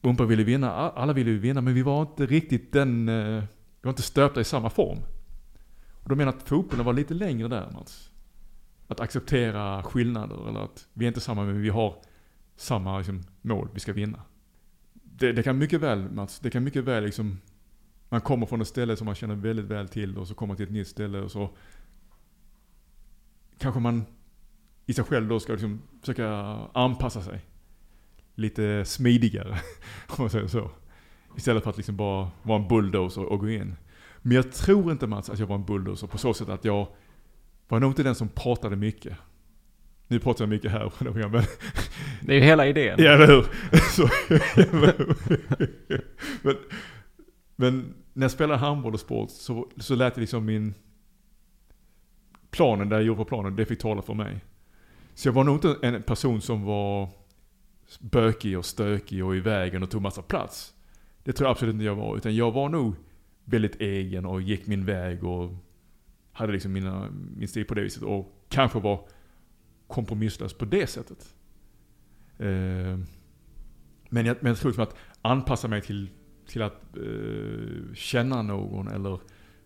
Bumpa 0.00 0.24
ville 0.24 0.44
vinna, 0.44 0.70
alla 0.72 1.12
ville 1.12 1.30
vinna, 1.30 1.60
men 1.60 1.74
vi 1.74 1.82
var 1.82 2.02
inte 2.02 2.26
riktigt 2.26 2.72
den, 2.72 3.08
uh, 3.08 3.42
vi 3.42 3.82
var 3.82 3.90
inte 3.90 4.02
stöpta 4.02 4.40
i 4.40 4.44
samma 4.44 4.70
form. 4.70 4.98
Och 6.02 6.08
då 6.08 6.14
menar 6.14 6.32
jag 6.32 6.38
att 6.38 6.48
fotbollen 6.48 6.86
var 6.86 6.92
lite 6.92 7.14
längre 7.14 7.48
där 7.48 7.70
Mats. 7.70 8.11
Att 8.88 9.00
acceptera 9.00 9.82
skillnader, 9.82 10.48
eller 10.48 10.60
att 10.60 10.88
vi 10.92 11.04
är 11.04 11.08
inte 11.08 11.20
samma, 11.20 11.44
men 11.44 11.62
vi 11.62 11.68
har 11.68 12.02
samma 12.56 12.98
liksom, 12.98 13.22
mål, 13.42 13.68
vi 13.74 13.80
ska 13.80 13.92
vinna. 13.92 14.22
Det, 14.92 15.32
det 15.32 15.42
kan 15.42 15.58
mycket 15.58 15.80
väl 15.80 16.10
Mats, 16.10 16.40
det 16.40 16.50
kan 16.50 16.64
mycket 16.64 16.84
väl 16.84 17.04
liksom 17.04 17.38
man 18.08 18.20
kommer 18.20 18.46
från 18.46 18.60
ett 18.60 18.68
ställe 18.68 18.96
som 18.96 19.04
man 19.04 19.14
känner 19.14 19.34
väldigt 19.34 19.64
väl 19.64 19.88
till 19.88 20.18
och 20.18 20.28
så 20.28 20.34
kommer 20.34 20.48
man 20.48 20.56
till 20.56 20.66
ett 20.66 20.72
nytt 20.72 20.88
ställe 20.88 21.20
och 21.20 21.30
så 21.30 21.50
kanske 23.58 23.80
man 23.80 24.04
i 24.86 24.94
sig 24.94 25.04
själv 25.04 25.28
då 25.28 25.40
ska 25.40 25.52
liksom 25.52 25.82
försöka 26.00 26.28
anpassa 26.72 27.22
sig. 27.22 27.40
Lite 28.34 28.84
smidigare, 28.84 29.50
om 30.08 30.16
man 30.18 30.30
säger 30.30 30.46
så. 30.46 30.70
Istället 31.36 31.62
för 31.62 31.70
att 31.70 31.76
liksom 31.76 31.96
bara 31.96 32.30
vara 32.42 32.62
en 32.62 32.68
bulldozer 32.68 33.24
och 33.24 33.40
gå 33.40 33.50
in. 33.50 33.76
Men 34.18 34.36
jag 34.36 34.52
tror 34.52 34.92
inte 34.92 35.06
Mats 35.06 35.30
att 35.30 35.38
jag 35.38 35.46
var 35.46 35.56
en 35.56 35.64
bulldozer 35.64 36.06
på 36.06 36.18
så 36.18 36.34
sätt 36.34 36.48
att 36.48 36.64
jag 36.64 36.88
var 37.68 37.80
nog 37.80 37.90
inte 37.90 38.02
den 38.02 38.14
som 38.14 38.28
pratade 38.28 38.76
mycket. 38.76 39.16
Nu 40.08 40.18
pratar 40.18 40.44
jag 40.44 40.48
mycket 40.48 40.70
här 40.70 40.88
på 40.88 41.04
det 41.10 41.28
men... 41.28 41.42
Det 42.20 42.32
är 42.32 42.36
ju 42.36 42.40
hela 42.40 42.66
idén. 42.66 42.96
Ja, 42.98 43.10
eller 43.10 43.26
hur? 43.26 43.46
Så, 43.96 44.08
men, 46.42 46.56
men 47.56 47.94
när 48.12 48.24
jag 48.24 48.30
spelade 48.30 48.58
handboll 48.58 48.94
och 48.94 49.00
sport 49.00 49.30
så, 49.30 49.68
så 49.76 49.94
lät 49.94 50.14
det 50.14 50.20
liksom 50.20 50.44
min... 50.44 50.74
Planen, 52.50 52.88
där 52.88 52.96
jag 52.96 53.06
gjorde 53.06 53.18
på 53.18 53.24
planen, 53.24 53.56
det 53.56 53.64
fick 53.64 53.78
tala 53.78 54.02
för 54.02 54.14
mig. 54.14 54.40
Så 55.14 55.28
jag 55.28 55.32
var 55.32 55.44
nog 55.44 55.56
inte 55.56 55.76
en 55.82 56.02
person 56.02 56.40
som 56.40 56.64
var 56.64 57.08
bökig 58.00 58.58
och 58.58 58.64
stökig 58.64 59.24
och 59.24 59.36
i 59.36 59.40
vägen 59.40 59.82
och 59.82 59.90
tog 59.90 60.02
massa 60.02 60.22
plats. 60.22 60.74
Det 61.24 61.32
tror 61.32 61.46
jag 61.46 61.52
absolut 61.52 61.72
inte 61.72 61.84
jag 61.84 61.94
var. 61.94 62.16
Utan 62.16 62.36
jag 62.36 62.50
var 62.50 62.68
nog 62.68 62.94
väldigt 63.44 63.80
egen 63.80 64.26
och 64.26 64.42
gick 64.42 64.66
min 64.66 64.84
väg 64.84 65.24
och 65.24 65.50
hade 66.32 66.52
liksom 66.52 66.72
mina, 66.72 67.10
min 67.36 67.48
stil 67.48 67.64
på 67.64 67.74
det 67.74 67.82
viset. 67.82 68.02
Och 68.02 68.44
kanske 68.48 68.80
var 68.80 69.08
kompromisslös 69.86 70.54
på 70.54 70.64
det 70.64 70.86
sättet. 70.86 71.34
Eh, 72.38 72.98
men 74.08 74.26
jag, 74.26 74.36
men 74.40 74.46
jag 74.46 74.56
tror 74.56 74.70
liksom 74.70 74.82
att 74.84 74.96
anpassa 75.22 75.68
mig 75.68 75.80
till 75.80 76.10
till 76.46 76.62
att 76.62 76.96
eh, 76.96 77.94
känna 77.94 78.42
någon 78.42 78.88
eller 78.88 79.20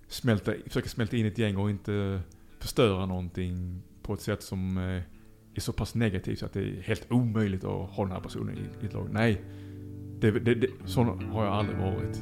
smälta, 0.08 0.52
försöka 0.66 0.88
smälta 0.88 1.16
in 1.16 1.26
ett 1.26 1.38
gäng 1.38 1.56
och 1.56 1.70
inte 1.70 2.20
förstöra 2.58 3.06
någonting 3.06 3.82
på 4.02 4.14
ett 4.14 4.20
sätt 4.20 4.42
som 4.42 4.78
eh, 4.78 5.02
är 5.54 5.60
så 5.60 5.72
pass 5.72 5.94
negativt 5.94 6.38
så 6.38 6.46
att 6.46 6.52
det 6.52 6.60
är 6.60 6.82
helt 6.82 7.06
omöjligt 7.12 7.64
att 7.64 7.90
ha 7.90 8.04
den 8.04 8.12
här 8.12 8.20
personen 8.20 8.58
i, 8.58 8.84
i 8.84 8.86
ett 8.86 8.92
lag. 8.92 9.08
Nej, 9.12 9.42
det, 10.20 10.30
det, 10.30 10.54
det, 10.54 10.68
sån 10.84 11.24
har 11.24 11.44
jag 11.44 11.54
aldrig 11.54 11.78
varit. 11.78 12.20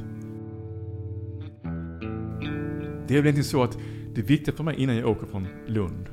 Det 3.07 3.15
är 3.15 3.19
väl 3.19 3.27
egentligen 3.27 3.45
så 3.45 3.63
att 3.63 3.79
det 4.15 4.23
viktiga 4.23 4.55
för 4.55 4.65
mig 4.65 4.77
innan 4.77 4.97
jag 4.97 5.09
åker 5.09 5.27
från 5.27 5.47
Lund, 5.67 6.09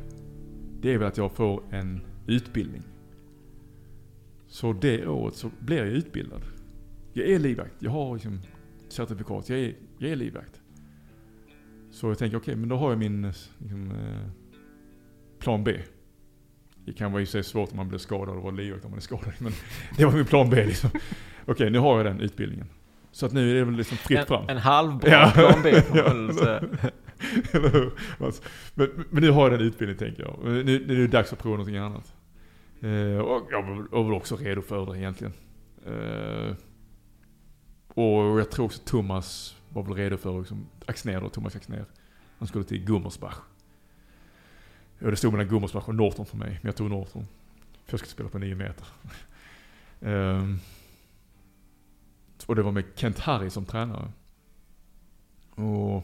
det 0.82 0.94
är 0.94 0.98
väl 0.98 1.08
att 1.08 1.18
jag 1.18 1.32
får 1.32 1.64
en 1.72 2.02
utbildning. 2.28 2.84
Så 4.48 4.74
det 4.74 5.08
året 5.08 5.36
så 5.36 5.52
blir 5.60 5.78
jag 5.78 5.88
utbildad. 5.88 6.42
Jag 7.14 7.30
är 7.30 7.40
livvakt. 7.40 7.74
Jag 7.80 7.92
har 7.92 8.14
liksom 8.14 8.40
certifikat. 8.90 9.50
Jag 9.50 9.60
är, 9.60 9.76
jag 9.98 10.12
är 10.12 10.16
livvakt. 10.16 10.62
Så 11.92 12.08
jag 12.08 12.18
tänker, 12.18 12.38
okej, 12.38 12.52
okay, 12.52 12.56
men 12.56 12.70
då 12.70 12.76
har 12.76 12.90
jag 12.90 13.00
min 13.00 13.22
liksom, 13.58 13.92
eh, 13.92 14.30
plan 15.40 15.64
B. 15.64 15.80
Det 16.86 16.94
kan 16.94 17.12
vara 17.12 17.22
i 17.22 17.26
sig 17.26 17.44
svårt 17.44 17.72
om 17.72 17.78
man 17.78 17.88
blir 17.90 18.00
skadad 18.00 18.36
och 18.38 18.44
vara 18.44 18.56
livvakt 18.56 18.86
om 18.86 18.92
man 18.92 18.98
är 18.98 19.02
skadad. 19.02 19.34
Men 19.40 19.52
det 19.98 20.06
var 20.06 20.12
min 20.12 20.26
plan 20.26 20.50
B 20.50 20.66
liksom. 20.66 20.90
Okej, 20.90 21.52
okay, 21.52 21.70
nu 21.70 21.80
har 21.80 21.98
jag 21.98 22.06
den 22.06 22.22
utbildningen. 22.22 22.68
Så 23.12 23.26
att 23.26 23.34
nu 23.34 23.52
är 23.52 23.56
det 23.56 23.64
väl 23.64 23.76
liksom 23.76 23.98
fritt 23.98 24.28
fram. 24.28 24.44
En, 24.44 24.50
en 24.50 24.58
halvbra 24.58 25.12
ja. 25.12 25.32
plan 25.34 25.60
B 25.64 25.82
får 25.82 26.16
man 26.16 26.34
säga. 26.38 26.64
Eller 27.52 27.70
hur? 27.70 27.92
Alltså, 28.20 28.44
men, 28.74 29.06
men, 29.10 29.24
nu 29.24 29.32
har 29.32 29.42
jag 29.50 29.60
den 29.60 29.68
utbildningen 29.68 30.00
tänker 30.00 30.24
jag. 30.24 30.40
Nu, 30.44 30.64
nu 30.64 30.94
är 30.94 31.00
det 31.00 31.08
dags 31.08 31.34
att 31.34 31.40
prova 31.40 31.58
någonting 31.58 31.78
annat. 31.78 32.14
Eh, 32.82 33.18
och 33.18 33.48
jag 33.52 33.64
var 33.92 34.04
väl 34.04 34.14
också 34.14 34.36
redo 34.36 34.62
för 34.62 34.86
det 34.86 35.00
egentligen. 35.00 35.34
Eh, 35.86 36.56
och 37.88 38.40
jag 38.40 38.52
tror 38.52 38.66
också 38.66 38.82
Thomas 38.86 39.56
var 39.70 39.84
väl 39.84 39.94
redo 39.94 40.18
för 40.18 40.40
liksom, 40.40 40.66
Axner 40.86 41.22
då, 41.22 41.30
Thomas 41.30 41.56
Axner. 41.56 41.86
Han 42.38 42.48
skulle 42.48 42.64
till 42.64 42.86
Gummersbach. 42.86 43.38
Och 45.00 45.12
det 45.12 45.16
stod 45.16 45.34
mellan 45.34 45.48
Gummersbach 45.48 45.88
och 45.88 45.96
Norton 45.96 46.26
för 46.26 46.38
mig, 46.38 46.50
men 46.50 46.70
jag 46.70 46.76
tog 46.76 46.90
Norton. 46.90 47.28
För 47.86 47.94
jag 47.94 48.00
skulle 48.00 48.12
spela 48.12 48.30
på 48.30 48.40
nio 48.40 48.56
meter. 48.56 48.88
um, 50.00 50.60
och 52.46 52.56
det 52.56 52.62
var 52.62 52.72
med 52.72 52.84
Kent 52.96 53.20
Harry 53.20 53.50
som 53.50 53.66
tränare. 53.66 54.12
Och 55.56 56.04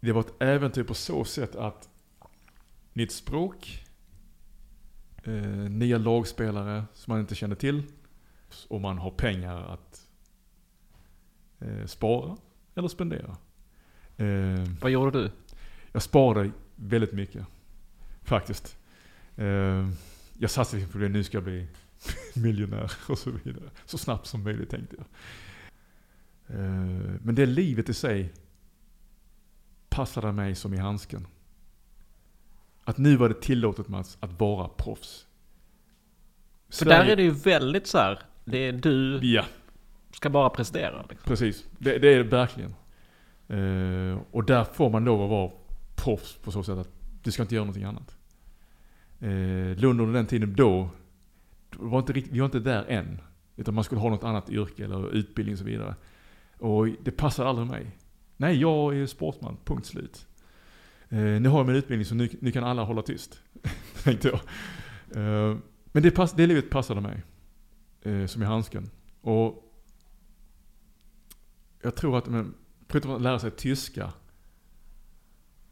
det 0.00 0.12
var 0.12 0.20
ett 0.20 0.42
äventyr 0.42 0.82
på 0.82 0.94
så 0.94 1.24
sätt 1.24 1.56
att 1.56 1.88
nytt 2.92 3.12
språk, 3.12 3.84
eh, 5.24 5.32
nya 5.70 5.98
lagspelare 5.98 6.84
som 6.94 7.12
man 7.12 7.20
inte 7.20 7.34
kände 7.34 7.56
till 7.56 7.82
och 8.68 8.80
man 8.80 8.98
har 8.98 9.10
pengar 9.10 9.72
att 9.72 10.06
eh, 11.58 11.86
spara 11.86 12.36
eller 12.74 12.88
spendera. 12.88 13.36
Eh, 14.16 14.64
Vad 14.80 14.90
gjorde 14.90 15.22
du? 15.22 15.30
Jag 15.92 16.02
sparade 16.02 16.50
väldigt 16.76 17.12
mycket. 17.12 17.46
Faktiskt. 18.22 18.76
Eh, 19.36 19.88
jag 20.38 20.50
satsade 20.50 20.86
på 20.86 20.98
det, 20.98 21.08
nu 21.08 21.24
ska 21.24 21.36
jag 21.36 21.44
bli 21.44 21.68
miljonär 22.34 22.92
och 23.08 23.18
så 23.18 23.30
vidare. 23.30 23.70
Så 23.84 23.98
snabbt 23.98 24.26
som 24.26 24.42
möjligt 24.42 24.70
tänkte 24.70 24.96
jag. 24.96 25.06
Eh, 26.56 27.14
men 27.22 27.34
det 27.34 27.46
livet 27.46 27.88
i 27.88 27.94
sig 27.94 28.32
passade 29.98 30.32
mig 30.32 30.54
som 30.54 30.74
i 30.74 30.76
handsken. 30.76 31.26
Att 32.84 32.98
nu 32.98 33.16
var 33.16 33.28
det 33.28 33.40
tillåtet 33.40 33.88
Mats, 33.88 34.18
att 34.20 34.40
vara 34.40 34.68
proffs. 34.68 35.26
För 36.68 36.74
Sverige... 36.74 37.04
där 37.04 37.12
är 37.12 37.16
det 37.16 37.22
ju 37.22 37.30
väldigt 37.30 37.86
så 37.86 37.98
här, 37.98 38.22
det 38.44 38.58
är 38.58 38.72
du 38.72 39.20
ja. 39.22 39.44
ska 40.12 40.30
bara 40.30 40.50
prestera. 40.50 41.02
Liksom. 41.10 41.28
Precis, 41.28 41.66
det, 41.78 41.98
det, 41.98 42.08
är 42.08 42.16
det 42.16 42.22
verkligen. 42.24 42.74
Uh, 43.50 44.18
och 44.30 44.44
där 44.44 44.64
får 44.64 44.90
man 44.90 45.04
lov 45.04 45.22
att 45.22 45.30
vara 45.30 45.50
proffs 45.94 46.36
på 46.36 46.52
så 46.52 46.62
sätt 46.62 46.78
att 46.78 46.90
du 47.22 47.32
ska 47.32 47.42
inte 47.42 47.54
göra 47.54 47.64
någonting 47.64 47.84
annat. 47.84 48.16
Uh, 49.22 49.76
Lund 49.76 50.00
under 50.00 50.14
den 50.14 50.26
tiden 50.26 50.54
då, 50.54 50.90
var 51.70 51.98
inte 51.98 52.12
riktigt, 52.12 52.32
vi 52.32 52.38
var 52.38 52.46
inte 52.46 52.60
där 52.60 52.84
än. 52.88 53.20
Utan 53.56 53.74
man 53.74 53.84
skulle 53.84 54.00
ha 54.00 54.10
något 54.10 54.24
annat 54.24 54.50
yrke 54.50 54.84
eller 54.84 55.10
utbildning 55.14 55.54
och 55.54 55.58
så 55.58 55.64
vidare. 55.64 55.94
Och 56.58 56.86
det 56.86 57.10
passade 57.10 57.48
aldrig 57.48 57.66
mig. 57.66 57.86
Nej, 58.40 58.60
jag 58.60 58.96
är 58.96 59.06
sportman, 59.06 59.56
punkt 59.64 59.86
slut. 59.86 60.26
Eh, 61.08 61.18
nu 61.18 61.48
har 61.48 61.58
jag 61.58 61.66
min 61.66 61.76
utbildning 61.76 62.04
så 62.04 62.14
nu, 62.14 62.28
ni 62.40 62.52
kan 62.52 62.64
alla 62.64 62.84
hålla 62.84 63.02
tyst. 63.02 63.42
Tänkte 64.04 64.28
jag. 64.28 64.40
Eh, 65.16 65.56
men 65.84 66.02
det, 66.02 66.10
pass, 66.10 66.32
det 66.32 66.46
livet 66.46 66.70
passade 66.70 67.00
mig 67.00 67.22
eh, 68.02 68.26
som 68.26 68.42
i 68.42 68.44
handsken. 68.44 68.90
Och 69.20 69.72
jag 71.82 71.96
tror 71.96 72.18
att, 72.18 72.26
men, 72.26 72.54
förutom 72.88 73.10
att 73.10 73.22
lära 73.22 73.38
sig 73.38 73.50
tyska, 73.50 74.12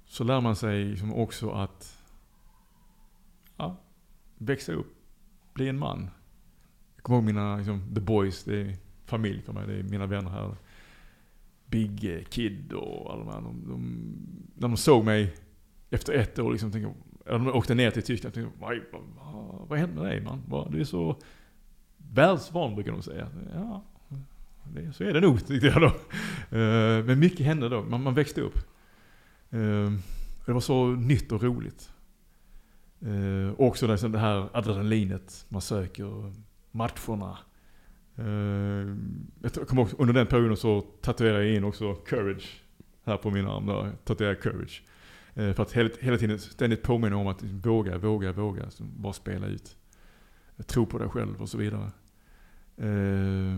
så 0.04 0.24
lär 0.24 0.40
man 0.40 0.56
sig 0.56 0.84
liksom 0.84 1.14
också 1.14 1.50
att 1.50 2.02
ja, 3.56 3.76
växa 4.38 4.72
upp, 4.72 4.96
bli 5.54 5.68
en 5.68 5.78
man. 5.78 6.10
Jag 6.96 7.02
kommer 7.02 7.18
ihåg 7.18 7.24
mina, 7.24 7.56
liksom, 7.56 7.94
the 7.94 8.00
boys, 8.00 8.44
det 8.44 8.60
är 8.60 8.76
familj 9.04 9.42
för 9.42 9.52
mig, 9.52 9.66
det 9.66 9.74
är 9.78 9.82
mina 9.82 10.06
vänner 10.06 10.30
här. 10.30 10.56
Big 11.66 12.26
Kid 12.30 12.72
och 12.72 13.12
alla 13.12 13.24
de 13.24 13.32
här. 13.32 13.40
De, 13.40 13.68
de, 13.68 14.12
när 14.54 14.68
de 14.68 14.76
såg 14.76 15.04
mig 15.04 15.34
efter 15.90 16.12
ett 16.12 16.38
år, 16.38 16.52
liksom, 16.52 16.72
tänkte, 16.72 16.94
eller 17.26 17.38
de 17.38 17.48
åkte 17.48 17.74
ner 17.74 17.90
till 17.90 18.02
Tyskland, 18.02 18.30
och 18.30 18.34
tänkte, 18.34 18.60
vad, 18.60 18.80
vad, 19.16 19.68
vad 19.68 19.78
hände 19.78 20.02
med 20.02 20.04
dig 20.04 20.20
man? 20.20 20.70
Du 20.70 20.80
är 20.80 20.84
så 20.84 21.16
världsvan 21.96 22.74
brukar 22.74 22.92
de 22.92 23.02
säga. 23.02 23.28
Ja, 23.54 23.84
det, 24.74 24.92
så 24.92 25.04
är 25.04 25.12
det 25.12 25.20
nog 25.20 25.46
tyckte 25.46 25.66
jag 25.66 25.80
då. 25.80 25.86
Eh, 26.58 27.04
men 27.04 27.18
mycket 27.18 27.46
hände 27.46 27.68
då, 27.68 27.82
man, 27.82 28.02
man 28.02 28.14
växte 28.14 28.40
upp. 28.40 28.58
Eh, 29.50 29.92
det 30.46 30.52
var 30.52 30.60
så 30.60 30.86
nytt 30.86 31.32
och 31.32 31.42
roligt. 31.42 31.92
Eh, 33.00 33.60
också 33.60 33.86
det 33.86 34.18
här 34.18 34.48
adrenalinet 34.52 35.46
man 35.48 35.62
söker, 35.62 36.32
matcherna. 36.70 37.38
Uh, 38.18 38.96
jag 39.42 39.68
kommer 39.68 39.82
också, 39.82 39.96
under 39.98 40.14
den 40.14 40.26
perioden 40.26 40.56
så 40.56 40.80
tatuerade 40.80 41.44
jag 41.44 41.56
in 41.56 41.64
också 41.64 41.94
courage 41.94 42.62
här 43.04 43.16
på 43.16 43.30
min 43.30 43.46
arm. 43.46 43.66
Där, 43.66 43.92
tatuerade 44.04 44.36
courage. 44.36 44.82
Uh, 45.38 45.52
för 45.52 45.62
att 45.62 45.72
hela, 45.72 45.90
hela 46.00 46.18
tiden 46.18 46.38
ständigt 46.38 46.82
påminna 46.82 47.16
om 47.16 47.26
att 47.26 47.42
våga, 47.42 47.98
våga, 47.98 48.32
våga. 48.32 48.70
Så 48.70 48.84
bara 48.84 49.12
spela 49.12 49.46
ut. 49.46 49.76
Tro 50.66 50.86
på 50.86 50.98
dig 50.98 51.08
själv 51.08 51.42
och 51.42 51.48
så 51.48 51.58
vidare. 51.58 51.90
Uh, 52.82 53.56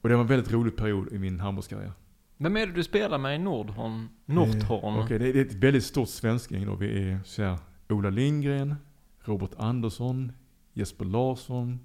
och 0.00 0.08
det 0.08 0.14
var 0.14 0.22
en 0.22 0.26
väldigt 0.26 0.52
rolig 0.52 0.76
period 0.76 1.12
i 1.12 1.18
min 1.18 1.40
handbollskarriär. 1.40 1.92
Vem 2.36 2.56
är 2.56 2.66
det 2.66 2.72
du 2.72 2.84
spelar 2.84 3.18
med 3.18 3.34
i 3.34 3.38
Nordhorn? 3.38 4.08
Nordhorn? 4.24 4.94
Okej, 4.94 5.04
okay, 5.04 5.32
det, 5.32 5.38
är 5.38 5.44
ett 5.44 5.54
väldigt 5.54 5.84
stort 5.84 6.08
svensking 6.08 6.66
då. 6.66 6.74
Vi 6.74 7.10
är 7.10 7.20
så 7.24 7.42
här, 7.42 7.58
Ola 7.88 8.10
Lindgren, 8.10 8.74
Robert 9.20 9.50
Andersson, 9.56 10.32
Jesper 10.72 11.04
Larsson, 11.04 11.78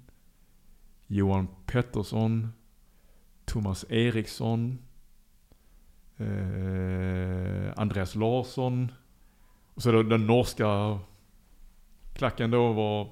Johan 1.06 1.48
Pettersson, 1.66 2.52
Thomas 3.44 3.84
Eriksson, 3.88 4.78
eh, 6.16 7.72
Andreas 7.76 8.14
Larsson. 8.14 8.92
Och 9.74 9.82
så 9.82 10.02
den 10.02 10.26
norska 10.26 10.98
klacken 12.14 12.50
då 12.50 12.72
var 12.72 13.10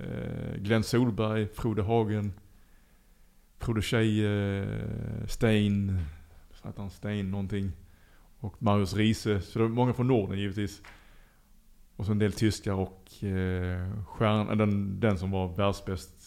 eh, 0.00 0.56
Glenn 0.56 0.82
Solberg, 0.82 1.48
Frode 1.48 1.82
Hagen, 1.82 2.32
Frode 3.58 3.82
Tjej, 3.82 4.26
eh, 4.26 5.26
Stein, 5.26 6.00
Satan 6.62 6.90
Stein 6.90 7.30
någonting. 7.30 7.72
Och 8.38 8.62
Marius 8.62 8.94
Riese. 8.94 9.40
Så 9.40 9.58
det 9.58 9.64
var 9.64 9.68
många 9.68 9.94
från 9.94 10.08
Norden 10.08 10.38
givetvis. 10.38 10.82
Och 11.96 12.06
så 12.06 12.12
en 12.12 12.18
del 12.18 12.32
tyskar 12.32 12.72
och 12.72 13.24
eh, 13.24 14.04
stjärn, 14.04 14.58
den, 14.58 15.00
den 15.00 15.18
som 15.18 15.30
var 15.30 15.48
världsbäst, 15.48 16.21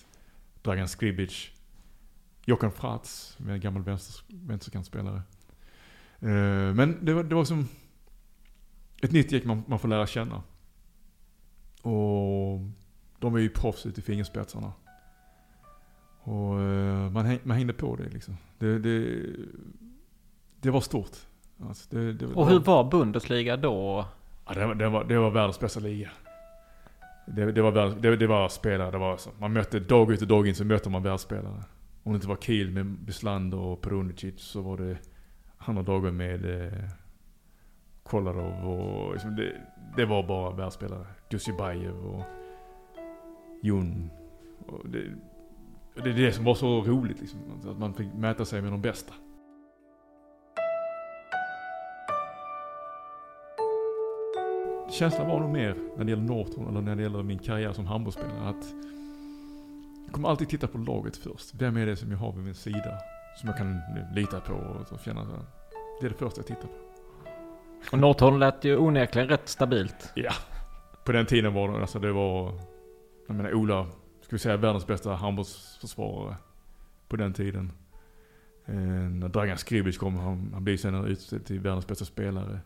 Dragan 0.65 0.87
Skribic. 0.87 1.51
Jokan 2.45 2.71
Fratz, 2.71 3.37
en 3.47 3.59
gammal 3.59 3.83
vänster, 3.83 4.25
vänsterkantspelare. 4.27 5.21
Eh, 6.19 6.73
men 6.73 7.05
det 7.05 7.13
var, 7.13 7.23
det 7.23 7.35
var 7.35 7.45
som 7.45 7.67
ett 9.01 9.11
nytt 9.11 9.31
gäng 9.31 9.41
man, 9.45 9.63
man 9.67 9.79
får 9.79 9.87
lära 9.87 10.07
känna. 10.07 10.43
Och 11.81 12.59
de 13.19 13.35
är 13.35 13.39
ju 13.39 13.49
proffs 13.49 13.85
ute 13.85 13.99
i 13.99 14.03
fingerspetsarna. 14.03 14.73
Och 16.19 16.59
uh, 16.59 17.11
man, 17.11 17.25
häng, 17.25 17.39
man 17.43 17.57
hängde 17.57 17.73
på 17.73 17.95
det 17.95 18.09
liksom. 18.09 18.37
Det, 18.59 18.79
det, 18.79 19.21
det 20.61 20.71
var 20.71 20.81
stort. 20.81 21.17
Alltså, 21.67 21.95
det, 21.95 22.13
det, 22.13 22.25
och 22.25 22.49
hur 22.49 22.59
var 22.59 22.91
Bundesliga 22.91 23.57
då? 23.57 24.05
Ja, 24.45 24.53
det, 24.53 24.73
det, 24.73 24.89
var, 24.89 25.03
det 25.03 25.17
var 25.17 25.31
världens 25.31 25.59
bästa 25.59 25.79
liga. 25.79 26.11
Det, 27.25 27.51
det, 27.51 27.61
var, 27.61 28.01
det, 28.01 28.15
det 28.15 28.27
var 28.27 28.49
spelare, 28.49 28.91
det 28.91 28.97
var 28.97 29.17
så. 29.17 29.29
Man 29.39 29.53
mötte 29.53 29.79
dag 29.79 30.11
ut 30.11 30.21
och 30.21 30.27
dag 30.27 30.47
in 30.47 30.55
så 30.55 30.65
mötte 30.65 30.89
man 30.89 31.03
världsspelare. 31.03 31.63
Om 32.03 32.11
det 32.11 32.15
inte 32.15 32.27
var 32.27 32.35
Kiel 32.35 32.71
med 32.71 32.85
Bislander 32.85 33.57
och 33.57 33.81
Perunicic 33.81 34.41
så 34.41 34.61
var 34.61 34.77
det 34.77 34.97
andra 35.57 35.83
dagar 35.83 36.11
med 36.11 36.63
eh, 36.63 36.89
Kolarov 38.03 38.69
och 38.69 39.13
liksom 39.13 39.35
det, 39.35 39.61
det 39.95 40.05
var 40.05 40.27
bara 40.27 40.51
världsspelare. 40.51 41.05
Dusjubajev 41.29 42.05
och 42.05 42.23
Jon. 43.61 44.09
Och 44.67 44.89
det, 44.89 45.03
det 46.03 46.09
är 46.09 46.13
det 46.13 46.31
som 46.31 46.45
var 46.45 46.55
så 46.55 46.81
roligt 46.81 47.19
liksom. 47.19 47.39
Att 47.69 47.77
man 47.77 47.93
fick 47.93 48.13
mäta 48.13 48.45
sig 48.45 48.61
med 48.61 48.71
de 48.71 48.81
bästa. 48.81 49.13
Känslan 54.99 55.27
var 55.27 55.39
nog 55.39 55.49
mer 55.49 55.75
när 55.97 56.03
det 56.03 56.09
gäller 56.09 56.23
Norton 56.23 56.67
eller 56.67 56.81
när 56.81 56.95
det 56.95 57.01
gäller 57.01 57.23
min 57.23 57.39
karriär 57.39 57.73
som 57.73 57.85
handbollsspelare 57.85 58.49
att 58.49 58.65
jag 60.05 60.13
kommer 60.13 60.29
alltid 60.29 60.49
titta 60.49 60.67
på 60.67 60.77
laget 60.77 61.17
först. 61.17 61.55
Vem 61.55 61.77
är 61.77 61.85
det 61.85 61.95
som 61.95 62.11
jag 62.11 62.17
har 62.17 62.31
vid 62.31 62.43
min 62.43 62.55
sida 62.55 62.99
som 63.37 63.49
jag 63.49 63.57
kan 63.57 63.81
lita 64.13 64.39
på 64.39 64.53
och 64.53 64.99
känna. 64.99 65.25
Det 66.01 66.05
är 66.05 66.09
det 66.09 66.15
första 66.15 66.39
jag 66.39 66.47
tittar 66.47 66.61
på. 66.61 66.73
Och 67.91 67.99
Norrtorn 67.99 68.39
lät 68.39 68.63
ju 68.63 68.77
onekligen 68.77 69.29
rätt 69.29 69.49
stabilt. 69.49 70.11
Ja. 70.15 70.31
På 71.03 71.11
den 71.11 71.25
tiden 71.25 71.53
var 71.53 71.71
det, 71.71 71.81
alltså 71.81 71.99
det 71.99 72.11
var, 72.11 72.59
jag 73.27 73.35
menar 73.35 73.53
Ola, 73.53 73.85
ska 74.21 74.35
vi 74.35 74.39
säga 74.39 74.57
världens 74.57 74.87
bästa 74.87 75.13
handbollsförsvarare 75.13 76.35
på 77.07 77.15
den 77.15 77.33
tiden. 77.33 77.71
Eh, 78.65 78.75
när 78.75 79.29
Dragan 79.29 79.57
Skribic 79.57 79.97
kom, 79.97 80.17
han, 80.17 80.49
han 80.53 80.63
blev 80.63 80.77
senare 80.77 81.09
utsedd 81.09 81.45
till 81.45 81.59
världens 81.59 81.87
bästa 81.87 82.05
spelare. 82.05 82.59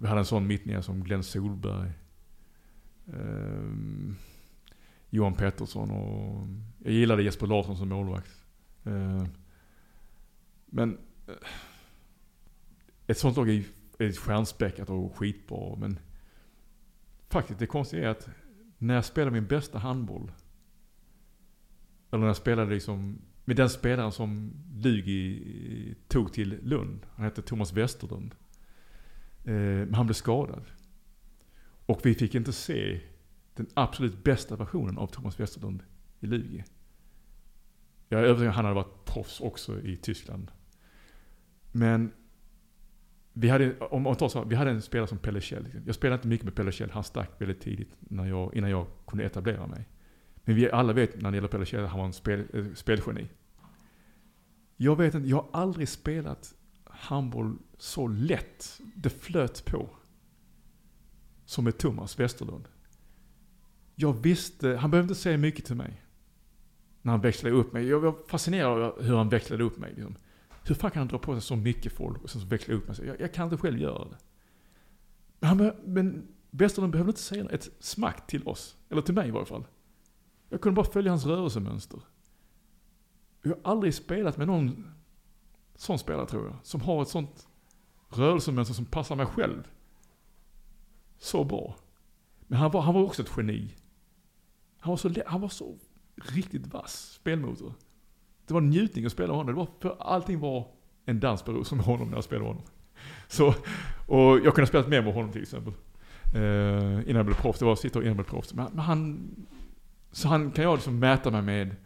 Vi 0.00 0.06
hade 0.06 0.20
en 0.20 0.24
sån 0.24 0.46
mittnia 0.46 0.82
som 0.82 1.04
Glenn 1.04 1.22
Solberg. 1.22 1.92
Eh, 3.06 3.70
Johan 5.10 5.34
Pettersson 5.34 5.90
och 5.90 6.46
jag 6.78 6.92
gillade 6.92 7.22
Jesper 7.22 7.46
Larsson 7.46 7.76
som 7.76 7.88
målvakt. 7.88 8.44
Eh, 8.84 9.24
men 10.66 10.98
eh, 11.26 11.34
ett 13.06 13.18
sånt 13.18 13.36
lag 13.36 13.50
är, 13.50 13.64
är 13.98 14.12
stjärnspäckat 14.12 14.90
och 14.90 15.16
skitbra 15.16 15.76
men 15.76 15.98
faktiskt 17.28 17.58
det 17.58 17.66
konstiga 17.66 18.06
är 18.06 18.10
att 18.10 18.28
när 18.78 18.94
jag 18.94 19.04
spelade 19.04 19.30
min 19.30 19.46
bästa 19.46 19.78
handboll 19.78 20.32
eller 22.10 22.20
när 22.20 22.26
jag 22.26 22.36
spelade 22.36 22.74
liksom 22.74 23.18
med 23.44 23.56
den 23.56 23.70
spelaren 23.70 24.12
som 24.12 24.52
Lugi 24.74 25.94
tog 26.08 26.32
till 26.32 26.58
Lund. 26.62 27.06
Han 27.14 27.24
hette 27.24 27.42
Thomas 27.42 27.72
Westerlund. 27.72 28.34
Eh, 29.44 29.52
men 29.52 29.94
han 29.94 30.06
blev 30.06 30.14
skadad. 30.14 30.64
Och 31.86 32.00
vi 32.02 32.14
fick 32.14 32.34
inte 32.34 32.52
se 32.52 33.00
den 33.54 33.66
absolut 33.74 34.24
bästa 34.24 34.56
versionen 34.56 34.98
av 34.98 35.06
Thomas 35.06 35.40
Westerlund 35.40 35.82
i 36.20 36.26
Lugi. 36.26 36.64
Jag 38.08 38.20
är 38.20 38.24
övertygad 38.24 38.46
om 38.46 38.50
att 38.50 38.56
han 38.56 38.64
hade 38.64 38.74
varit 38.74 39.04
proffs 39.04 39.40
också 39.40 39.80
i 39.80 39.96
Tyskland. 39.96 40.50
Men 41.72 42.12
vi 43.32 43.48
hade, 43.48 43.78
om 43.78 44.02
man 44.02 44.16
tar 44.16 44.28
så, 44.28 44.44
vi 44.44 44.54
hade 44.54 44.70
en 44.70 44.82
spelare 44.82 45.08
som 45.08 45.18
Pelle 45.18 45.40
Kjell. 45.40 45.64
Liksom. 45.64 45.82
Jag 45.86 45.94
spelade 45.94 46.14
inte 46.14 46.28
mycket 46.28 46.44
med 46.44 46.54
Pelle 46.54 46.72
Kjell. 46.72 46.90
Han 46.90 47.04
stack 47.04 47.30
väldigt 47.40 47.60
tidigt 47.60 47.96
när 47.98 48.26
jag, 48.26 48.54
innan 48.54 48.70
jag 48.70 48.86
kunde 49.06 49.24
etablera 49.24 49.66
mig. 49.66 49.88
Men 50.44 50.54
vi 50.54 50.70
alla 50.70 50.92
vet 50.92 51.20
när 51.20 51.30
det 51.30 51.36
gäller 51.36 51.48
Pelle 51.48 51.66
Kjell, 51.66 51.86
han 51.86 51.98
var 51.98 52.06
en 52.06 52.12
spel, 52.12 52.44
äh, 52.54 52.74
spelgeni. 52.74 53.28
Jag 54.76 54.96
vet 54.96 55.14
inte, 55.14 55.28
jag 55.28 55.36
har 55.36 55.48
aldrig 55.52 55.88
spelat 55.88 56.54
handboll 57.00 57.58
så 57.78 58.06
lätt. 58.06 58.80
Det 58.94 59.10
flöt 59.10 59.64
på. 59.64 59.88
Som 61.44 61.64
med 61.64 61.78
Thomas 61.78 62.20
Westerlund. 62.20 62.68
Jag 63.94 64.12
visste, 64.12 64.76
han 64.76 64.90
behövde 64.90 65.12
inte 65.12 65.22
säga 65.22 65.38
mycket 65.38 65.64
till 65.64 65.76
mig. 65.76 66.02
När 67.02 67.12
han 67.12 67.20
växlade 67.20 67.56
upp 67.56 67.72
mig. 67.72 67.86
Jag 67.86 68.00
var 68.00 68.16
fascinerad 68.28 68.82
av 68.82 69.02
hur 69.02 69.16
han 69.16 69.28
växlade 69.28 69.64
upp 69.64 69.78
mig. 69.78 69.94
Liksom. 69.94 70.16
Hur 70.64 70.74
fan 70.74 70.90
kan 70.90 71.00
han 71.00 71.08
dra 71.08 71.18
på 71.18 71.32
sig 71.32 71.42
så 71.42 71.56
mycket 71.56 71.92
folk 71.92 72.22
och 72.22 72.30
sen 72.30 72.40
så 72.40 72.46
växla 72.46 72.74
upp 72.74 72.88
mig? 72.88 72.96
Jag, 73.06 73.20
jag 73.20 73.34
kan 73.34 73.44
inte 73.44 73.56
själv 73.56 73.78
göra 73.78 74.04
det. 74.04 74.16
Men, 75.38 75.48
han, 75.48 75.72
men 75.84 76.28
Westerlund 76.50 76.92
behövde 76.92 77.10
inte 77.10 77.20
säga 77.20 77.48
ett 77.50 77.70
smack 77.78 78.26
till 78.26 78.48
oss. 78.48 78.76
Eller 78.88 79.02
till 79.02 79.14
mig 79.14 79.28
i 79.28 79.30
varje 79.30 79.46
fall. 79.46 79.66
Jag 80.48 80.60
kunde 80.60 80.76
bara 80.76 80.92
följa 80.92 81.12
hans 81.12 81.26
rörelsemönster. 81.26 82.00
Jag 83.42 83.50
har 83.50 83.60
aldrig 83.70 83.94
spelat 83.94 84.36
med 84.36 84.46
någon 84.46 84.86
sån 85.80 85.98
spelare 85.98 86.26
tror 86.26 86.46
jag. 86.46 86.56
Som 86.62 86.80
har 86.80 87.02
ett 87.02 87.08
sånt 87.08 87.48
rörelsemönster 88.08 88.74
som 88.74 88.84
passar 88.84 89.16
mig 89.16 89.26
själv. 89.26 89.68
Så 91.18 91.44
bra. 91.44 91.76
Men 92.46 92.58
han 92.58 92.70
var, 92.70 92.80
han 92.80 92.94
var 92.94 93.02
också 93.02 93.22
ett 93.22 93.32
geni. 93.36 93.74
Han 94.78 94.90
var 94.90 94.96
så, 94.96 95.14
han 95.26 95.40
var 95.40 95.48
så 95.48 95.78
riktigt 96.16 96.66
vass 96.66 97.12
spelmotor. 97.12 97.74
Det 98.46 98.54
var 98.54 98.60
en 98.60 98.70
njutning 98.70 99.06
att 99.06 99.12
spela 99.12 99.32
honom. 99.32 99.46
Det 99.46 99.52
var 99.52 99.68
för 99.80 99.96
allting 100.00 100.40
var 100.40 100.66
en 101.06 101.20
dans 101.20 101.42
på 101.42 101.52
med 101.52 101.84
honom 101.84 102.08
när 102.08 102.16
jag 102.16 102.24
spelade 102.24 102.48
honom. 102.48 102.62
Så, 103.28 103.54
och 104.06 104.36
jag 104.36 104.42
kunde 104.42 104.62
ha 104.62 104.66
spelat 104.66 104.88
mer 104.88 105.02
med 105.02 105.14
honom 105.14 105.32
till 105.32 105.42
exempel. 105.42 105.72
Eh, 106.34 107.08
innan 107.08 107.16
jag 107.16 107.26
blev 107.26 107.36
proffs. 107.36 107.58
Det 107.58 107.64
var 107.64 107.72
att 107.72 107.78
sitta 107.78 107.98
och 107.98 108.04
innan 108.04 108.16
jag 108.16 108.24
blev 108.24 108.30
proffs. 108.30 108.54
Men, 108.54 108.66
men 108.72 108.78
han, 108.78 109.30
så 110.12 110.28
han 110.28 110.50
kan 110.50 110.64
jag 110.64 110.74
liksom 110.74 110.98
mäta 110.98 111.30
mig 111.30 111.42
med 111.42 111.76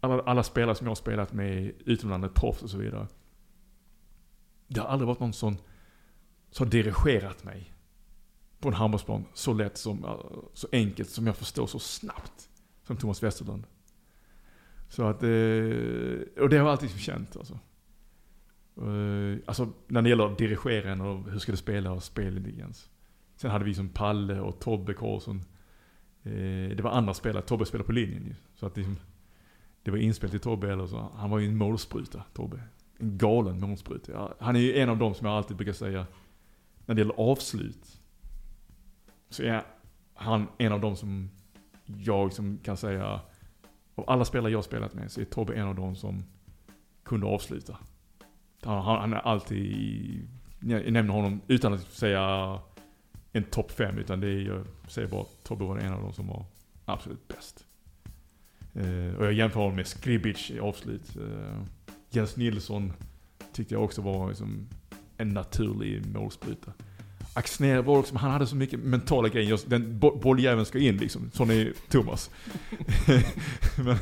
alla, 0.00 0.22
alla 0.22 0.42
spelare 0.42 0.74
som 0.74 0.86
jag 0.86 0.90
har 0.90 0.94
spelat 0.94 1.32
med 1.32 1.72
utomlandet, 1.84 2.34
proffs 2.34 2.62
och 2.62 2.70
så 2.70 2.78
vidare. 2.78 3.06
Det 4.70 4.80
har 4.80 4.88
aldrig 4.88 5.06
varit 5.06 5.20
någon 5.20 5.32
som, 5.32 5.56
som 6.50 6.66
har 6.66 6.70
dirigerat 6.70 7.44
mig 7.44 7.72
på 8.60 8.68
en 8.68 8.74
handbollsplan 8.74 9.24
så 9.34 9.52
lätt, 9.52 9.76
som, 9.76 10.04
eh, 10.04 10.20
så 10.54 10.68
enkelt, 10.72 11.10
som 11.10 11.26
jag 11.26 11.36
förstår 11.36 11.66
så 11.66 11.78
snabbt. 11.78 12.48
Som 12.86 12.96
Thomas 12.96 13.22
Westerlund. 13.22 13.66
Så 14.88 15.02
att, 15.02 15.22
eh, 15.22 16.42
och 16.42 16.48
det 16.48 16.56
har 16.56 16.66
jag 16.66 16.68
alltid 16.68 17.00
känt 17.00 17.36
alltså. 17.36 17.58
Eh, 18.76 19.38
alltså 19.46 19.72
när 19.86 20.02
det 20.02 20.08
gäller 20.08 20.36
dirigeringen 20.36 21.00
och 21.00 21.30
hur 21.30 21.38
ska 21.38 21.52
du 21.52 21.58
spela 21.58 21.92
och 21.92 22.02
spelintelligens. 22.02 22.90
Sen 23.36 23.50
hade 23.50 23.64
vi 23.64 23.74
som 23.74 23.88
Palle 23.88 24.40
och 24.40 24.60
Tobbe 24.60 24.94
Karlsson. 24.94 25.42
Det 26.22 26.80
var 26.82 26.90
andra 26.90 27.14
spelare, 27.14 27.42
Tobbe 27.42 27.66
spelade 27.66 27.86
på 27.86 27.92
linjen 27.92 28.26
ju. 28.26 28.34
Så 28.54 28.66
att 28.66 28.74
det, 28.74 28.86
det 29.82 29.90
var 29.90 29.98
inspelat 29.98 30.30
till 30.30 30.40
Tobbe 30.40 30.72
eller 30.72 30.86
så. 30.86 31.10
Han 31.16 31.30
var 31.30 31.38
ju 31.38 31.46
en 31.46 31.56
målspruta, 31.56 32.24
Tobbe. 32.32 32.62
En 33.00 33.18
galen 33.18 33.60
målspruta. 33.60 34.34
Han 34.38 34.56
är 34.56 34.60
ju 34.60 34.78
en 34.78 34.88
av 34.88 34.98
dem 34.98 35.14
som 35.14 35.26
jag 35.26 35.36
alltid 35.36 35.56
brukar 35.56 35.72
säga, 35.72 36.06
när 36.86 36.94
det 36.94 37.00
gäller 37.00 37.20
avslut. 37.20 38.00
Så 39.28 39.42
är 39.42 39.62
han 40.14 40.46
en 40.58 40.72
av 40.72 40.80
dem 40.80 40.96
som 40.96 41.30
jag 41.86 42.32
som 42.32 42.58
kan 42.58 42.76
säga, 42.76 43.20
av 43.94 44.10
alla 44.10 44.24
spelare 44.24 44.52
jag 44.52 44.64
spelat 44.64 44.94
med 44.94 45.12
så 45.12 45.20
är 45.20 45.24
Tobbe 45.24 45.54
en 45.54 45.66
av 45.66 45.74
dem 45.74 45.96
som 45.96 46.22
kunde 47.02 47.26
avsluta. 47.26 47.76
Han, 48.62 48.82
han 48.82 49.12
är 49.12 49.16
alltid, 49.16 50.28
jag 50.60 50.92
nämner 50.92 51.14
honom 51.14 51.40
utan 51.46 51.72
att 51.72 51.82
säga 51.82 52.58
en 53.32 53.44
topp 53.44 53.70
fem, 53.70 53.98
utan 53.98 54.20
det 54.20 54.28
är, 54.28 54.40
jag 54.40 54.66
säger 54.88 55.08
bara 55.08 55.20
att 55.20 55.44
Tobbe 55.44 55.64
var 55.64 55.78
en 55.78 55.92
av 55.92 56.02
dem 56.02 56.12
som 56.12 56.26
var 56.26 56.44
absolut 56.84 57.28
bäst. 57.28 57.66
Uh, 58.76 59.14
och 59.14 59.26
jag 59.26 59.32
jämför 59.32 59.60
honom 59.60 59.76
med 59.76 59.86
Skribic 59.86 60.50
i 60.50 60.60
avslut. 60.60 61.16
Eh, 61.16 61.62
Jens 62.10 62.36
Nilsson 62.36 62.92
tyckte 63.52 63.74
jag 63.74 63.84
också 63.84 64.02
var 64.02 64.28
liksom 64.28 64.68
en 65.16 65.28
naturlig 65.28 66.06
målspruta. 66.06 66.72
Axnér 67.34 67.82
var 67.82 67.98
också, 67.98 68.16
han 68.16 68.30
hade 68.30 68.46
så 68.46 68.56
mycket 68.56 68.80
mentala 68.80 69.28
grejer. 69.28 69.60
Den 69.66 69.98
bolljäveln 69.98 70.66
ska 70.66 70.78
in 70.78 70.96
liksom. 70.96 71.30
Sån 71.34 71.50
är 71.50 71.72
Thomas. 71.88 72.30
men, 73.76 73.96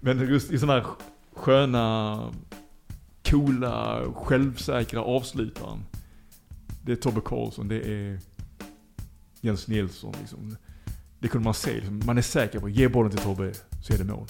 men 0.00 0.28
just 0.28 0.50
i 0.50 0.58
sådana 0.58 0.80
här 0.80 0.86
sköna, 1.34 2.32
coola, 3.24 4.02
självsäkra 4.14 5.02
avslutaren. 5.02 5.84
Det 6.82 6.92
är 6.92 6.96
Tobbe 6.96 7.20
Karlsson, 7.24 7.68
det 7.68 7.88
är 7.88 8.20
Jens 9.40 9.68
Nilsson 9.68 10.14
liksom. 10.20 10.56
Det 11.18 11.28
kunde 11.28 11.44
man 11.44 11.54
se. 11.54 11.74
Liksom. 11.74 12.02
Man 12.06 12.18
är 12.18 12.22
säker 12.22 12.60
på, 12.60 12.68
ge 12.68 12.88
bollen 12.88 13.10
till 13.10 13.20
Tobbe 13.20 13.52
så 13.82 13.92
är 13.92 13.98
det 13.98 14.04
mål. 14.04 14.26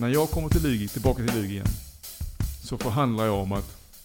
När 0.00 0.08
jag 0.08 0.30
kommer 0.30 0.48
till 0.48 0.62
Lugi, 0.62 0.88
tillbaka 0.88 1.22
till 1.22 1.34
Lugi 1.34 1.52
igen, 1.52 1.66
så 2.62 2.78
förhandlar 2.78 3.24
jag 3.24 3.34
om 3.34 3.52
att 3.52 3.96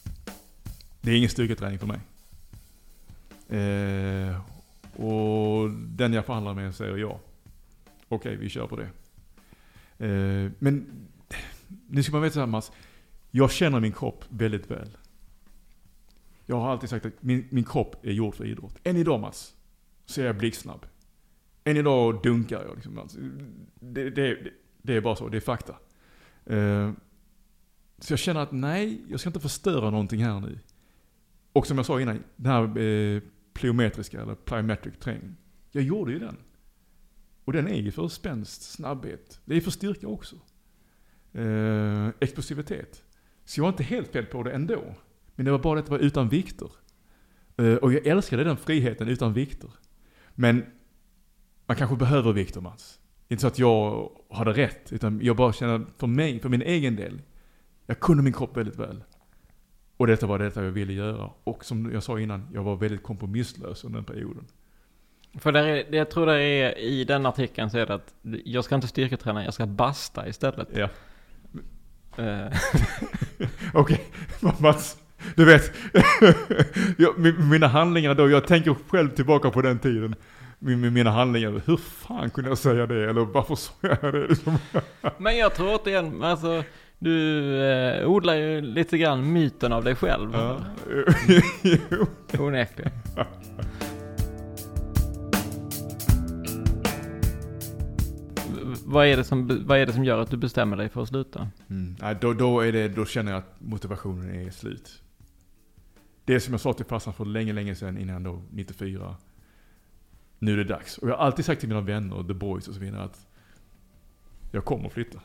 det 1.01 1.11
är 1.11 1.17
ingen 1.17 1.29
styrketräning 1.29 1.79
för 1.79 1.87
mig. 1.87 1.99
Eh, 3.59 4.41
och 5.05 5.69
den 5.71 6.13
jag 6.13 6.25
förhandlar 6.25 6.53
med 6.53 6.75
säger 6.75 6.97
ja. 6.97 7.19
Okej, 8.07 8.15
okay, 8.17 8.35
vi 8.35 8.49
kör 8.49 8.67
på 8.67 8.75
det. 8.75 8.89
Eh, 10.05 10.51
men 10.59 10.85
nu 11.87 12.03
ska 12.03 12.11
man 12.11 12.21
veta 12.21 12.33
såhär 12.33 12.47
Mats, 12.47 12.71
jag 13.31 13.51
känner 13.51 13.79
min 13.79 13.93
kropp 13.93 14.25
väldigt 14.29 14.71
väl. 14.71 14.97
Jag 16.45 16.59
har 16.59 16.71
alltid 16.71 16.89
sagt 16.89 17.05
att 17.05 17.23
min, 17.23 17.47
min 17.49 17.63
kropp 17.63 18.05
är 18.05 18.11
gjord 18.11 18.35
för 18.35 18.45
idrott. 18.45 18.75
Än 18.83 18.97
idag 18.97 19.19
Mats, 19.19 19.53
så 20.05 20.21
är 20.21 20.25
jag 20.25 20.37
blixtsnabb. 20.37 20.85
Än 21.63 21.77
idag 21.77 22.23
dunkar 22.23 22.63
jag 22.67 22.75
liksom. 22.75 22.99
Alltså, 22.99 23.17
det, 23.79 24.09
det, 24.09 24.37
det, 24.81 24.93
är 24.93 25.01
bara 25.01 25.15
så, 25.15 25.29
det 25.29 25.37
är 25.37 25.41
fakta. 25.41 25.75
Eh, 26.45 26.91
så 27.99 28.13
jag 28.13 28.19
känner 28.19 28.41
att 28.41 28.51
nej, 28.51 29.01
jag 29.07 29.19
ska 29.19 29.29
inte 29.29 29.39
förstöra 29.39 29.89
någonting 29.89 30.23
här 30.23 30.39
nu. 30.39 30.59
Och 31.53 31.67
som 31.67 31.77
jag 31.77 31.85
sa 31.85 32.01
innan, 32.01 32.23
den 32.35 32.51
här 32.51 32.77
eh, 32.77 33.21
plyometriska 33.53 34.21
eller 34.21 34.35
plyometric 34.35 34.99
träning. 34.99 35.35
Jag 35.71 35.83
gjorde 35.83 36.11
ju 36.11 36.19
den. 36.19 36.37
Och 37.45 37.53
den 37.53 37.67
är 37.67 37.81
ju 37.81 37.91
för 37.91 38.07
spänst, 38.07 38.61
snabbhet. 38.61 39.41
Det 39.45 39.55
är 39.55 39.61
för 39.61 39.71
styrka 39.71 40.07
också. 40.07 40.35
Eh, 41.33 42.07
explosivitet. 42.19 43.03
Så 43.45 43.59
jag 43.59 43.63
var 43.63 43.69
inte 43.69 43.83
helt 43.83 44.11
fel 44.11 44.25
på 44.25 44.43
det 44.43 44.51
ändå. 44.51 44.95
Men 45.35 45.45
det 45.45 45.51
var 45.51 45.59
bara 45.59 45.75
det 45.75 45.79
att 45.79 45.85
det 45.85 45.91
var 45.91 45.99
utan 45.99 46.29
vikter. 46.29 46.71
Eh, 47.57 47.73
och 47.75 47.93
jag 47.93 48.07
älskade 48.07 48.43
den 48.43 48.57
friheten 48.57 49.07
utan 49.07 49.33
vikter. 49.33 49.69
Men 50.35 50.65
man 51.65 51.77
kanske 51.77 51.95
behöver 51.95 52.33
vikter 52.33 52.61
Mats. 52.61 52.99
Inte 53.28 53.41
så 53.41 53.47
att 53.47 53.59
jag 53.59 54.09
hade 54.30 54.51
rätt, 54.53 54.93
utan 54.93 55.19
jag 55.23 55.36
bara 55.36 55.53
känner 55.53 55.86
för 55.97 56.07
mig, 56.07 56.39
för 56.39 56.49
min 56.49 56.61
egen 56.61 56.95
del. 56.95 57.21
Jag 57.86 57.99
kunde 57.99 58.23
min 58.23 58.34
kropp 58.34 58.57
väldigt 58.57 58.76
väl. 58.80 59.03
Och 59.97 60.07
detta 60.07 60.28
var 60.28 60.39
detta 60.39 60.63
jag 60.63 60.71
ville 60.71 60.93
göra. 60.93 61.30
Och 61.43 61.65
som 61.65 61.91
jag 61.93 62.03
sa 62.03 62.19
innan, 62.19 62.47
jag 62.53 62.63
var 62.63 62.76
väldigt 62.76 63.03
kompromisslös 63.03 63.84
under 63.84 63.97
den 63.97 64.05
perioden. 64.05 64.45
För 65.39 65.51
där 65.51 65.67
är, 65.67 65.91
det 65.91 65.97
jag 65.97 66.11
tror 66.11 66.26
det 66.26 66.41
är 66.41 66.78
i 66.78 67.03
den 67.03 67.26
artikeln 67.26 67.69
så 67.69 67.78
är 67.78 67.86
det 67.86 67.93
att 67.93 68.15
jag 68.45 68.63
ska 68.63 68.76
inte 68.76 68.88
styrketräna, 68.88 69.43
jag 69.45 69.53
ska 69.53 69.65
basta 69.65 70.28
istället. 70.28 70.67
Ja. 70.76 70.89
Eh, 72.23 72.53
Okej, 73.73 74.05
Mats. 74.59 74.97
Du 75.36 75.45
vet, 75.45 75.71
jag, 76.97 77.19
min- 77.19 77.49
mina 77.49 77.67
handlingar 77.67 78.13
då, 78.15 78.30
jag 78.30 78.47
tänker 78.47 78.76
själv 78.88 79.09
tillbaka 79.09 79.51
på 79.51 79.61
den 79.61 79.80
tiden. 79.80 80.15
Min- 80.59 80.93
mina 80.93 81.11
handlingar, 81.11 81.61
hur 81.65 81.77
fan 81.77 82.29
kunde 82.29 82.49
jag 82.49 82.57
säga 82.57 82.85
det? 82.87 83.09
Eller 83.09 83.21
varför 83.25 83.55
sa 83.55 83.71
jag 83.81 84.13
det? 84.13 84.27
Liksom. 84.27 84.57
Men 85.17 85.37
jag 85.37 85.55
tror 85.55 85.75
återigen, 85.75 86.23
alltså 86.23 86.63
du 86.99 87.55
eh, 87.63 88.07
odlar 88.09 88.35
ju 88.35 88.61
lite 88.61 88.97
grann 88.97 89.33
myten 89.33 89.73
av 89.73 89.83
dig 89.83 89.95
själv. 89.95 90.29
Ja. 90.33 90.57
Onekligen. 92.39 92.91
V- 98.63 98.75
Vad 98.85 99.07
är, 99.07 99.17
det 99.17 99.23
som, 99.23 99.61
vad 99.65 99.77
är 99.77 99.85
det 99.85 99.93
som 99.93 100.03
gör 100.05 100.19
att 100.19 100.29
du 100.31 100.37
bestämmer 100.37 100.77
dig 100.77 100.89
för 100.89 101.01
att 101.01 101.07
sluta? 101.09 101.47
Mm. 101.69 101.95
Då, 102.21 102.33
då, 102.33 102.59
är 102.61 102.71
det, 102.71 102.87
då 102.87 103.05
känner 103.05 103.31
jag 103.31 103.39
att 103.39 103.55
motivationen 103.61 104.35
är 104.45 104.49
slut. 104.51 105.01
Det 106.25 106.39
som 106.39 106.53
jag 106.53 106.61
sa 106.61 106.73
till 106.73 106.85
farsan 106.85 107.13
för 107.13 107.25
länge, 107.25 107.53
länge 107.53 107.75
sedan 107.75 107.97
innan 107.97 108.23
då, 108.23 108.41
94. 108.51 109.15
Nu 110.39 110.53
är 110.53 110.57
det 110.57 110.63
dags. 110.63 110.97
Och 110.97 111.09
jag 111.09 111.17
har 111.17 111.25
alltid 111.25 111.45
sagt 111.45 111.59
till 111.59 111.69
mina 111.69 111.81
vänner, 111.81 112.23
the 112.27 112.33
boys 112.33 112.67
och 112.67 112.73
så 112.73 112.79
vidare 112.79 113.03
att 113.03 113.27
jag 114.51 114.65
kommer 114.65 114.86
att 114.88 114.93
flytta. 114.93 115.19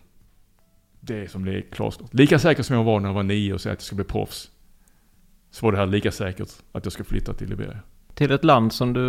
Det 1.00 1.16
är 1.24 1.26
som 1.28 1.44
det 1.44 1.54
är 1.54 1.60
klarstått. 1.60 2.14
Lika 2.14 2.38
säker 2.38 2.62
som 2.62 2.76
jag 2.76 2.84
var 2.84 3.00
när 3.00 3.08
jag 3.08 3.14
var 3.14 3.22
nio 3.22 3.54
och 3.54 3.60
sa 3.60 3.70
att 3.70 3.74
jag 3.74 3.82
skulle 3.82 4.04
bli 4.04 4.12
proffs. 4.12 4.50
Så 5.50 5.66
var 5.66 5.72
det 5.72 5.78
här 5.78 5.86
lika 5.86 6.12
säkert 6.12 6.48
att 6.72 6.84
jag 6.84 6.92
skulle 6.92 7.04
flytta 7.06 7.34
till 7.34 7.48
Liberia. 7.48 7.78
Till 8.14 8.30
ett 8.30 8.44
land 8.44 8.72
som 8.72 8.92
du 8.92 9.00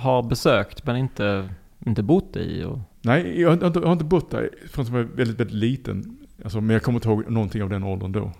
har 0.00 0.22
besökt 0.22 0.86
men 0.86 0.96
inte, 0.96 1.54
inte 1.86 2.02
bott 2.02 2.36
i 2.36 2.64
och... 2.64 2.78
Nej, 3.02 3.40
jag 3.40 3.48
har, 3.48 3.66
inte, 3.66 3.78
jag 3.78 3.86
har 3.86 3.92
inte 3.92 4.04
bott 4.04 4.30
där 4.30 4.50
förrän 4.68 4.86
jag 4.86 4.92
var 4.92 5.02
väldigt, 5.02 5.40
väldigt 5.40 5.56
liten. 5.56 6.18
Alltså, 6.44 6.60
men 6.60 6.70
jag 6.74 6.82
kommer 6.82 6.96
inte 6.96 7.08
ihåg 7.08 7.30
någonting 7.30 7.62
av 7.62 7.68
den 7.68 7.84
åldern 7.84 8.12
då. 8.12 8.32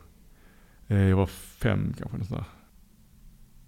Eh, 0.86 1.08
Jag 1.08 1.16
var 1.16 1.26
fem 1.26 1.94
kanske. 1.98 2.16
Något 2.18 2.26
sånt 2.26 2.40
där. 2.40 2.57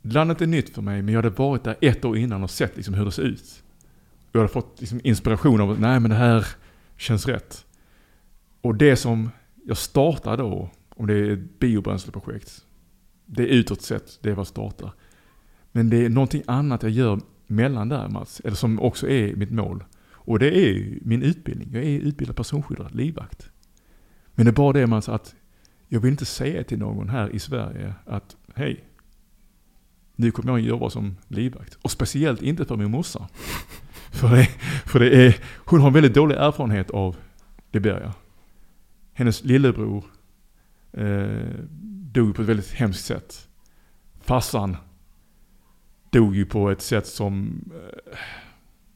Landet 0.02 0.40
är 0.40 0.46
nytt 0.46 0.74
för 0.74 0.82
mig, 0.82 1.02
men 1.02 1.14
jag 1.14 1.22
hade 1.22 1.36
varit 1.36 1.64
där 1.64 1.76
ett 1.80 2.04
år 2.04 2.16
innan 2.16 2.42
och 2.42 2.50
sett 2.50 2.76
liksom 2.76 2.94
hur 2.94 3.04
det 3.04 3.12
ser 3.12 3.22
ut. 3.22 3.62
Jag 4.32 4.40
hade 4.40 4.52
fått 4.52 4.80
liksom 4.80 5.00
inspiration 5.04 5.60
av 5.60 5.70
att 5.70 5.80
nej 5.80 6.00
men 6.00 6.10
det 6.10 6.16
här 6.16 6.46
känns 6.96 7.26
rätt. 7.26 7.66
Och 8.60 8.74
det 8.74 8.96
som 8.96 9.30
jag 9.66 9.76
startar 9.76 10.36
då, 10.36 10.70
om 10.88 11.06
det 11.06 11.14
är 11.14 11.32
ett 11.32 11.58
biobränsleprojekt, 11.58 12.64
det 13.26 13.42
är 13.42 13.46
utåt 13.46 13.82
sett 13.82 14.18
det 14.22 14.30
jag 14.30 14.46
startar. 14.46 14.92
Men 15.72 15.90
det 15.90 16.04
är 16.04 16.08
någonting 16.08 16.42
annat 16.46 16.82
jag 16.82 16.92
gör 16.92 17.20
mellan 17.46 17.88
där 17.88 18.08
Mats, 18.08 18.40
eller 18.44 18.56
som 18.56 18.80
också 18.80 19.08
är 19.08 19.36
mitt 19.36 19.50
mål. 19.50 19.84
Och 20.12 20.38
det 20.38 20.58
är 20.58 20.98
min 21.02 21.22
utbildning. 21.22 21.68
Jag 21.72 21.84
är 21.84 21.98
utbildad 21.98 22.36
personskyddare, 22.36 22.88
livvakt. 22.92 23.50
Men 24.34 24.46
det 24.46 24.50
är 24.50 24.54
bara 24.54 24.72
det 24.72 24.86
Mats 24.86 25.08
att 25.08 25.34
jag 25.88 26.00
vill 26.00 26.10
inte 26.10 26.24
säga 26.24 26.64
till 26.64 26.78
någon 26.78 27.08
här 27.08 27.34
i 27.34 27.38
Sverige 27.38 27.94
att 28.06 28.36
hej, 28.54 28.84
nu 30.20 30.30
kommer 30.30 30.52
jag 30.52 30.60
jobba 30.60 30.90
som 30.90 31.16
livvakt. 31.28 31.78
Och 31.82 31.90
speciellt 31.90 32.42
inte 32.42 32.64
för 32.64 32.76
min 32.76 32.90
morsa. 32.90 33.28
för, 34.10 34.30
det, 34.30 34.46
för 34.86 35.00
det 35.00 35.26
är, 35.26 35.36
hon 35.56 35.80
har 35.80 35.86
en 35.86 35.94
väldigt 35.94 36.14
dålig 36.14 36.36
erfarenhet 36.36 36.90
av 36.90 37.16
Liberia. 37.72 38.14
Hennes 39.12 39.44
lillebror 39.44 40.04
eh, 40.92 41.28
dog 42.12 42.34
på 42.34 42.42
ett 42.42 42.48
väldigt 42.48 42.72
hemskt 42.72 43.04
sätt. 43.04 43.48
Farsan 44.20 44.76
dog 46.10 46.36
ju 46.36 46.46
på 46.46 46.70
ett 46.70 46.82
sätt 46.82 47.06
som, 47.06 47.64
eh, 47.74 48.18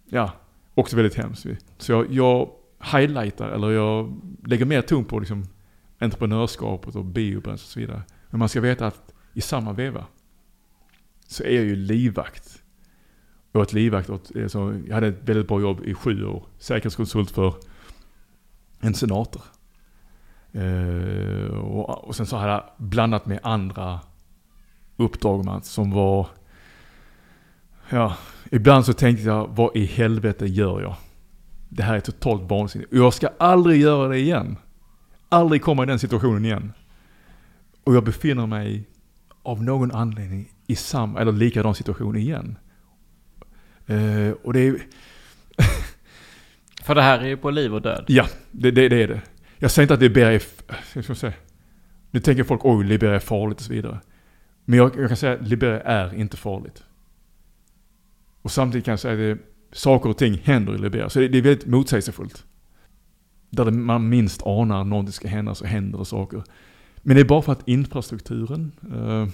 ja, 0.08 0.32
också 0.74 0.96
väldigt 0.96 1.14
hemskt. 1.14 1.46
Så 1.78 1.92
jag, 1.92 2.12
jag 2.12 2.50
highlightar, 2.92 3.48
eller 3.48 3.70
jag 3.70 4.20
lägger 4.46 4.64
mer 4.64 4.82
ton 4.82 5.04
på 5.04 5.18
liksom 5.18 5.44
entreprenörskapet 5.98 6.96
och 6.96 7.04
biobränsle 7.04 7.64
och 7.64 7.70
så 7.70 7.80
vidare. 7.80 8.02
Men 8.30 8.38
man 8.38 8.48
ska 8.48 8.60
veta 8.60 8.86
att 8.86 9.14
i 9.32 9.40
samma 9.40 9.72
veva 9.72 10.06
så 11.34 11.42
är 11.42 11.54
jag 11.54 11.64
ju 11.64 11.76
livvakt. 11.76 12.62
Och 13.52 13.62
ett 13.62 13.72
livvakt 13.72 14.10
åt, 14.10 14.30
jag 14.34 14.94
hade 14.94 15.06
ett 15.06 15.28
väldigt 15.28 15.48
bra 15.48 15.60
jobb 15.60 15.80
i 15.84 15.94
sju 15.94 16.24
år. 16.24 16.46
Säkerhetskonsult 16.58 17.30
för 17.30 17.54
en 18.80 18.94
senator. 18.94 19.42
Eh, 20.52 21.54
och, 21.54 22.04
och 22.04 22.16
sen 22.16 22.26
så 22.26 22.36
hade 22.36 22.52
jag 22.52 22.64
blandat 22.76 23.26
med 23.26 23.40
andra 23.42 24.00
uppdrag 24.96 25.44
man, 25.44 25.62
som 25.62 25.90
var 25.90 26.28
Ja, 27.90 28.16
ibland 28.50 28.84
så 28.84 28.92
tänkte 28.92 29.24
jag, 29.24 29.48
vad 29.48 29.76
i 29.76 29.84
helvete 29.84 30.46
gör 30.46 30.80
jag? 30.80 30.96
Det 31.68 31.82
här 31.82 31.94
är 31.94 32.00
totalt 32.00 32.50
vansinnigt. 32.50 32.92
Och 32.92 32.98
jag 32.98 33.14
ska 33.14 33.28
aldrig 33.38 33.80
göra 33.80 34.08
det 34.08 34.18
igen. 34.18 34.56
Aldrig 35.28 35.62
komma 35.62 35.82
i 35.82 35.86
den 35.86 35.98
situationen 35.98 36.44
igen. 36.44 36.72
Och 37.84 37.94
jag 37.94 38.04
befinner 38.04 38.46
mig 38.46 38.88
av 39.42 39.62
någon 39.62 39.92
anledning 39.92 40.50
i 40.66 40.76
samma, 40.76 41.20
eller 41.20 41.32
likadan 41.32 41.74
situation 41.74 42.16
igen. 42.16 42.58
Eh, 43.86 44.30
och 44.42 44.52
det 44.52 44.60
är, 44.60 44.76
För 46.82 46.94
det 46.94 47.02
här 47.02 47.18
är 47.18 47.26
ju 47.26 47.36
på 47.36 47.50
liv 47.50 47.74
och 47.74 47.82
död. 47.82 48.04
ja, 48.08 48.26
det, 48.50 48.70
det, 48.70 48.88
det 48.88 49.02
är 49.02 49.08
det. 49.08 49.22
Jag 49.58 49.70
säger 49.70 49.84
inte 49.84 49.94
att 49.94 50.00
Liberia 50.00 50.32
är, 50.32 50.42
jag 50.94 51.04
ska 51.04 51.14
säga, 51.14 51.32
nu 52.10 52.20
tänker 52.20 52.44
folk, 52.44 52.60
oj, 52.64 52.84
Liberia 52.84 53.14
är 53.14 53.20
farligt 53.20 53.58
och 53.58 53.64
så 53.64 53.72
vidare. 53.72 54.00
Men 54.64 54.78
jag, 54.78 54.96
jag 54.98 55.08
kan 55.08 55.16
säga 55.16 55.34
att 55.34 55.48
Liberia 55.48 55.80
är 55.80 56.14
inte 56.14 56.36
farligt. 56.36 56.84
Och 58.42 58.50
samtidigt 58.50 58.84
kan 58.84 58.92
jag 58.92 59.00
säga 59.00 59.32
att 59.32 59.38
det, 59.38 59.44
saker 59.76 60.10
och 60.10 60.18
ting 60.18 60.40
händer 60.44 60.74
i 60.74 60.78
Liberia. 60.78 61.08
Så 61.08 61.18
det, 61.18 61.28
det 61.28 61.38
är 61.38 61.42
väldigt 61.42 61.66
motsägelsefullt. 61.66 62.44
Där 63.50 63.70
man 63.70 64.08
minst 64.08 64.42
anar 64.46 64.80
att 64.80 64.86
någonting 64.86 65.12
ska 65.12 65.28
hända 65.28 65.54
så 65.54 65.66
händer 65.66 65.98
det 65.98 66.04
saker. 66.04 66.42
Men 66.96 67.16
det 67.16 67.22
är 67.22 67.24
bara 67.24 67.42
för 67.42 67.52
att 67.52 67.68
infrastrukturen, 67.68 68.72
eh, 68.94 69.28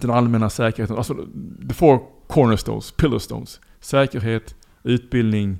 den 0.00 0.10
allmänna 0.10 0.50
säkerheten, 0.50 0.96
alltså 0.96 1.14
the 1.68 1.74
four 1.74 2.00
cornerstones, 2.26 2.92
pillarstones. 2.92 3.60
Säkerhet, 3.80 4.56
utbildning, 4.82 5.58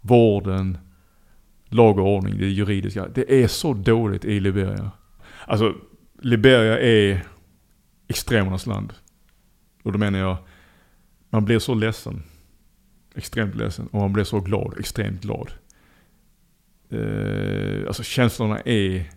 vården, 0.00 0.78
lag 1.68 1.98
och 1.98 2.06
ordning, 2.06 2.38
det 2.38 2.46
juridiska. 2.46 3.08
Det 3.08 3.42
är 3.42 3.48
så 3.48 3.74
dåligt 3.74 4.24
i 4.24 4.40
Liberia. 4.40 4.90
Alltså, 5.46 5.74
Liberia 6.20 6.80
är 6.80 7.24
extremernas 8.08 8.66
land. 8.66 8.92
Och 9.82 9.92
då 9.92 9.98
menar 9.98 10.18
jag, 10.18 10.36
man 11.30 11.44
blir 11.44 11.58
så 11.58 11.74
ledsen. 11.74 12.22
Extremt 13.14 13.54
ledsen. 13.54 13.86
Och 13.86 14.00
man 14.00 14.12
blir 14.12 14.24
så 14.24 14.40
glad, 14.40 14.74
extremt 14.78 15.22
glad. 15.22 15.50
Eh, 16.90 17.86
alltså 17.86 18.02
känslorna 18.02 18.60
är, 18.60 19.10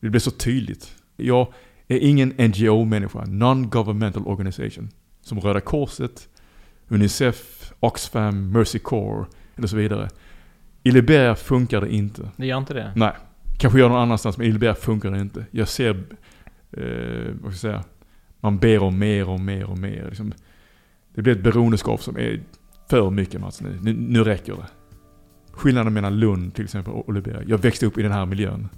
det 0.00 0.10
blir 0.10 0.20
så 0.20 0.30
tydligt. 0.30 0.96
Jag 1.16 1.52
är 1.94 2.08
ingen 2.08 2.28
NGO-människa, 2.38 3.24
non-governmental 3.24 4.26
organization. 4.26 4.88
Som 5.22 5.40
Röda 5.40 5.60
Korset, 5.60 6.28
Unicef, 6.88 7.72
Oxfam, 7.80 8.50
Mercy 8.50 8.78
Corps 8.78 9.26
eller 9.56 9.68
så 9.68 9.76
vidare. 9.76 10.08
I 10.82 10.90
Liberia 10.90 11.34
funkar 11.34 11.80
det 11.80 11.94
inte. 11.94 12.30
Det 12.36 12.46
gör 12.46 12.58
inte 12.58 12.74
det? 12.74 12.92
Nej. 12.96 13.12
Kanske 13.58 13.78
gör 13.78 13.88
någon 13.88 14.00
annanstans, 14.00 14.38
men 14.38 14.46
i 14.46 14.52
Liberia 14.52 14.74
funkar 14.74 15.10
det 15.10 15.20
inte. 15.20 15.46
Jag 15.50 15.68
ser, 15.68 15.90
eh, 15.90 17.34
vad 17.40 17.54
ska 17.54 17.68
jag 17.68 17.74
säga, 17.74 17.84
man 18.40 18.58
ber 18.58 18.82
om 18.82 18.98
mer 18.98 19.28
och 19.28 19.40
mer 19.40 19.64
och 19.64 19.78
mer. 19.78 20.06
Liksom, 20.08 20.32
det 21.14 21.22
blir 21.22 21.36
ett 21.36 21.42
beroendeskap 21.42 22.02
som 22.02 22.16
är 22.16 22.40
för 22.90 23.10
mycket 23.10 23.40
Mats 23.40 23.60
nu. 23.60 23.78
nu. 23.82 23.92
Nu 23.92 24.24
räcker 24.24 24.52
det. 24.52 24.66
Skillnaden 25.52 25.92
mellan 25.92 26.20
Lund 26.20 26.54
till 26.54 26.64
exempel 26.64 26.92
och 26.92 27.14
Liberia. 27.14 27.42
Jag 27.46 27.58
växte 27.58 27.86
upp 27.86 27.98
i 27.98 28.02
den 28.02 28.12
här 28.12 28.26
miljön. 28.26 28.68